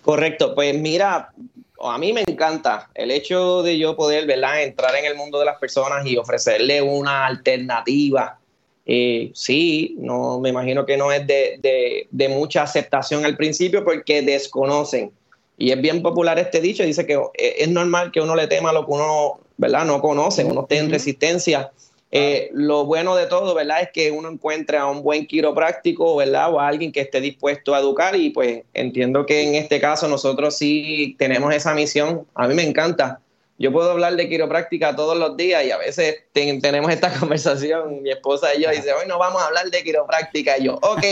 Correcto, 0.02 0.54
pues 0.54 0.78
mira, 0.78 1.32
a 1.80 1.98
mí 1.98 2.12
me 2.12 2.22
encanta 2.22 2.90
el 2.94 3.10
hecho 3.10 3.62
de 3.62 3.78
yo 3.78 3.96
poder, 3.96 4.26
¿verdad? 4.26 4.62
Entrar 4.62 4.94
en 4.96 5.04
el 5.04 5.14
mundo 5.14 5.38
de 5.38 5.44
las 5.44 5.58
personas 5.58 6.06
y 6.06 6.16
ofrecerle 6.16 6.82
una 6.82 7.26
alternativa. 7.26 8.38
Eh, 8.86 9.30
sí, 9.34 9.96
no, 9.98 10.38
me 10.40 10.50
imagino 10.50 10.86
que 10.86 10.96
no 10.96 11.12
es 11.12 11.26
de, 11.26 12.06
de, 12.10 12.28
mucha 12.28 12.62
aceptación 12.62 13.24
al 13.24 13.36
principio 13.36 13.84
porque 13.84 14.22
desconocen. 14.22 15.10
Y 15.58 15.70
es 15.70 15.80
bien 15.80 16.02
popular 16.02 16.38
este 16.38 16.60
dicho, 16.60 16.82
dice 16.82 17.06
que 17.06 17.20
es 17.34 17.68
normal 17.68 18.12
que 18.12 18.20
uno 18.20 18.36
le 18.36 18.46
tema 18.46 18.72
lo 18.72 18.86
que 18.86 18.92
uno, 18.92 19.40
¿verdad? 19.56 19.84
No 19.84 20.00
conoce, 20.00 20.44
uno 20.44 20.62
esté 20.62 20.78
en 20.78 20.90
resistencia 20.90 21.72
eh, 22.16 22.50
lo 22.52 22.86
bueno 22.86 23.14
de 23.14 23.26
todo, 23.26 23.54
¿verdad? 23.54 23.82
Es 23.82 23.90
que 23.92 24.10
uno 24.10 24.30
encuentre 24.30 24.78
a 24.78 24.86
un 24.86 25.02
buen 25.02 25.26
quiropráctico, 25.26 26.16
¿verdad? 26.16 26.52
O 26.52 26.60
a 26.60 26.68
alguien 26.68 26.90
que 26.90 27.00
esté 27.00 27.20
dispuesto 27.20 27.74
a 27.74 27.80
educar 27.80 28.16
y 28.16 28.30
pues 28.30 28.62
entiendo 28.72 29.26
que 29.26 29.42
en 29.42 29.54
este 29.54 29.80
caso 29.80 30.08
nosotros 30.08 30.56
sí 30.56 31.14
tenemos 31.18 31.54
esa 31.54 31.74
misión. 31.74 32.26
A 32.34 32.48
mí 32.48 32.54
me 32.54 32.62
encanta. 32.62 33.20
Yo 33.58 33.72
puedo 33.72 33.90
hablar 33.90 34.16
de 34.16 34.28
quiropráctica 34.28 34.94
todos 34.96 35.16
los 35.16 35.36
días 35.36 35.64
y 35.64 35.70
a 35.70 35.78
veces 35.78 36.24
tenemos 36.32 36.90
esta 36.90 37.10
conversación, 37.20 38.02
mi 38.02 38.10
esposa 38.10 38.54
y 38.54 38.62
yo, 38.62 38.70
dice, 38.70 38.92
hoy 38.92 39.06
no 39.06 39.18
vamos 39.18 39.42
a 39.42 39.46
hablar 39.46 39.70
de 39.70 39.82
quiropráctica. 39.82 40.58
Y 40.58 40.64
yo, 40.64 40.78
ok. 40.82 41.04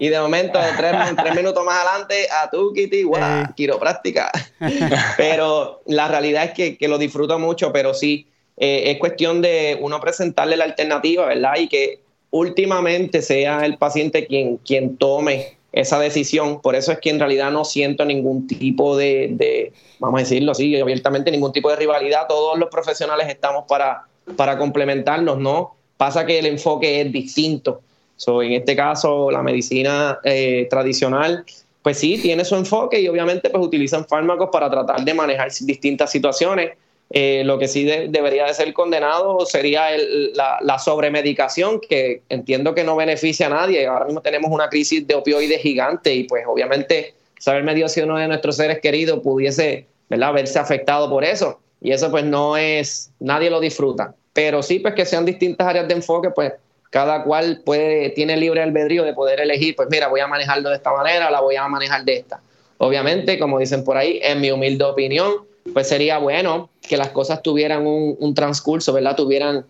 Y 0.00 0.08
de 0.08 0.20
momento, 0.20 0.58
tres, 0.76 0.92
tres 1.20 1.34
minutos 1.34 1.64
más 1.64 1.84
adelante, 1.84 2.28
a 2.30 2.48
tu 2.48 2.72
Kitty, 2.72 3.04
wow, 3.04 3.54
quiropráctica. 3.56 4.30
pero 5.16 5.82
la 5.86 6.08
realidad 6.08 6.44
es 6.44 6.52
que, 6.52 6.76
que 6.76 6.88
lo 6.88 6.98
disfruto 6.98 7.38
mucho, 7.38 7.72
pero 7.72 7.94
sí 7.94 8.28
eh, 8.58 8.90
es 8.90 8.98
cuestión 8.98 9.40
de 9.40 9.78
uno 9.80 10.00
presentarle 10.00 10.56
la 10.56 10.64
alternativa, 10.64 11.26
¿verdad? 11.26 11.54
Y 11.58 11.68
que 11.68 12.00
últimamente 12.30 13.22
sea 13.22 13.64
el 13.64 13.78
paciente 13.78 14.26
quien, 14.26 14.56
quien 14.58 14.96
tome 14.96 15.58
esa 15.72 15.98
decisión. 15.98 16.60
Por 16.60 16.74
eso 16.74 16.92
es 16.92 16.98
que 16.98 17.10
en 17.10 17.18
realidad 17.18 17.50
no 17.52 17.64
siento 17.64 18.04
ningún 18.04 18.46
tipo 18.46 18.96
de, 18.96 19.72
vamos 19.98 20.20
a 20.20 20.24
decirlo 20.24 20.52
así, 20.52 20.78
abiertamente 20.80 21.30
ningún 21.30 21.52
tipo 21.52 21.70
de 21.70 21.76
rivalidad. 21.76 22.26
Todos 22.28 22.58
los 22.58 22.68
profesionales 22.68 23.28
estamos 23.28 23.64
para, 23.68 24.04
para 24.36 24.58
complementarnos, 24.58 25.38
¿no? 25.38 25.76
Pasa 25.96 26.26
que 26.26 26.38
el 26.38 26.46
enfoque 26.46 27.00
es 27.00 27.12
distinto. 27.12 27.82
En 28.26 28.52
este 28.52 28.74
caso, 28.74 29.30
la 29.30 29.42
medicina 29.42 30.18
eh, 30.24 30.66
tradicional, 30.68 31.44
pues 31.82 31.98
sí, 31.98 32.18
tiene 32.20 32.44
su 32.44 32.56
enfoque 32.56 33.00
y 33.00 33.06
obviamente 33.06 33.48
pues 33.48 33.64
utilizan 33.64 34.04
fármacos 34.06 34.48
para 34.50 34.68
tratar 34.68 35.04
de 35.04 35.14
manejar 35.14 35.50
distintas 35.60 36.10
situaciones 36.10 36.72
eh, 37.10 37.42
lo 37.44 37.58
que 37.58 37.68
sí 37.68 37.84
debería 37.84 38.44
de 38.44 38.54
ser 38.54 38.72
condenado 38.74 39.46
sería 39.46 39.88
la, 40.34 40.78
sobremedicación, 40.78 41.80
que 41.80 42.22
entiendo 42.28 42.74
que 42.74 42.84
no 42.84 42.96
beneficia 42.96 43.46
a 43.46 43.50
nadie. 43.50 43.86
Ahora 43.86 44.04
mismo 44.04 44.20
tenemos 44.20 44.50
una 44.50 44.68
crisis 44.68 45.06
de 45.06 45.14
opioides 45.14 45.62
gigante 45.62 46.14
y 46.14 46.24
pues 46.24 46.44
obviamente 46.46 47.14
saber 47.38 47.62
medio 47.62 47.88
si 47.88 48.02
uno 48.02 48.18
de 48.18 48.28
nuestros 48.28 48.56
seres 48.56 48.80
queridos 48.80 49.20
pudiese 49.20 49.86
¿verdad? 50.10 50.34
verse 50.34 50.58
afectado 50.58 51.08
por 51.08 51.24
eso. 51.24 51.60
Y 51.80 51.92
eso 51.92 52.10
pues 52.10 52.24
no 52.24 52.56
es, 52.56 53.10
nadie 53.20 53.48
lo 53.48 53.60
disfruta. 53.60 54.14
Pero 54.34 54.62
sí, 54.62 54.78
pues 54.78 54.94
que 54.94 55.06
sean 55.06 55.24
distintas 55.24 55.66
áreas 55.66 55.88
de 55.88 55.94
enfoque, 55.94 56.30
pues 56.30 56.52
cada 56.90 57.24
cual 57.24 57.62
puede, 57.64 58.10
tiene 58.10 58.36
libre 58.36 58.62
albedrío 58.62 59.04
de 59.04 59.14
poder 59.14 59.40
elegir, 59.40 59.76
pues 59.76 59.88
mira, 59.90 60.08
voy 60.08 60.20
a 60.20 60.26
manejarlo 60.26 60.70
de 60.70 60.76
esta 60.76 60.92
manera, 60.92 61.30
la 61.30 61.40
voy 61.40 61.56
a 61.56 61.66
manejar 61.68 62.04
de 62.04 62.16
esta. 62.16 62.40
Obviamente, 62.78 63.38
como 63.38 63.58
dicen 63.58 63.84
por 63.84 63.96
ahí, 63.96 64.20
en 64.22 64.40
mi 64.40 64.50
humilde 64.50 64.84
opinión, 64.84 65.47
pues 65.72 65.88
sería 65.88 66.18
bueno 66.18 66.70
que 66.80 66.96
las 66.96 67.10
cosas 67.10 67.42
tuvieran 67.42 67.86
un, 67.86 68.34
transcurso, 68.34 68.92
¿verdad? 68.92 69.16
Tuvieran 69.16 69.66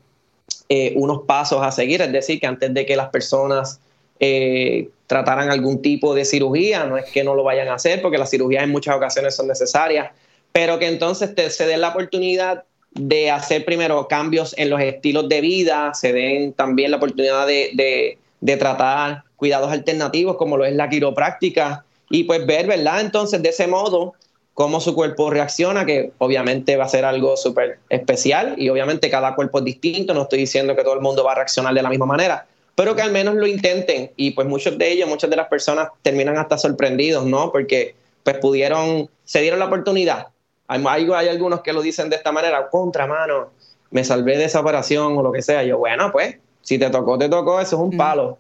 eh, 0.69 0.93
unos 0.97 1.23
pasos 1.27 1.63
a 1.63 1.71
seguir, 1.71 2.03
es 2.03 2.13
decir, 2.13 2.41
que 2.41 2.47
antes 2.47 2.73
de 2.73 2.87
que 2.87 2.97
las 2.97 3.09
personas 3.11 3.81
eh, 4.21 4.89
trataran 5.07 5.51
algún 5.51 5.83
tipo 5.83 6.15
de 6.15 6.25
cirugía, 6.25 6.85
no 6.85 6.97
es 6.97 7.07
que 7.11 7.25
no 7.25 7.35
lo 7.35 7.45
vayan 7.45 7.69
a 7.69 7.75
hacer, 7.75 8.03
porque 8.03 8.19
las 8.19 8.31
cirugías 8.31 8.65
en 8.65 8.71
muchas 8.71 8.97
ocasiones 8.97 9.35
son 9.35 9.49
necesarias, 9.49 10.11
pero 10.53 10.79
que 10.79 10.87
entonces 10.87 11.31
se 11.55 11.67
den 11.67 11.81
la 11.81 11.91
oportunidad 11.91 12.65
de 12.93 13.31
hacer 13.31 13.65
primero 13.65 14.09
cambios 14.09 14.55
en 14.59 14.71
los 14.71 14.81
estilos 14.81 15.29
de 15.29 15.41
vida, 15.41 15.93
se 15.95 16.13
den 16.13 16.53
también 16.53 16.91
la 16.91 16.97
oportunidad 16.97 17.47
de, 17.47 18.17
de 18.41 18.57
tratar 18.57 19.25
cuidados 19.37 19.71
alternativos 19.71 20.37
como 20.37 20.57
lo 20.57 20.65
es 20.65 20.75
la 20.75 20.89
quiropráctica 20.89 21.85
y 22.11 22.25
pues 22.25 22.45
ver, 22.47 22.67
¿verdad? 22.67 23.01
Entonces, 23.01 23.43
de 23.43 23.51
ese 23.51 23.67
modo, 23.67 24.15
cómo 24.59 24.81
su 24.81 24.93
cuerpo 24.93 25.31
reacciona, 25.31 25.87
que 25.87 26.11
obviamente 26.19 26.77
va 26.77 26.87
a 26.87 26.89
ser 26.89 27.05
algo 27.05 27.37
súper 27.37 27.79
especial 27.91 28.57
y 28.59 28.69
obviamente 28.71 29.09
cada 29.09 29.37
cuerpo 29.37 29.61
es 29.61 29.65
distinto, 29.65 30.15
no 30.15 30.23
estoy 30.23 30.41
diciendo 30.41 30.75
que 30.75 30.83
todo 30.83 30.95
el 30.95 31.01
mundo 31.01 31.23
va 31.23 31.31
a 31.31 31.35
reaccionar 31.37 31.73
de 31.75 31.81
la 31.81 31.89
misma 31.89 32.07
manera, 32.07 32.45
pero 32.75 32.97
que 32.97 33.03
al 33.03 33.13
menos 33.13 33.37
lo 33.37 33.47
intenten 33.47 34.11
y 34.17 34.33
pues 34.33 34.49
muchos 34.49 34.77
de 34.77 34.91
ellos, 34.91 35.09
muchas 35.09 35.31
de 35.31 35.37
las 35.37 35.47
personas 35.47 35.91
terminan 36.03 36.37
hasta 36.39 36.59
sorprendidos, 36.59 37.25
¿no? 37.25 37.53
Porque 37.53 37.95
pues 38.25 38.39
pudieron, 38.39 39.09
se 39.23 39.43
dieron 39.43 39.61
la 39.61 39.67
oportunidad. 39.67 40.27
Hay, 40.67 40.85
hay, 40.85 41.29
algunos 41.29 41.61
que 41.61 41.73
lo 41.73 41.81
dicen 41.81 42.11
de 42.11 42.17
esta 42.17 42.33
manera, 42.33 42.69
contra 42.69 43.07
mano, 43.07 43.51
me 43.93 44.03
salvé 44.03 44.39
de 44.39 44.47
esa 44.47 44.59
operación 44.59 45.17
o 45.17 45.23
lo 45.23 45.31
que 45.31 45.41
sea. 45.41 45.63
Yo, 45.63 45.79
bueno, 45.79 46.11
pues, 46.11 46.35
si 46.63 46.81
te 46.81 46.91
tocó, 46.91 47.17
te 47.17 47.29
tocó, 47.29 47.61
eso 47.61 47.77
es 47.77 47.83
un 47.83 47.97
palo 47.97 48.39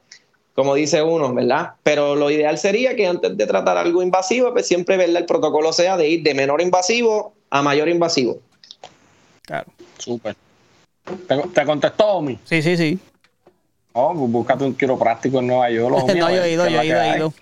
como 0.59 0.75
dice 0.75 1.01
uno, 1.01 1.33
¿verdad? 1.33 1.75
Pero 1.85 2.17
lo 2.17 2.33
ideal 2.33 2.59
sería 2.59 2.97
que 2.97 3.07
antes 3.07 3.37
de 3.37 3.47
tratar 3.47 3.77
algo 3.77 4.03
invasivo, 4.03 4.53
pues 4.53 4.67
siempre, 4.67 4.97
¿verdad? 4.97 5.19
El 5.19 5.25
protocolo 5.25 5.73
sea 5.73 5.97
de 5.97 6.09
ir 6.09 6.25
de 6.25 6.35
menor 6.35 6.61
invasivo 6.61 7.33
a 7.49 7.63
mayor 7.63 7.89
invasivo. 7.89 8.41
Claro. 9.43 9.71
Súper. 9.99 10.35
¿Te, 11.55 11.65
contestó 11.65 12.07
Omi? 12.07 12.41
Sí, 12.43 12.61
sí, 12.61 12.77
sí. 12.77 12.99
Oh, 13.93 14.13
pues 14.19 14.33
búscate 14.33 14.65
un 14.65 14.75
quiropráctico 14.75 15.39
en 15.39 15.47
Nueva 15.47 15.71
York. 15.71 15.95
no, 16.17 16.29
yo 16.29 16.43
he 16.43 16.51
ido, 16.51 16.69
yo 16.69 16.81
he 16.81 16.87
ido, 16.87 17.03
he 17.03 17.17
ido. 17.17 17.35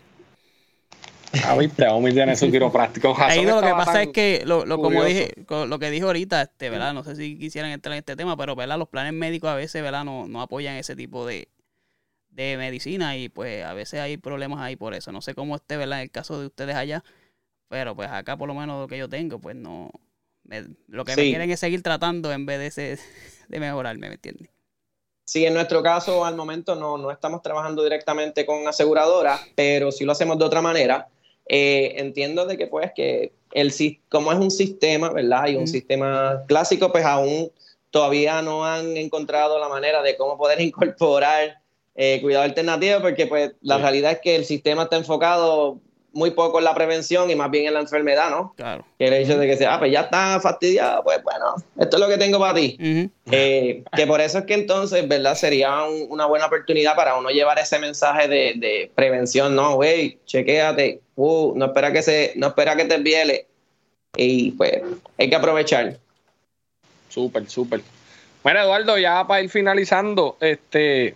Ah, 1.43 1.57
viste, 1.57 1.89
Omi 1.89 2.13
tiene 2.13 2.37
su 2.37 2.51
quiropráctico. 2.51 3.17
He 3.31 3.41
ido, 3.41 3.63
lo 3.63 3.67
que 3.67 3.73
pasa 3.73 4.03
es 4.03 4.09
que, 4.09 4.43
lo, 4.45 4.67
lo 4.67 4.77
como 4.77 5.03
dije, 5.05 5.33
lo 5.49 5.79
que 5.79 5.91
dijo 5.91 6.09
ahorita, 6.09 6.43
este, 6.43 6.69
¿verdad? 6.69 6.93
No 6.93 7.03
sé 7.03 7.17
si 7.17 7.39
quisieran 7.39 7.71
entrar 7.71 7.95
en 7.95 8.01
este 8.01 8.15
tema, 8.15 8.37
pero, 8.37 8.55
¿verdad? 8.55 8.79
Los 8.79 8.89
planes 8.89 9.15
médicos 9.15 9.49
a 9.49 9.55
veces, 9.55 9.83
¿verdad? 9.83 10.05
No, 10.05 10.29
no 10.29 10.43
apoyan 10.43 10.77
ese 10.77 10.95
tipo 10.95 11.27
de, 11.27 11.49
de 12.37 12.57
medicina 12.59 13.17
y 13.17 13.31
pues 13.31 13.65
a 13.65 13.73
veces 13.73 14.01
hay 14.01 14.19
problemas 14.19 14.61
ahí 14.61 14.77
por 14.77 14.95
eso. 14.95 15.11
No 15.11 15.23
sé 15.23 15.35
cómo 15.35 15.57
esté, 15.57 15.77
¿verdad? 15.79 15.99
En 15.99 16.05
el 16.05 16.11
caso 16.11 16.39
de 16.39 16.47
ustedes 16.47 16.77
allá, 16.77 17.03
pero 17.69 17.97
pues 17.97 18.11
acá 18.11 18.37
por 18.37 18.47
lo 18.47 18.55
menos 18.55 18.81
lo 18.81 18.89
que 18.89 18.99
yo 18.99 19.09
tengo, 19.09 19.41
pues 19.41 19.57
no... 19.57 19.91
lo 20.89 21.05
que 21.05 21.17
me 21.17 21.23
quieren 21.23 21.51
es 21.51 21.61
seguir 21.61 21.83
tratando 21.83 22.31
en 22.33 22.45
vez 22.45 22.59
de, 22.59 22.67
ese, 22.67 22.99
de 23.49 23.61
mejorarme, 23.61 24.09
¿me 24.09 24.15
entiendes? 24.15 24.51
Sí, 25.25 25.45
en 25.47 25.55
nuestro 25.55 25.83
caso 25.83 26.25
al 26.25 26.37
momento 26.37 26.77
no, 26.77 26.99
no 26.99 27.11
estamos 27.11 27.43
trabajando 27.43 27.83
directamente 27.83 28.45
con 28.45 28.69
aseguradora, 28.69 29.41
pero 29.57 29.91
sí 29.91 30.05
lo 30.05 30.13
hacemos 30.13 30.39
de 30.39 30.45
otra 30.45 30.61
manera. 30.61 31.09
Eh, 31.49 31.95
entiendo 31.97 32.45
de 32.45 32.57
que 32.57 32.67
pues 32.67 32.93
que 32.95 33.33
el 33.53 33.73
como 34.09 34.31
es 34.31 34.39
un 34.39 34.51
sistema, 34.51 35.11
¿verdad? 35.11 35.49
Y 35.49 35.57
un 35.57 35.67
sistema 35.67 36.45
clásico, 36.47 36.93
pues 36.93 37.05
aún 37.05 37.51
todavía 37.91 38.43
no 38.43 38.65
han 38.65 38.97
encontrado 38.97 39.59
la 39.59 39.69
manera 39.69 40.03
de 40.03 40.17
cómo 40.17 40.37
poder 40.37 40.61
incorporar 40.61 41.66
eh, 41.97 42.21
cuidado 42.21 42.45
alternativo, 42.45 43.01
porque 43.01 43.27
pues 43.27 43.53
la 43.63 43.79
realidad 43.79 44.13
es 44.13 44.21
que 44.21 44.37
el 44.37 44.45
sistema 44.45 44.85
está 44.85 44.97
enfocado 44.97 45.81
muy 46.17 46.31
poco 46.31 46.59
en 46.59 46.65
la 46.65 46.75
prevención 46.75 47.31
y 47.31 47.35
más 47.37 47.51
bien 47.51 47.67
en 47.67 47.75
la 47.75 47.81
enfermedad, 47.81 48.31
¿no? 48.31 48.55
Claro. 48.57 48.85
Que 48.99 49.07
el 49.07 49.13
hecho 49.13 49.39
de 49.39 49.47
que 49.47 49.57
sea, 49.57 49.75
ah, 49.75 49.79
pues 49.79 49.93
ya 49.93 50.01
está 50.01 50.41
fastidiado, 50.41 51.05
pues 51.05 51.23
bueno, 51.23 51.55
esto 51.79 51.97
es 51.97 52.01
lo 52.01 52.09
que 52.09 52.17
tengo 52.17 52.39
para 52.39 52.55
ti. 52.55 53.11
Eh, 53.31 53.85
que 53.95 54.07
por 54.07 54.21
eso 54.21 54.39
es 54.39 54.45
que 54.47 54.55
entonces, 54.55 55.07
¿verdad? 55.07 55.35
Sería 55.35 55.85
una 55.85 56.25
buena 56.25 56.47
oportunidad 56.47 56.97
para 56.97 57.17
uno 57.17 57.29
llevar 57.29 57.59
ese 57.59 57.79
mensaje 57.79 58.29
de, 58.29 58.91
prevención, 58.95 59.55
¿no? 59.55 59.77
Güey, 59.77 60.19
chequéate, 60.25 61.01
uh, 61.17 61.53
no 61.55 61.67
espera 61.67 61.93
que 61.93 62.03
se, 62.03 62.33
no 62.37 62.49
espera 62.49 62.77
que 62.77 62.87
te 62.87 62.97
viele. 62.99 63.47
Y 64.17 64.53
pues 64.53 64.73
hay 65.19 65.29
que 65.29 65.37
aprovechar. 65.37 65.99
Súper, 67.11 67.49
súper. 67.49 67.83
Bueno, 68.43 68.61
Eduardo, 68.61 68.97
ya 68.97 69.27
para 69.27 69.43
ir 69.43 69.51
finalizando, 69.51 70.39
este, 70.41 71.15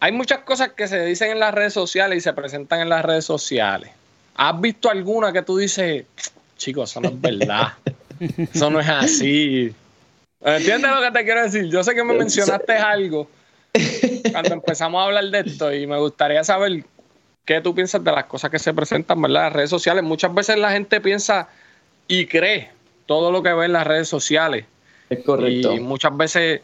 hay 0.00 0.12
muchas 0.12 0.40
cosas 0.40 0.70
que 0.70 0.88
se 0.88 1.04
dicen 1.04 1.30
en 1.30 1.40
las 1.40 1.54
redes 1.54 1.72
sociales 1.72 2.18
y 2.18 2.20
se 2.20 2.32
presentan 2.32 2.80
en 2.80 2.88
las 2.88 3.04
redes 3.04 3.24
sociales. 3.24 3.90
¿Has 4.36 4.60
visto 4.60 4.90
alguna 4.90 5.32
que 5.32 5.42
tú 5.42 5.56
dices, 5.56 6.04
chicos, 6.56 6.90
eso 6.90 7.00
no 7.00 7.08
es 7.08 7.20
verdad? 7.20 7.72
eso 8.54 8.70
no 8.70 8.80
es 8.80 8.88
así. 8.88 9.74
¿Entiendes 10.40 10.90
lo 10.90 11.00
que 11.00 11.10
te 11.10 11.24
quiero 11.24 11.42
decir? 11.42 11.68
Yo 11.70 11.82
sé 11.82 11.94
que 11.94 12.04
me 12.04 12.14
mencionaste 12.14 12.74
algo. 12.74 13.28
cuando 14.30 14.54
empezamos 14.54 15.00
a 15.00 15.04
hablar 15.06 15.24
de 15.24 15.40
esto 15.40 15.72
y 15.72 15.86
me 15.86 15.98
gustaría 15.98 16.44
saber 16.44 16.84
qué 17.44 17.60
tú 17.60 17.74
piensas 17.74 18.02
de 18.04 18.12
las 18.12 18.24
cosas 18.24 18.50
que 18.50 18.58
se 18.58 18.74
presentan, 18.74 19.20
¿verdad? 19.22 19.38
En 19.38 19.44
las 19.44 19.52
redes 19.54 19.70
sociales. 19.70 20.04
Muchas 20.04 20.34
veces 20.34 20.58
la 20.58 20.72
gente 20.72 21.00
piensa 21.00 21.48
y 22.08 22.26
cree 22.26 22.70
todo 23.06 23.30
lo 23.30 23.42
que 23.42 23.52
ve 23.52 23.66
en 23.66 23.72
las 23.72 23.86
redes 23.86 24.08
sociales. 24.08 24.66
Es 25.08 25.24
correcto. 25.24 25.72
Y 25.72 25.80
muchas 25.80 26.16
veces, 26.16 26.60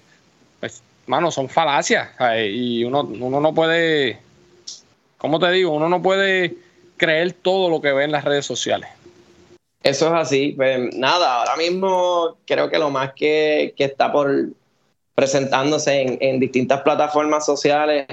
mano, 1.06 1.30
son 1.30 1.48
falacias. 1.48 2.10
Y 2.50 2.84
uno, 2.84 3.02
uno 3.02 3.40
no 3.40 3.54
puede, 3.54 4.18
¿cómo 5.18 5.38
te 5.38 5.50
digo? 5.50 5.72
Uno 5.72 5.88
no 5.88 6.02
puede 6.02 6.56
creer 6.96 7.32
todo 7.32 7.68
lo 7.68 7.80
que 7.80 7.92
ve 7.92 8.04
en 8.04 8.12
las 8.12 8.24
redes 8.24 8.46
sociales. 8.46 8.88
Eso 9.82 10.06
es 10.08 10.12
así. 10.12 10.52
Pues 10.56 10.94
nada, 10.94 11.38
ahora 11.38 11.56
mismo 11.56 12.36
creo 12.46 12.70
que 12.70 12.78
lo 12.78 12.90
más 12.90 13.12
que, 13.14 13.74
está 13.76 14.12
por 14.12 14.48
presentándose 15.14 16.18
en, 16.20 16.40
distintas 16.40 16.82
plataformas 16.82 17.44
sociales, 17.44 18.06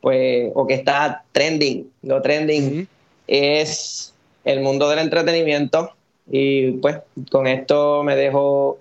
pues, 0.00 0.50
o 0.54 0.66
que 0.66 0.74
está 0.74 1.24
trending, 1.32 1.90
lo 2.02 2.20
trending, 2.20 2.86
es 3.26 4.12
el 4.44 4.60
mundo 4.60 4.88
del 4.88 4.98
entretenimiento. 4.98 5.92
Y 6.30 6.72
pues 6.72 6.98
con 7.30 7.46
esto 7.46 8.02
me 8.02 8.16
dejo, 8.16 8.78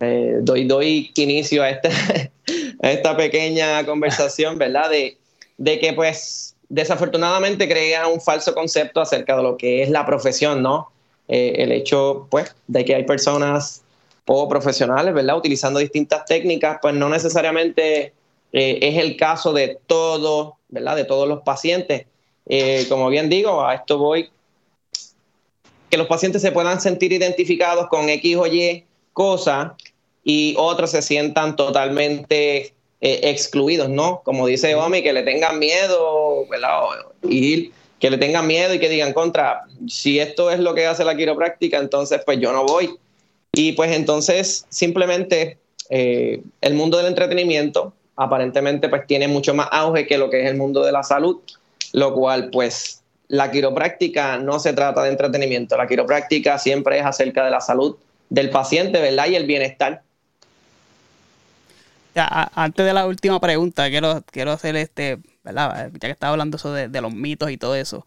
eh, 0.00 0.38
doy, 0.40 0.64
doy 0.66 1.10
inicio 1.16 1.62
a, 1.62 1.70
este, 1.70 1.90
esta 2.90 3.16
pequeña 3.16 3.84
conversación, 3.86 4.58
¿verdad? 4.58 4.90
De, 4.90 5.18
de 5.56 5.78
que 5.78 5.92
pues 5.92 6.54
desafortunadamente 6.68 7.68
crea 7.68 8.06
un 8.06 8.20
falso 8.20 8.54
concepto 8.54 9.00
acerca 9.00 9.36
de 9.36 9.42
lo 9.42 9.56
que 9.56 9.82
es 9.82 9.90
la 9.90 10.04
profesión, 10.04 10.62
¿no? 10.62 10.90
Eh, 11.28 11.54
el 11.58 11.72
hecho, 11.72 12.26
pues, 12.30 12.54
de 12.66 12.84
que 12.84 12.94
hay 12.94 13.04
personas 13.04 13.82
o 14.26 14.48
profesionales, 14.48 15.14
¿verdad? 15.14 15.36
Utilizando 15.36 15.78
distintas 15.78 16.24
técnicas, 16.24 16.78
pues 16.80 16.94
no 16.94 17.08
necesariamente 17.08 18.12
eh, 18.52 18.78
es 18.82 18.98
el 18.98 19.16
caso 19.16 19.52
de 19.52 19.78
todo, 19.86 20.56
¿verdad? 20.68 20.96
De 20.96 21.04
todos 21.04 21.28
los 21.28 21.42
pacientes. 21.42 22.06
Eh, 22.46 22.86
como 22.88 23.08
bien 23.08 23.28
digo, 23.28 23.64
a 23.64 23.74
esto 23.74 23.98
voy, 23.98 24.30
que 25.88 25.96
los 25.96 26.06
pacientes 26.06 26.42
se 26.42 26.52
puedan 26.52 26.80
sentir 26.80 27.12
identificados 27.12 27.88
con 27.88 28.08
X 28.08 28.36
o 28.36 28.46
Y 28.46 28.84
cosa 29.12 29.76
y 30.24 30.54
otros 30.58 30.90
se 30.90 31.02
sientan 31.02 31.54
totalmente 31.56 32.74
excluidos, 33.00 33.90
¿no? 33.90 34.22
Como 34.24 34.46
dice 34.46 34.74
Omi, 34.74 35.02
que 35.02 35.12
le 35.12 35.22
tengan 35.22 35.58
miedo, 35.58 36.46
¿verdad? 36.48 36.80
Y 37.22 37.70
que 38.00 38.10
le 38.10 38.18
tengan 38.18 38.46
miedo 38.46 38.74
y 38.74 38.78
que 38.78 38.88
digan 38.88 39.12
contra, 39.12 39.62
si 39.88 40.18
esto 40.18 40.50
es 40.50 40.58
lo 40.60 40.74
que 40.74 40.86
hace 40.86 41.04
la 41.04 41.16
quiropráctica, 41.16 41.78
entonces 41.78 42.20
pues 42.24 42.38
yo 42.38 42.52
no 42.52 42.64
voy. 42.64 42.98
Y 43.52 43.72
pues 43.72 43.96
entonces 43.96 44.66
simplemente 44.68 45.58
eh, 45.90 46.42
el 46.60 46.74
mundo 46.74 46.98
del 46.98 47.06
entretenimiento 47.06 47.92
aparentemente 48.16 48.88
pues 48.88 49.06
tiene 49.06 49.28
mucho 49.28 49.54
más 49.54 49.68
auge 49.70 50.06
que 50.06 50.18
lo 50.18 50.30
que 50.30 50.42
es 50.42 50.50
el 50.50 50.56
mundo 50.56 50.82
de 50.82 50.92
la 50.92 51.02
salud, 51.02 51.40
lo 51.92 52.14
cual 52.14 52.50
pues 52.50 53.02
la 53.28 53.50
quiropráctica 53.50 54.38
no 54.38 54.58
se 54.58 54.72
trata 54.72 55.02
de 55.02 55.10
entretenimiento, 55.10 55.76
la 55.76 55.86
quiropráctica 55.86 56.58
siempre 56.58 56.98
es 56.98 57.06
acerca 57.06 57.44
de 57.44 57.50
la 57.50 57.60
salud 57.60 57.96
del 58.28 58.50
paciente, 58.50 59.00
¿verdad? 59.00 59.28
Y 59.28 59.36
el 59.36 59.46
bienestar. 59.46 60.02
Antes 62.16 62.86
de 62.86 62.92
la 62.92 63.06
última 63.06 63.40
pregunta, 63.40 63.88
quiero, 63.88 64.22
quiero 64.30 64.52
hacer 64.52 64.76
este 64.76 65.20
¿verdad? 65.44 65.90
Ya 65.92 65.98
que 66.00 66.10
estaba 66.10 66.32
hablando 66.32 66.56
eso 66.56 66.72
de, 66.72 67.00
los 67.00 67.12
mitos 67.12 67.50
y 67.50 67.56
todo 67.56 67.76
eso. 67.76 68.06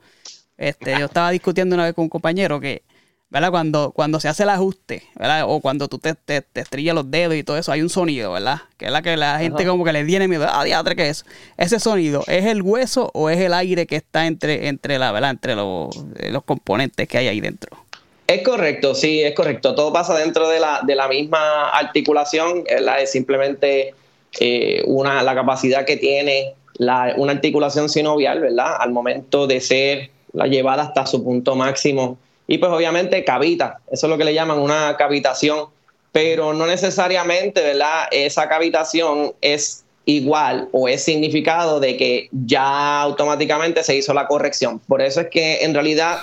Este, 0.58 1.00
yo 1.00 1.06
estaba 1.06 1.30
discutiendo 1.30 1.76
una 1.76 1.86
vez 1.86 1.94
con 1.94 2.04
un 2.04 2.10
compañero 2.10 2.60
que, 2.60 2.84
¿verdad? 3.30 3.52
Cuando, 3.52 3.92
cuando 3.92 4.20
se 4.20 4.28
hace 4.28 4.42
el 4.42 4.50
ajuste, 4.50 5.04
¿verdad? 5.16 5.44
O 5.48 5.62
cuando 5.62 5.88
tú 5.88 6.00
te, 6.00 6.16
te, 6.16 6.44
estrellas 6.56 6.96
los 6.96 7.12
dedos 7.12 7.36
y 7.36 7.44
todo 7.44 7.58
eso, 7.58 7.72
hay 7.72 7.84
un 7.84 7.90
sonido, 7.90 8.34
¿verdad? 8.34 8.62
Que 8.76 8.86
es 8.86 8.92
la 8.92 9.04
que 9.04 9.16
la 9.16 9.38
gente 9.38 9.66
como 9.68 9.86
que 9.86 9.94
le 9.94 10.04
tiene 10.04 10.28
miedo. 10.28 10.48
Ah, 10.50 10.64
diadre, 10.64 10.96
¿qué 10.96 11.10
es? 11.10 11.26
Ese 11.58 11.80
sonido, 11.80 12.24
¿es 12.26 12.46
el 12.46 12.64
hueso 12.64 13.12
o 13.14 13.30
es 13.30 13.40
el 13.40 13.54
aire 13.54 13.86
que 13.86 13.98
está 13.98 14.26
entre, 14.26 14.68
entre 14.68 14.98
la, 14.98 15.12
¿verdad? 15.12 15.30
Entre 15.30 15.56
los, 15.56 15.96
los 16.32 16.44
componentes 16.44 17.08
que 17.08 17.20
hay 17.20 17.28
ahí 17.28 17.40
dentro? 17.40 17.87
Es 18.28 18.44
correcto, 18.44 18.94
sí, 18.94 19.22
es 19.24 19.34
correcto. 19.34 19.74
Todo 19.74 19.94
pasa 19.94 20.18
dentro 20.18 20.50
de 20.50 20.60
la, 20.60 20.82
de 20.86 20.96
la 20.96 21.08
misma 21.08 21.70
articulación, 21.70 22.66
es 22.68 23.12
simplemente 23.12 23.94
eh, 24.40 24.84
una, 24.86 25.24
la 25.24 25.34
capacidad 25.34 25.86
que 25.86 25.96
tiene 25.96 26.54
una 26.78 27.32
articulación 27.32 27.88
sinovial, 27.88 28.42
¿verdad? 28.42 28.76
Al 28.80 28.92
momento 28.92 29.48
de 29.48 29.62
ser 29.62 30.10
la 30.34 30.48
llevada 30.48 30.84
hasta 30.84 31.06
su 31.06 31.24
punto 31.24 31.56
máximo. 31.56 32.18
Y 32.48 32.58
pues 32.58 32.72
obviamente 32.72 33.24
cavita, 33.24 33.80
eso 33.90 34.08
es 34.08 34.10
lo 34.10 34.18
que 34.18 34.26
le 34.26 34.34
llaman 34.34 34.60
una 34.60 34.96
cavitación, 34.98 35.68
pero 36.12 36.54
no 36.54 36.68
necesariamente, 36.68 37.62
¿verdad? 37.62 38.08
Esa 38.12 38.50
cavitación 38.50 39.34
es 39.42 39.86
igual 40.06 40.70
o 40.72 40.88
es 40.88 41.04
significado 41.04 41.80
de 41.80 41.98
que 41.98 42.30
ya 42.32 43.02
automáticamente 43.02 43.84
se 43.84 43.96
hizo 43.96 44.14
la 44.14 44.28
corrección. 44.28 44.80
Por 44.80 45.02
eso 45.02 45.22
es 45.22 45.28
que 45.28 45.64
en 45.64 45.74
realidad 45.74 46.20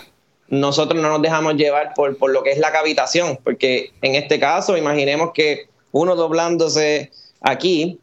nosotros 0.60 1.00
no 1.00 1.08
nos 1.08 1.22
dejamos 1.22 1.54
llevar 1.54 1.94
por, 1.94 2.16
por 2.16 2.30
lo 2.30 2.42
que 2.42 2.52
es 2.52 2.58
la 2.58 2.72
cavitación, 2.72 3.38
porque 3.42 3.92
en 4.02 4.14
este 4.14 4.38
caso 4.38 4.76
imaginemos 4.76 5.32
que 5.32 5.68
uno 5.92 6.16
doblándose 6.16 7.10
aquí 7.40 7.98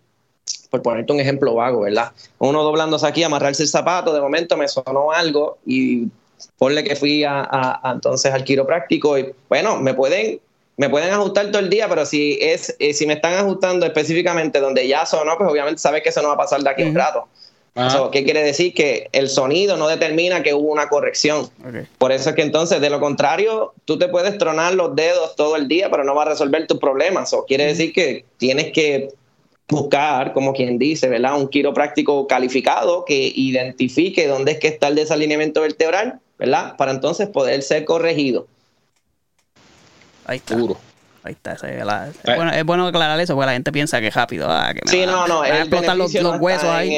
por 0.70 0.82
ponerte 0.82 1.12
un 1.14 1.20
ejemplo 1.20 1.54
vago, 1.54 1.82
¿verdad? 1.82 2.12
Uno 2.40 2.64
doblándose 2.64 3.06
aquí, 3.06 3.24
amarrarse 3.24 3.64
el 3.64 3.70
zapato, 3.70 4.14
de 4.14 4.22
momento 4.22 4.58
me 4.58 4.68
sonó 4.68 5.12
algo 5.12 5.58
y 5.66 6.08
ponle 6.58 6.84
que 6.84 6.96
fui 6.96 7.24
a, 7.24 7.80
entonces 7.94 8.34
al 8.34 8.44
quiropráctico 8.44 9.18
y 9.18 9.34
bueno, 9.50 9.78
me 9.78 9.94
pueden 9.94 10.40
me 10.78 10.90
pueden 10.90 11.14
ajustar 11.14 11.52
todo 11.52 11.60
el 11.60 11.70
día, 11.70 11.88
pero 11.90 12.06
si 12.06 12.40
es 12.42 12.76
eh, 12.80 12.94
si 12.94 13.06
me 13.06 13.14
están 13.14 13.34
ajustando 13.34 13.86
específicamente 13.86 14.60
donde 14.60 14.88
ya 14.88 15.06
sonó, 15.06 15.38
pues 15.38 15.50
obviamente 15.50 15.80
sabes 15.80 16.02
que 16.02 16.10
eso 16.10 16.22
no 16.22 16.30
va 16.30 16.36
a 16.36 16.38
pasar 16.38 16.64
de 16.64 16.70
aquí 16.70 16.82
a 16.84 16.88
un 16.88 16.96
rato. 16.96 17.28
Ah. 17.74 18.10
¿Qué 18.12 18.26
quiere 18.26 18.44
decir? 18.44 18.74
Que 18.74 19.08
el 19.14 19.30
sonido 19.30 19.78
no 19.78 19.88
determina 19.88 20.44
que 20.44 20.54
hubo 20.54 20.72
una 20.72 20.90
corrección. 20.90 21.50
Por 21.98 22.12
eso 22.12 22.30
es 22.30 22.36
que 22.36 22.42
entonces, 22.42 22.82
de 22.82 22.90
lo 22.90 23.00
contrario, 23.00 23.74
tú 23.86 23.98
te 23.98 24.10
puedes 24.10 24.38
tronar 24.38 24.74
los 24.74 24.94
dedos 24.96 25.36
todo 25.38 25.56
el 25.56 25.70
día, 25.70 25.90
pero 25.90 26.04
no 26.04 26.14
va 26.14 26.24
a 26.24 26.30
resolver 26.30 26.68
tus 26.68 26.80
problemas. 26.80 27.32
O 27.34 27.46
quiere 27.46 27.66
decir 27.66 27.94
que 27.94 28.26
tienes 28.38 28.74
que 28.74 29.10
buscar, 29.70 30.34
como 30.34 30.52
quien 30.54 30.78
dice, 30.78 31.08
¿verdad? 31.08 31.40
Un 31.40 31.48
quiropráctico 31.48 32.28
calificado 32.28 33.06
que 33.06 33.32
identifique 33.34 34.28
dónde 34.28 34.52
es 34.52 34.60
que 34.60 34.68
está 34.68 34.90
el 34.90 34.96
desalineamiento 34.96 35.62
vertebral, 35.62 36.20
¿verdad? 36.38 36.76
Para 36.76 36.92
entonces 36.92 37.30
poder 37.30 37.64
ser 37.64 37.86
corregido. 37.86 38.48
Ahí 40.26 40.38
está. 40.38 40.58
Ahí 41.24 41.34
está. 41.34 41.56
Eh. 41.68 41.84
es, 42.56 42.66
bueno, 42.66 42.88
aclarar 42.88 43.20
eso 43.20 43.36
porque 43.36 43.46
la 43.46 43.54
gente 43.54 43.72
piensa 43.72 44.00
que 44.00 44.08
es 44.08 44.14
rápido. 44.16 44.48
Ah, 44.50 44.74
que 44.74 44.82
sí, 44.90 45.06
no, 45.06 45.28
no. 45.28 45.46
El 45.46 45.58
explotar 45.58 45.96
los, 45.96 46.14
huesos 46.40 46.70
ahí. 46.70 46.96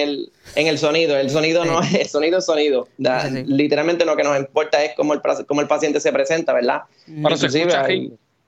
En 0.55 0.67
el, 0.67 0.77
sonido. 0.77 1.17
El 1.17 1.29
sonido 1.29 1.65
no 1.65 1.81
es. 1.81 2.11
sonido 2.11 2.39
es 2.39 2.45
sonido. 2.45 2.87
literalmente 2.97 4.05
lo 4.05 4.15
que 4.15 4.23
nos 4.23 4.37
importa 4.37 4.83
es 4.83 4.93
cómo 4.95 5.13
el, 5.13 5.21
cómo 5.47 5.61
el 5.61 5.67
paciente 5.67 5.99
se 5.99 6.11
presenta, 6.13 6.53
¿verdad? 6.53 6.83
Pero 7.05 7.37
se 7.37 7.47
escucha 7.47 7.85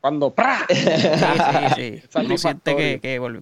cuando 0.06 0.30
¡pra! 0.30 0.68
Sí, 0.70 0.76
sí, 0.76 2.02
sí. 2.04 2.04
Uno 2.14 2.38
siente 2.38 2.76
que, 2.76 3.00
que, 3.02 3.18
volvió 3.18 3.42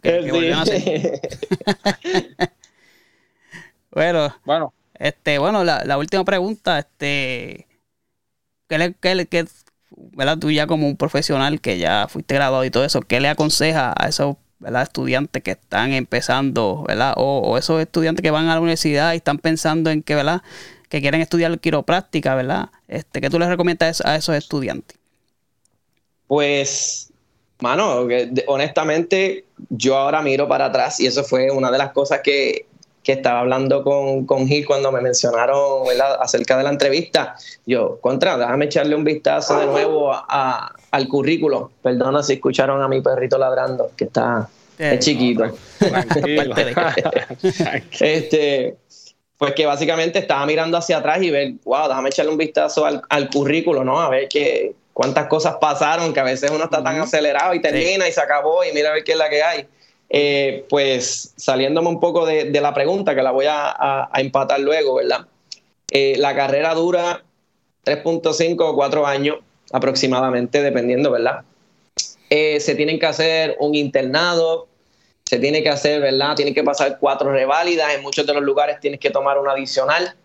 a 0.58 0.64
bueno, 3.92 4.34
bueno. 4.46 4.74
Este, 4.94 5.40
bueno, 5.40 5.66
la, 5.66 5.84
la 5.84 5.98
última 5.98 6.24
pregunta, 6.24 6.80
este, 6.80 7.68
¿qué 8.70 8.78
le, 8.78 8.94
qué, 8.94 9.28
qué, 9.30 9.46
¿verdad? 9.96 10.38
Tú 10.38 10.52
ya 10.52 10.68
como 10.68 10.88
un 10.88 10.98
profesional 10.98 11.62
que 11.62 11.78
ya 11.78 12.08
fuiste 12.10 12.36
graduado 12.36 12.66
y 12.66 12.72
todo 12.72 12.86
eso, 12.86 13.02
¿qué 13.02 13.20
le 13.20 13.30
aconseja 13.30 13.94
a 13.98 14.08
esos 14.08 14.36
estudiantes 14.82 15.44
que 15.44 15.52
están 15.52 15.94
empezando, 15.94 16.84
¿verdad? 16.88 17.14
O, 17.18 17.40
o, 17.40 17.58
esos 17.58 17.82
estudiantes 17.82 18.24
que 18.24 18.32
van 18.32 18.48
a 18.48 18.56
la 18.56 18.62
universidad 18.62 19.14
y 19.14 19.18
están 19.18 19.38
pensando 19.38 19.90
en 19.90 20.04
que, 20.04 20.16
¿verdad? 20.16 20.42
Que 20.90 21.02
quieren 21.02 21.22
estudiar 21.22 21.60
quiropráctica, 21.60 22.36
¿verdad? 22.36 22.70
Este, 22.88 23.22
¿Qué 23.22 23.30
tú 23.30 23.40
les 23.40 23.50
recomiendas 23.50 24.02
a 24.02 24.16
esos 24.16 24.36
estudiantes? 24.36 24.98
Pues, 26.28 27.12
mano, 27.60 28.08
honestamente, 28.48 29.46
yo 29.70 29.98
ahora 29.98 30.22
miro 30.22 30.48
para 30.48 30.66
atrás 30.66 31.00
y 31.00 31.08
eso 31.08 31.24
fue 31.24 31.52
una 31.52 31.72
de 31.72 31.78
las 31.78 31.92
cosas 31.92 32.22
que, 32.24 32.68
estaba 33.12 33.42
hablando 33.42 33.84
con, 33.84 34.26
con 34.26 34.48
Gil 34.48 34.66
cuando 34.66 34.92
me 34.92 35.02
mencionaron 35.02 35.84
acerca 36.20 36.58
de 36.58 36.64
la 36.64 36.70
entrevista. 36.70 37.36
Yo, 37.66 38.00
contra, 38.00 38.38
déjame 38.38 38.66
echarle 38.66 38.96
un 38.96 39.04
vistazo 39.04 39.60
de 39.60 39.68
nuevo 39.68 40.12
al 40.28 41.08
currículo. 41.08 41.72
Perdona 41.82 42.24
si 42.24 42.34
escucharon 42.34 42.82
a 42.82 42.88
mi 42.88 43.02
perrito 43.02 43.38
ladrando, 43.38 43.92
que 43.96 44.06
está 44.06 44.50
chiquito. 45.00 45.46
este, 48.00 48.78
pues 49.38 49.54
que 49.54 49.66
básicamente 49.66 50.20
estaba 50.20 50.46
mirando 50.46 50.78
hacia 50.78 50.98
atrás 50.98 51.22
y 51.22 51.30
ver, 51.30 51.54
wow, 51.66 51.88
déjame 51.88 52.10
echarle 52.10 52.32
un 52.32 52.38
vistazo 52.38 52.86
al, 52.86 53.02
al 53.10 53.30
currículo, 53.30 53.84
¿no? 53.84 54.00
A 54.00 54.10
ver 54.10 54.28
qué, 54.30 54.74
cuántas 54.94 55.28
cosas 55.28 55.56
pasaron 55.60 56.14
que 56.14 56.20
a 56.20 56.24
veces 56.24 56.52
uno 56.52 56.66
está 56.66 56.84
tan 56.84 57.00
acelerado 57.02 57.54
y 57.54 57.62
termina 57.62 58.08
y 58.08 58.12
se 58.12 58.22
acabó 58.22 58.64
y 58.64 58.72
mira 58.74 58.92
a 58.92 58.94
ver 58.94 59.04
qué 59.04 59.14
es 59.14 59.18
la 59.18 59.30
que 59.30 59.44
hay. 59.44 59.68
Eh, 60.10 60.66
pues 60.70 61.34
saliéndome 61.38 61.90
un 61.90 62.00
poco 62.00 62.26
de, 62.26 62.52
la 62.62 62.74
pregunta, 62.74 63.16
que 63.16 63.24
la 63.24 63.32
voy 63.32 63.46
a, 63.50 64.10
empatar 64.16 64.60
luego, 64.60 64.96
¿verdad? 64.96 65.28
Eh, 65.92 66.16
la 66.18 66.36
carrera 66.36 66.74
dura 66.74 67.24
3.5 67.86 68.62
o 68.62 68.76
4 68.76 69.08
años 69.08 69.38
aproximadamente, 69.72 70.62
dependiendo, 70.62 71.12
¿verdad? 71.12 71.44
Eh, 72.30 72.60
se 72.60 72.76
tienen 72.76 73.00
que 73.00 73.06
hacer 73.06 73.58
un 73.60 73.76
internado, 73.76 74.68
se 75.24 75.40
tiene 75.40 75.64
que 75.64 75.70
hacer, 75.70 76.02
¿verdad? 76.02 76.36
Tiene 76.36 76.54
que 76.54 76.64
pasar 76.64 76.98
cuatro 77.00 77.32
reválidas, 77.32 77.94
en 77.96 78.02
muchos 78.02 78.26
de 78.26 78.34
los 78.34 78.44
lugares 78.44 78.80
tienes 78.80 79.00
que 79.00 79.10
tomar 79.10 79.40
una 79.40 79.52
adicional, 79.52 80.16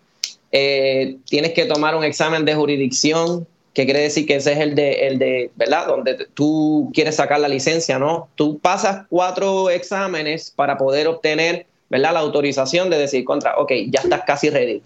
eh, 0.53 1.17
tienes 1.29 1.53
que 1.53 1.67
tomar 1.67 1.95
un 1.95 2.05
examen 2.05 2.45
de 2.45 2.55
jurisdicción, 2.55 3.47
que 3.75 3.85
quiere 3.85 4.01
decir 4.01 4.27
que 4.27 4.37
ese 4.37 4.53
es 4.53 4.59
el 4.59 4.75
de, 4.75 5.07
el 5.07 5.19
de, 5.19 5.51
¿verdad? 5.57 5.87
Donde 5.87 6.27
tú 6.35 6.91
quieres 6.95 7.17
sacar 7.17 7.41
la 7.41 7.49
licencia, 7.49 7.99
¿no? 7.99 8.29
Tú 8.35 8.59
pasas 8.59 9.07
cuatro 9.09 9.71
exámenes 9.71 10.51
para 10.51 10.77
poder 10.77 11.07
obtener, 11.07 11.67
¿verdad? 11.89 12.13
La 12.15 12.21
autorización 12.21 12.91
de 12.91 12.99
decir 12.99 13.25
contra, 13.25 13.57
ok, 13.59 13.73
ya 13.89 14.01
estás 14.01 14.23
casi 14.27 14.51
ready. 14.51 14.83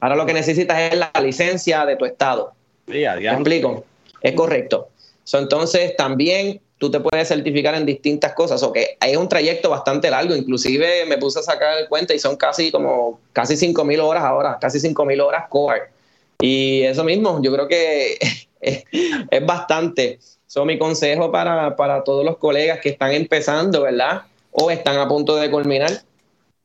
Ahora 0.00 0.16
lo 0.16 0.26
que 0.26 0.32
necesitas 0.32 0.92
es 0.92 0.98
la 0.98 1.12
licencia 1.20 1.84
de 1.84 1.96
tu 1.96 2.04
estado. 2.04 2.52
¿Me 2.86 3.04
explico? 3.04 3.84
Es 4.22 4.34
correcto. 4.34 4.88
entonces 5.32 5.96
también 5.96 6.60
tú 6.80 6.90
te 6.90 6.98
puedes 6.98 7.28
certificar 7.28 7.74
en 7.74 7.84
distintas 7.84 8.32
cosas. 8.32 8.62
O 8.62 8.72
que 8.72 8.96
hay 8.98 9.14
un 9.14 9.28
trayecto 9.28 9.70
bastante 9.70 10.10
largo. 10.10 10.34
Inclusive 10.34 11.04
me 11.06 11.18
puse 11.18 11.38
a 11.38 11.42
sacar 11.42 11.88
cuenta 11.88 12.14
y 12.14 12.18
son 12.18 12.36
casi 12.36 12.72
como 12.72 13.20
casi 13.32 13.54
5.000 13.54 14.02
horas 14.02 14.24
ahora, 14.24 14.58
casi 14.58 14.78
5.000 14.78 15.22
horas 15.22 15.44
core. 15.48 15.82
Y 16.40 16.82
eso 16.82 17.04
mismo, 17.04 17.40
yo 17.42 17.52
creo 17.52 17.68
que 17.68 18.18
es, 18.60 19.46
bastante. 19.46 20.18
Eso 20.46 20.64
mi 20.64 20.78
consejo 20.78 21.30
para, 21.30 21.76
para 21.76 22.02
todos 22.02 22.24
los 22.24 22.38
colegas 22.38 22.80
que 22.80 22.90
están 22.90 23.12
empezando, 23.12 23.82
¿verdad? 23.82 24.22
O 24.50 24.70
están 24.70 24.98
a 24.98 25.06
punto 25.06 25.36
de 25.36 25.50
culminar. 25.50 25.90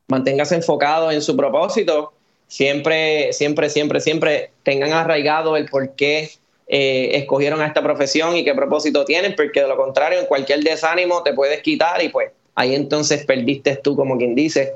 Manténgase 0.08 0.56
enfocado 0.56 1.12
en 1.12 1.22
su 1.22 1.36
propósito. 1.36 2.14
Siempre, 2.48 3.34
siempre, 3.34 3.70
siempre, 3.70 4.00
siempre 4.00 4.52
tengan 4.64 4.94
arraigado 4.94 5.58
el 5.58 5.66
por 5.66 5.96
qué 5.96 6.30
eh, 6.68 7.12
escogieron 7.14 7.62
a 7.62 7.68
esta 7.68 7.84
profesión 7.84 8.36
y 8.36 8.44
qué 8.44 8.54
propósito 8.56 9.06
tienen, 9.06 9.36
porque 9.36 9.62
de 9.62 9.68
lo 9.68 9.78
contrario, 9.78 10.20
en 10.20 10.26
cualquier 10.26 10.64
desánimo 10.64 11.22
te 11.22 11.34
puedes 11.34 11.62
quitar 11.62 12.04
y 12.04 12.10
pues 12.10 12.32
ahí 12.56 12.74
entonces 12.74 13.26
perdiste 13.26 13.76
tú, 13.78 13.96
como 13.96 14.18
quien 14.18 14.36
dice. 14.36 14.74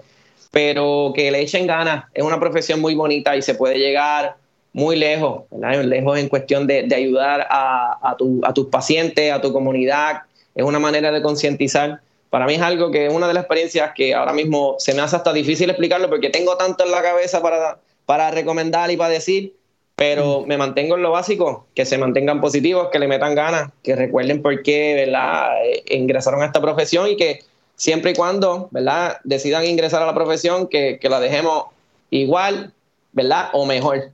Pero 0.51 1.13
que 1.15 1.31
le 1.31 1.41
echen 1.41 1.67
ganas, 1.67 2.05
es 2.13 2.23
una 2.23 2.39
profesión 2.39 2.79
muy 2.79 2.95
bonita 2.95 3.35
y 3.35 3.41
se 3.41 3.55
puede 3.55 3.77
llegar 3.77 4.35
muy 4.73 4.95
lejos, 4.95 5.43
lejos 5.83 6.17
en 6.19 6.29
cuestión 6.29 6.67
de, 6.67 6.87
ayudar 6.95 7.47
a, 7.49 7.99
a 8.01 8.53
tus 8.53 8.67
pacientes, 8.67 9.31
a 9.31 9.41
tu 9.41 9.51
comunidad, 9.51 10.21
es 10.55 10.63
una 10.63 10.79
manera 10.79 11.11
de 11.11 11.21
concientizar. 11.21 12.01
Para 12.29 12.45
mí 12.45 12.55
es 12.55 12.61
algo 12.61 12.91
que 12.91 13.07
es 13.07 13.13
una 13.13 13.27
de 13.27 13.33
las 13.33 13.43
experiencias 13.43 13.91
que 13.95 14.13
ahora 14.13 14.33
mismo 14.33 14.75
se 14.77 14.93
me 14.93 15.01
hace 15.01 15.15
hasta 15.15 15.33
difícil 15.33 15.69
explicarlo 15.69 16.09
porque 16.09 16.29
tengo 16.29 16.57
tanto 16.57 16.83
en 16.83 16.91
la 16.91 17.01
cabeza 17.01 17.41
para, 17.41 17.79
para 18.05 18.29
recomendar 18.29 18.91
y 18.91 18.97
para 18.97 19.09
decir, 19.09 19.55
pero 19.99 20.45
me 20.45 20.57
mantengo 20.57 20.95
en 20.95 21.01
lo 21.01 21.11
básico, 21.11 21.67
que 21.75 21.85
se 21.85 21.97
mantengan 21.97 22.39
positivos, 22.39 22.87
que 22.89 22.99
le 22.99 23.07
metan 23.09 23.35
ganas, 23.35 23.69
que 23.83 23.97
recuerden 23.97 24.41
por 24.41 24.63
qué, 24.63 24.93
¿verdad? 24.93 25.61
Eh, 25.65 25.83
ingresaron 25.89 26.41
a 26.41 26.45
esta 26.45 26.61
profesión 26.61 27.09
y 27.09 27.17
que 27.17 27.39
siempre 27.75 28.11
y 28.11 28.13
cuando, 28.13 28.69
¿verdad? 28.71 29.17
Decidan 29.25 29.65
ingresar 29.65 30.01
a 30.01 30.05
la 30.05 30.13
profesión, 30.13 30.67
que, 30.67 30.99
la 31.03 31.19
dejemos 31.19 31.65
igual, 32.11 32.71
¿verdad? 33.11 33.49
O 33.51 33.65
mejor. 33.65 34.11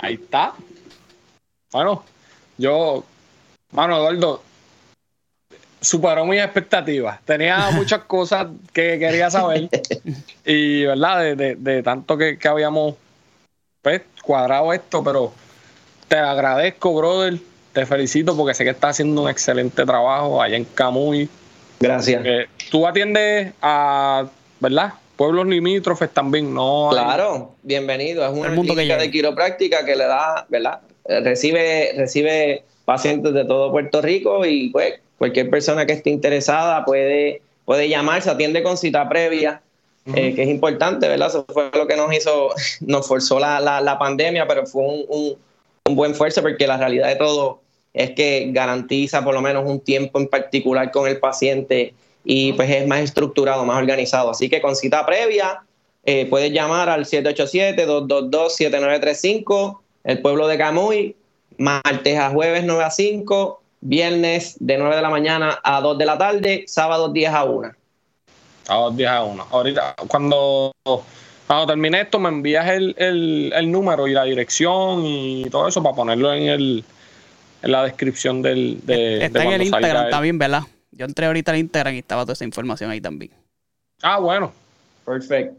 Ahí 0.00 0.14
está. 0.14 0.54
Bueno, 1.72 2.02
yo, 2.56 3.04
mano, 3.72 3.96
Eduardo, 3.96 4.42
superó 5.80 6.24
mis 6.24 6.40
expectativas. 6.40 7.20
Tenía 7.24 7.70
muchas 7.72 8.00
cosas 8.04 8.48
que 8.72 8.98
quería 8.98 9.30
saber 9.30 9.68
y, 10.44 10.84
¿verdad? 10.84 11.36
De, 11.36 11.82
tanto 11.82 12.16
que, 12.16 12.38
que 12.38 12.48
habíamos 12.48 12.94
pues, 13.82 14.02
cuadrado 14.22 14.72
esto, 14.72 15.04
pero 15.04 15.32
te 16.08 16.16
agradezco, 16.16 16.94
brother. 16.94 17.38
Te 17.72 17.86
felicito 17.86 18.36
porque 18.36 18.54
sé 18.54 18.64
que 18.64 18.70
estás 18.70 18.90
haciendo 18.90 19.22
un 19.22 19.30
excelente 19.30 19.84
trabajo 19.84 20.42
allá 20.42 20.56
en 20.56 20.64
Camuy. 20.64 21.28
Gracias. 21.78 22.48
tú 22.70 22.86
atiendes 22.86 23.54
a, 23.62 24.26
¿verdad? 24.58 24.94
Pueblos 25.20 25.48
limítrofes 25.48 26.08
también, 26.14 26.54
¿no? 26.54 26.88
Claro, 26.92 27.54
bienvenido. 27.62 28.24
Es 28.24 28.32
una 28.32 28.54
clínica 28.54 28.96
de 28.96 29.10
quiropráctica 29.10 29.84
que 29.84 29.94
le 29.94 30.06
da, 30.06 30.46
¿verdad? 30.48 30.80
Recibe, 31.04 31.92
recibe 31.94 32.64
pacientes 32.86 33.34
de 33.34 33.44
todo 33.44 33.70
Puerto 33.70 34.00
Rico 34.00 34.46
y 34.46 34.70
pues 34.70 34.94
cualquier 35.18 35.50
persona 35.50 35.84
que 35.84 35.92
esté 35.92 36.08
interesada 36.08 36.86
puede, 36.86 37.42
puede 37.66 37.90
llamar, 37.90 38.22
se 38.22 38.30
atiende 38.30 38.62
con 38.62 38.78
cita 38.78 39.10
previa 39.10 39.60
eh, 40.06 40.34
que 40.34 40.42
es 40.42 40.48
importante, 40.48 41.06
¿verdad? 41.06 41.28
Eso 41.28 41.44
fue 41.52 41.70
lo 41.74 41.86
que 41.86 41.96
nos 41.96 42.10
hizo, 42.16 42.54
nos 42.80 43.06
forzó 43.06 43.38
la, 43.38 43.60
la, 43.60 43.98
pandemia, 43.98 44.48
pero 44.48 44.64
fue 44.64 44.84
un, 44.84 45.36
un, 45.84 45.96
buen 45.96 46.14
fuerza 46.14 46.40
porque 46.40 46.66
la 46.66 46.78
realidad 46.78 47.08
de 47.08 47.16
todo 47.16 47.60
es 47.92 48.12
que 48.12 48.48
garantiza 48.52 49.22
por 49.22 49.34
lo 49.34 49.42
menos 49.42 49.68
un 49.68 49.80
tiempo 49.80 50.18
en 50.18 50.28
particular 50.28 50.90
con 50.90 51.06
el 51.06 51.18
paciente 51.18 51.92
y 52.24 52.54
pues 52.54 52.70
es 52.70 52.86
más 52.86 53.00
estructurado, 53.00 53.64
más 53.64 53.78
organizado. 53.78 54.30
Así 54.30 54.48
que 54.48 54.60
con 54.60 54.76
cita 54.76 55.04
previa 55.06 55.62
eh, 56.04 56.26
puedes 56.26 56.52
llamar 56.52 56.88
al 56.88 57.04
787-222-7935, 57.04 59.78
el 60.04 60.20
pueblo 60.20 60.46
de 60.48 60.58
Camuy, 60.58 61.16
martes 61.58 62.18
a 62.18 62.30
jueves 62.30 62.64
9 62.64 62.84
a 62.84 62.90
5, 62.90 63.62
viernes 63.80 64.56
de 64.60 64.78
9 64.78 64.96
de 64.96 65.02
la 65.02 65.10
mañana 65.10 65.60
a 65.62 65.80
2 65.80 65.98
de 65.98 66.06
la 66.06 66.18
tarde, 66.18 66.64
sábado 66.66 67.10
10 67.10 67.32
a 67.32 67.44
1. 67.44 67.72
A 68.68 68.74
dos 68.76 68.96
días 68.96 69.10
a 69.10 69.24
uno. 69.24 69.44
Ahorita, 69.50 69.96
cuando, 70.06 70.70
cuando 70.84 71.66
termine 71.66 72.02
esto, 72.02 72.20
me 72.20 72.28
envías 72.28 72.68
el, 72.68 72.94
el, 72.96 73.72
número 73.72 74.06
y 74.06 74.12
la 74.12 74.22
dirección 74.22 75.04
y 75.04 75.50
todo 75.50 75.66
eso 75.66 75.82
para 75.82 75.96
ponerlo 75.96 76.32
en 76.32 76.44
el 76.44 76.84
en 77.62 77.72
la 77.72 77.82
descripción 77.82 78.42
del 78.42 78.80
de, 78.84 79.24
Está 79.24 79.44
en 79.44 79.52
el 79.52 79.62
Instagram 79.62 80.10
también, 80.10 80.38
¿verdad? 80.38 80.62
Yo 81.00 81.06
entré 81.06 81.26
ahorita 81.26 81.50
al 81.50 81.58
Instagram 81.58 81.94
y 81.94 81.98
estaba 81.98 82.22
toda 82.22 82.34
esa 82.34 82.44
información 82.44 82.90
ahí 82.90 83.00
también. 83.00 83.32
Ah, 84.02 84.18
bueno. 84.18 84.52
Perfecto. 85.04 85.56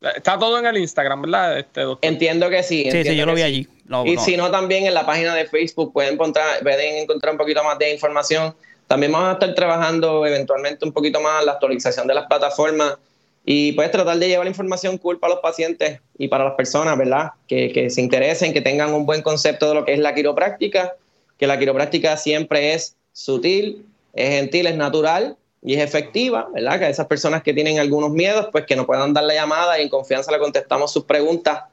Está 0.00 0.38
todo 0.38 0.58
en 0.58 0.66
el 0.66 0.78
Instagram, 0.78 1.22
¿verdad? 1.22 1.58
Este, 1.58 1.82
Entiendo 2.00 2.50
que 2.50 2.62
sí. 2.62 2.88
Sí, 2.90 3.04
sí, 3.04 3.16
yo 3.16 3.24
lo 3.24 3.34
vi 3.34 3.42
allí. 3.42 3.68
y 4.06 4.16
si 4.16 4.36
no, 4.36 4.50
también 4.50 4.86
en 4.86 4.94
la 4.94 5.06
página 5.06 5.34
de 5.34 5.46
Facebook 5.46 5.92
pueden 5.92 6.14
encontrar, 6.14 6.60
pueden 6.62 6.96
encontrar 6.96 7.32
un 7.32 7.38
poquito 7.38 7.62
más 7.62 7.78
de 7.78 7.92
información 7.92 8.54
también 8.92 9.10
vamos 9.10 9.30
a 9.30 9.32
estar 9.32 9.54
trabajando 9.54 10.26
eventualmente 10.26 10.84
un 10.84 10.92
poquito 10.92 11.18
más 11.18 11.42
la 11.46 11.52
actualización 11.52 12.06
de 12.06 12.12
las 12.12 12.26
plataformas 12.26 12.98
y 13.42 13.72
puedes 13.72 13.90
tratar 13.90 14.18
de 14.18 14.28
llevar 14.28 14.46
información 14.46 14.98
cool 14.98 15.18
para 15.18 15.32
los 15.32 15.42
pacientes 15.42 16.00
y 16.18 16.28
para 16.28 16.44
las 16.44 16.54
personas, 16.56 16.98
¿verdad? 16.98 17.30
Que, 17.48 17.88
se 17.88 18.02
interesen, 18.02 18.52
que 18.52 18.60
tengan 18.60 18.92
un 18.92 19.06
buen 19.06 19.22
concepto 19.22 19.68
de 19.70 19.74
lo 19.76 19.86
que 19.86 19.94
es 19.94 19.98
la 19.98 20.14
quiropráctica, 20.14 20.94
que 21.38 21.46
la 21.46 21.58
quiropráctica 21.58 22.18
siempre 22.18 22.74
es 22.74 22.94
sutil, 23.14 23.86
es 24.12 24.30
gentil, 24.30 24.66
es 24.66 24.76
natural 24.76 25.36
y 25.62 25.74
es 25.74 25.80
efectiva, 25.82 26.48
¿verdad? 26.52 26.78
Que 26.78 26.84
a 26.86 26.88
esas 26.88 27.06
personas 27.06 27.42
que 27.42 27.54
tienen 27.54 27.78
algunos 27.78 28.10
miedos, 28.10 28.48
pues 28.50 28.66
que 28.66 28.76
nos 28.76 28.86
puedan 28.86 29.14
dar 29.14 29.24
la 29.24 29.34
llamada 29.34 29.78
y 29.78 29.82
en 29.82 29.88
confianza 29.88 30.32
le 30.32 30.38
contestamos 30.38 30.92
sus 30.92 31.04
preguntas. 31.04 31.64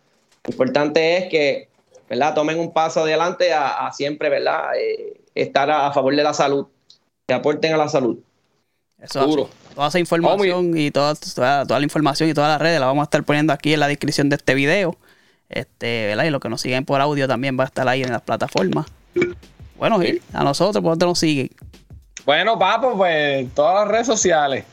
Lo 0.45 0.51
importante 0.51 1.17
es 1.17 1.29
que, 1.29 1.69
¿verdad? 2.09 2.33
Tomen 2.33 2.59
un 2.59 2.71
paso 2.71 3.01
adelante 3.01 3.51
a, 3.53 3.91
siempre, 3.91 4.29
¿verdad? 4.29 4.77
Eh, 4.77 5.21
estar 5.35 5.69
a 5.69 5.91
favor 5.91 6.15
de 6.15 6.23
la 6.23 6.33
salud 6.33 6.67
que 7.27 7.33
aporten 7.33 7.73
a 7.73 7.77
la 7.77 7.89
salud. 7.89 8.19
Eso 9.01 9.49
Toda 9.75 9.87
esa 9.87 9.99
información 9.99 10.77
y 10.77 10.91
toda, 10.91 11.15
toda, 11.15 11.79
la 11.79 11.83
información 11.83 12.29
y 12.29 12.33
todas 12.33 12.49
las 12.49 12.59
redes 12.59 12.79
la 12.79 12.87
vamos 12.87 13.03
a 13.03 13.05
estar 13.05 13.23
poniendo 13.23 13.53
aquí 13.53 13.73
en 13.73 13.79
la 13.79 13.87
descripción 13.87 14.29
de 14.29 14.35
este 14.35 14.53
video. 14.55 14.97
Este, 15.47 16.07
¿verdad? 16.07 16.25
Y 16.25 16.31
los 16.31 16.41
que 16.41 16.49
nos 16.49 16.61
siguen 16.61 16.85
por 16.85 16.99
audio 16.99 17.27
también 17.27 17.57
va 17.57 17.63
a 17.63 17.67
estar 17.67 17.87
ahí 17.87 18.03
en 18.03 18.11
las 18.11 18.21
plataformas. 18.21 18.87
Bueno, 19.77 19.99
Gil, 19.99 20.21
a 20.33 20.43
nosotros, 20.43 20.83
¿por 20.83 20.91
dónde 20.91 21.05
nos 21.05 21.19
siguen? 21.19 21.49
Bueno, 22.29 22.59
papo, 22.59 22.95
pues 22.95 23.51
todas 23.55 23.73
las 23.73 23.87
redes 23.87 24.05
sociales. 24.05 24.63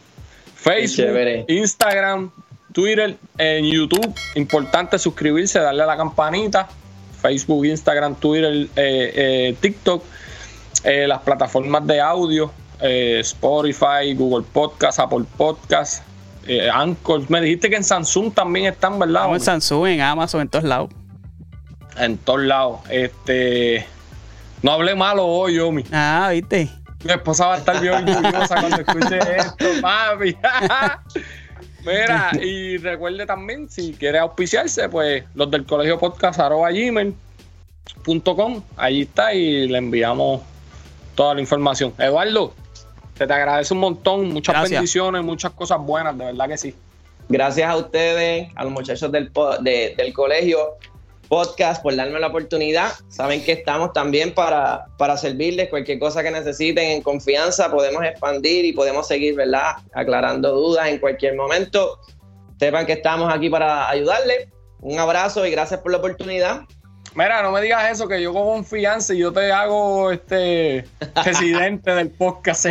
Facebook, 0.56 1.46
Instagram, 1.48 2.30
Twitter, 2.70 3.16
en 3.38 3.64
YouTube. 3.64 4.14
Importante 4.34 4.98
suscribirse, 4.98 5.58
darle 5.60 5.84
a 5.84 5.86
la 5.86 5.96
campanita. 5.96 6.68
Facebook, 7.22 7.64
Instagram, 7.64 8.16
Twitter, 8.16 8.52
eh, 8.52 8.68
eh, 8.76 9.56
TikTok 9.58 10.04
eh, 10.84 11.06
las 11.08 11.22
plataformas 11.22 11.86
de 11.86 11.98
audio, 11.98 12.52
eh, 12.78 13.20
Spotify, 13.20 14.12
Google 14.14 14.44
Podcast, 14.52 14.98
Apple 14.98 15.24
Podcast, 15.38 16.02
eh, 16.46 16.68
Anchor. 16.68 17.22
Me 17.30 17.40
dijiste 17.40 17.70
que 17.70 17.76
en 17.76 17.84
Samsung 17.84 18.34
también 18.34 18.66
están, 18.66 18.98
¿verdad? 18.98 19.32
en 19.32 19.40
Samsung, 19.40 19.86
en 19.86 20.02
Amazon, 20.02 20.42
en 20.42 20.48
todos 20.50 20.64
lados. 20.66 20.90
En 21.96 22.18
todos 22.18 22.42
lados. 22.42 22.80
Este. 22.90 23.86
No 24.60 24.72
hablé 24.72 24.94
malo 24.94 25.24
hoy, 25.24 25.54
Yomi. 25.54 25.84
Ah, 25.90 26.28
viste. 26.30 26.68
Mi 27.06 27.12
esposa 27.12 27.46
va 27.46 27.54
a 27.54 27.58
estar 27.58 27.80
bien 27.80 27.94
orgullosa 27.94 28.54
cuando 28.60 28.76
escuche 28.80 29.18
esto, 29.36 29.64
papi. 29.80 30.36
Mira, 31.86 32.32
y 32.42 32.78
recuerde 32.78 33.24
también, 33.26 33.70
si 33.70 33.92
quiere 33.92 34.18
auspiciarse, 34.18 34.88
pues 34.88 35.22
los 35.34 35.48
del 35.52 35.64
colegio 35.64 36.00
podcast 36.00 36.40
arroba 36.40 36.72
gmail.com, 36.72 37.14
allí 38.76 39.02
está 39.02 39.32
y 39.32 39.68
le 39.68 39.78
enviamos 39.78 40.42
toda 41.14 41.34
la 41.34 41.40
información. 41.40 41.94
Eduardo, 41.96 42.52
te, 43.16 43.24
te 43.24 43.32
agradezco 43.32 43.74
un 43.74 43.80
montón, 43.80 44.32
muchas 44.32 44.68
bendiciones, 44.68 45.22
muchas 45.22 45.52
cosas 45.52 45.78
buenas, 45.78 46.18
de 46.18 46.24
verdad 46.24 46.48
que 46.48 46.56
sí. 46.56 46.74
Gracias 47.28 47.70
a 47.70 47.76
ustedes, 47.76 48.48
a 48.56 48.64
los 48.64 48.72
muchachos 48.72 49.12
del, 49.12 49.30
del 49.62 50.12
colegio. 50.12 50.76
Podcast, 51.28 51.82
por 51.82 51.94
darme 51.96 52.18
la 52.20 52.28
oportunidad. 52.28 52.92
Saben 53.08 53.44
que 53.44 53.52
estamos 53.52 53.92
también 53.92 54.34
para, 54.34 54.86
para 54.98 55.16
servirles 55.16 55.68
cualquier 55.68 55.98
cosa 55.98 56.22
que 56.22 56.30
necesiten 56.30 56.90
en 56.90 57.02
confianza. 57.02 57.70
Podemos 57.70 58.04
expandir 58.04 58.64
y 58.64 58.72
podemos 58.72 59.06
seguir, 59.06 59.34
¿verdad? 59.34 59.76
Aclarando 59.92 60.52
dudas 60.52 60.88
en 60.88 60.98
cualquier 60.98 61.34
momento. 61.34 62.00
Sepan 62.58 62.86
que 62.86 62.92
estamos 62.92 63.32
aquí 63.32 63.50
para 63.50 63.88
ayudarles. 63.88 64.48
Un 64.80 64.98
abrazo 64.98 65.46
y 65.46 65.50
gracias 65.50 65.80
por 65.80 65.92
la 65.92 65.98
oportunidad. 65.98 66.62
Mira, 67.16 67.42
no 67.42 67.50
me 67.50 67.62
digas 67.62 67.90
eso, 67.90 68.06
que 68.06 68.20
yo 68.20 68.30
con 68.34 68.44
confianza 68.44 69.14
y 69.14 69.18
yo 69.18 69.32
te 69.32 69.50
hago 69.50 70.12
este 70.12 70.84
presidente 71.24 71.94
del 71.94 72.10
podcast. 72.10 72.66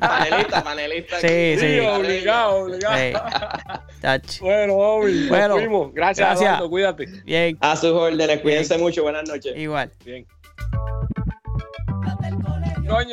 panelista, 0.00 0.64
panelista. 0.64 1.16
Sí, 1.20 1.56
sí. 1.58 1.78
obligado, 1.78 2.64
obligado. 2.64 3.22
bueno, 4.40 4.74
Bobby, 4.74 5.28
bueno, 5.28 5.54
fuimos. 5.54 5.94
Gracias, 5.94 6.40
gracias. 6.40 6.68
cuídate. 6.68 7.06
Bien. 7.24 7.56
A 7.60 7.76
sus 7.76 7.90
órdenes, 7.90 8.40
cuídense 8.40 8.76
mucho, 8.78 9.04
buenas 9.04 9.28
noches. 9.28 9.56
Igual. 9.56 9.92
Bien. 10.04 10.26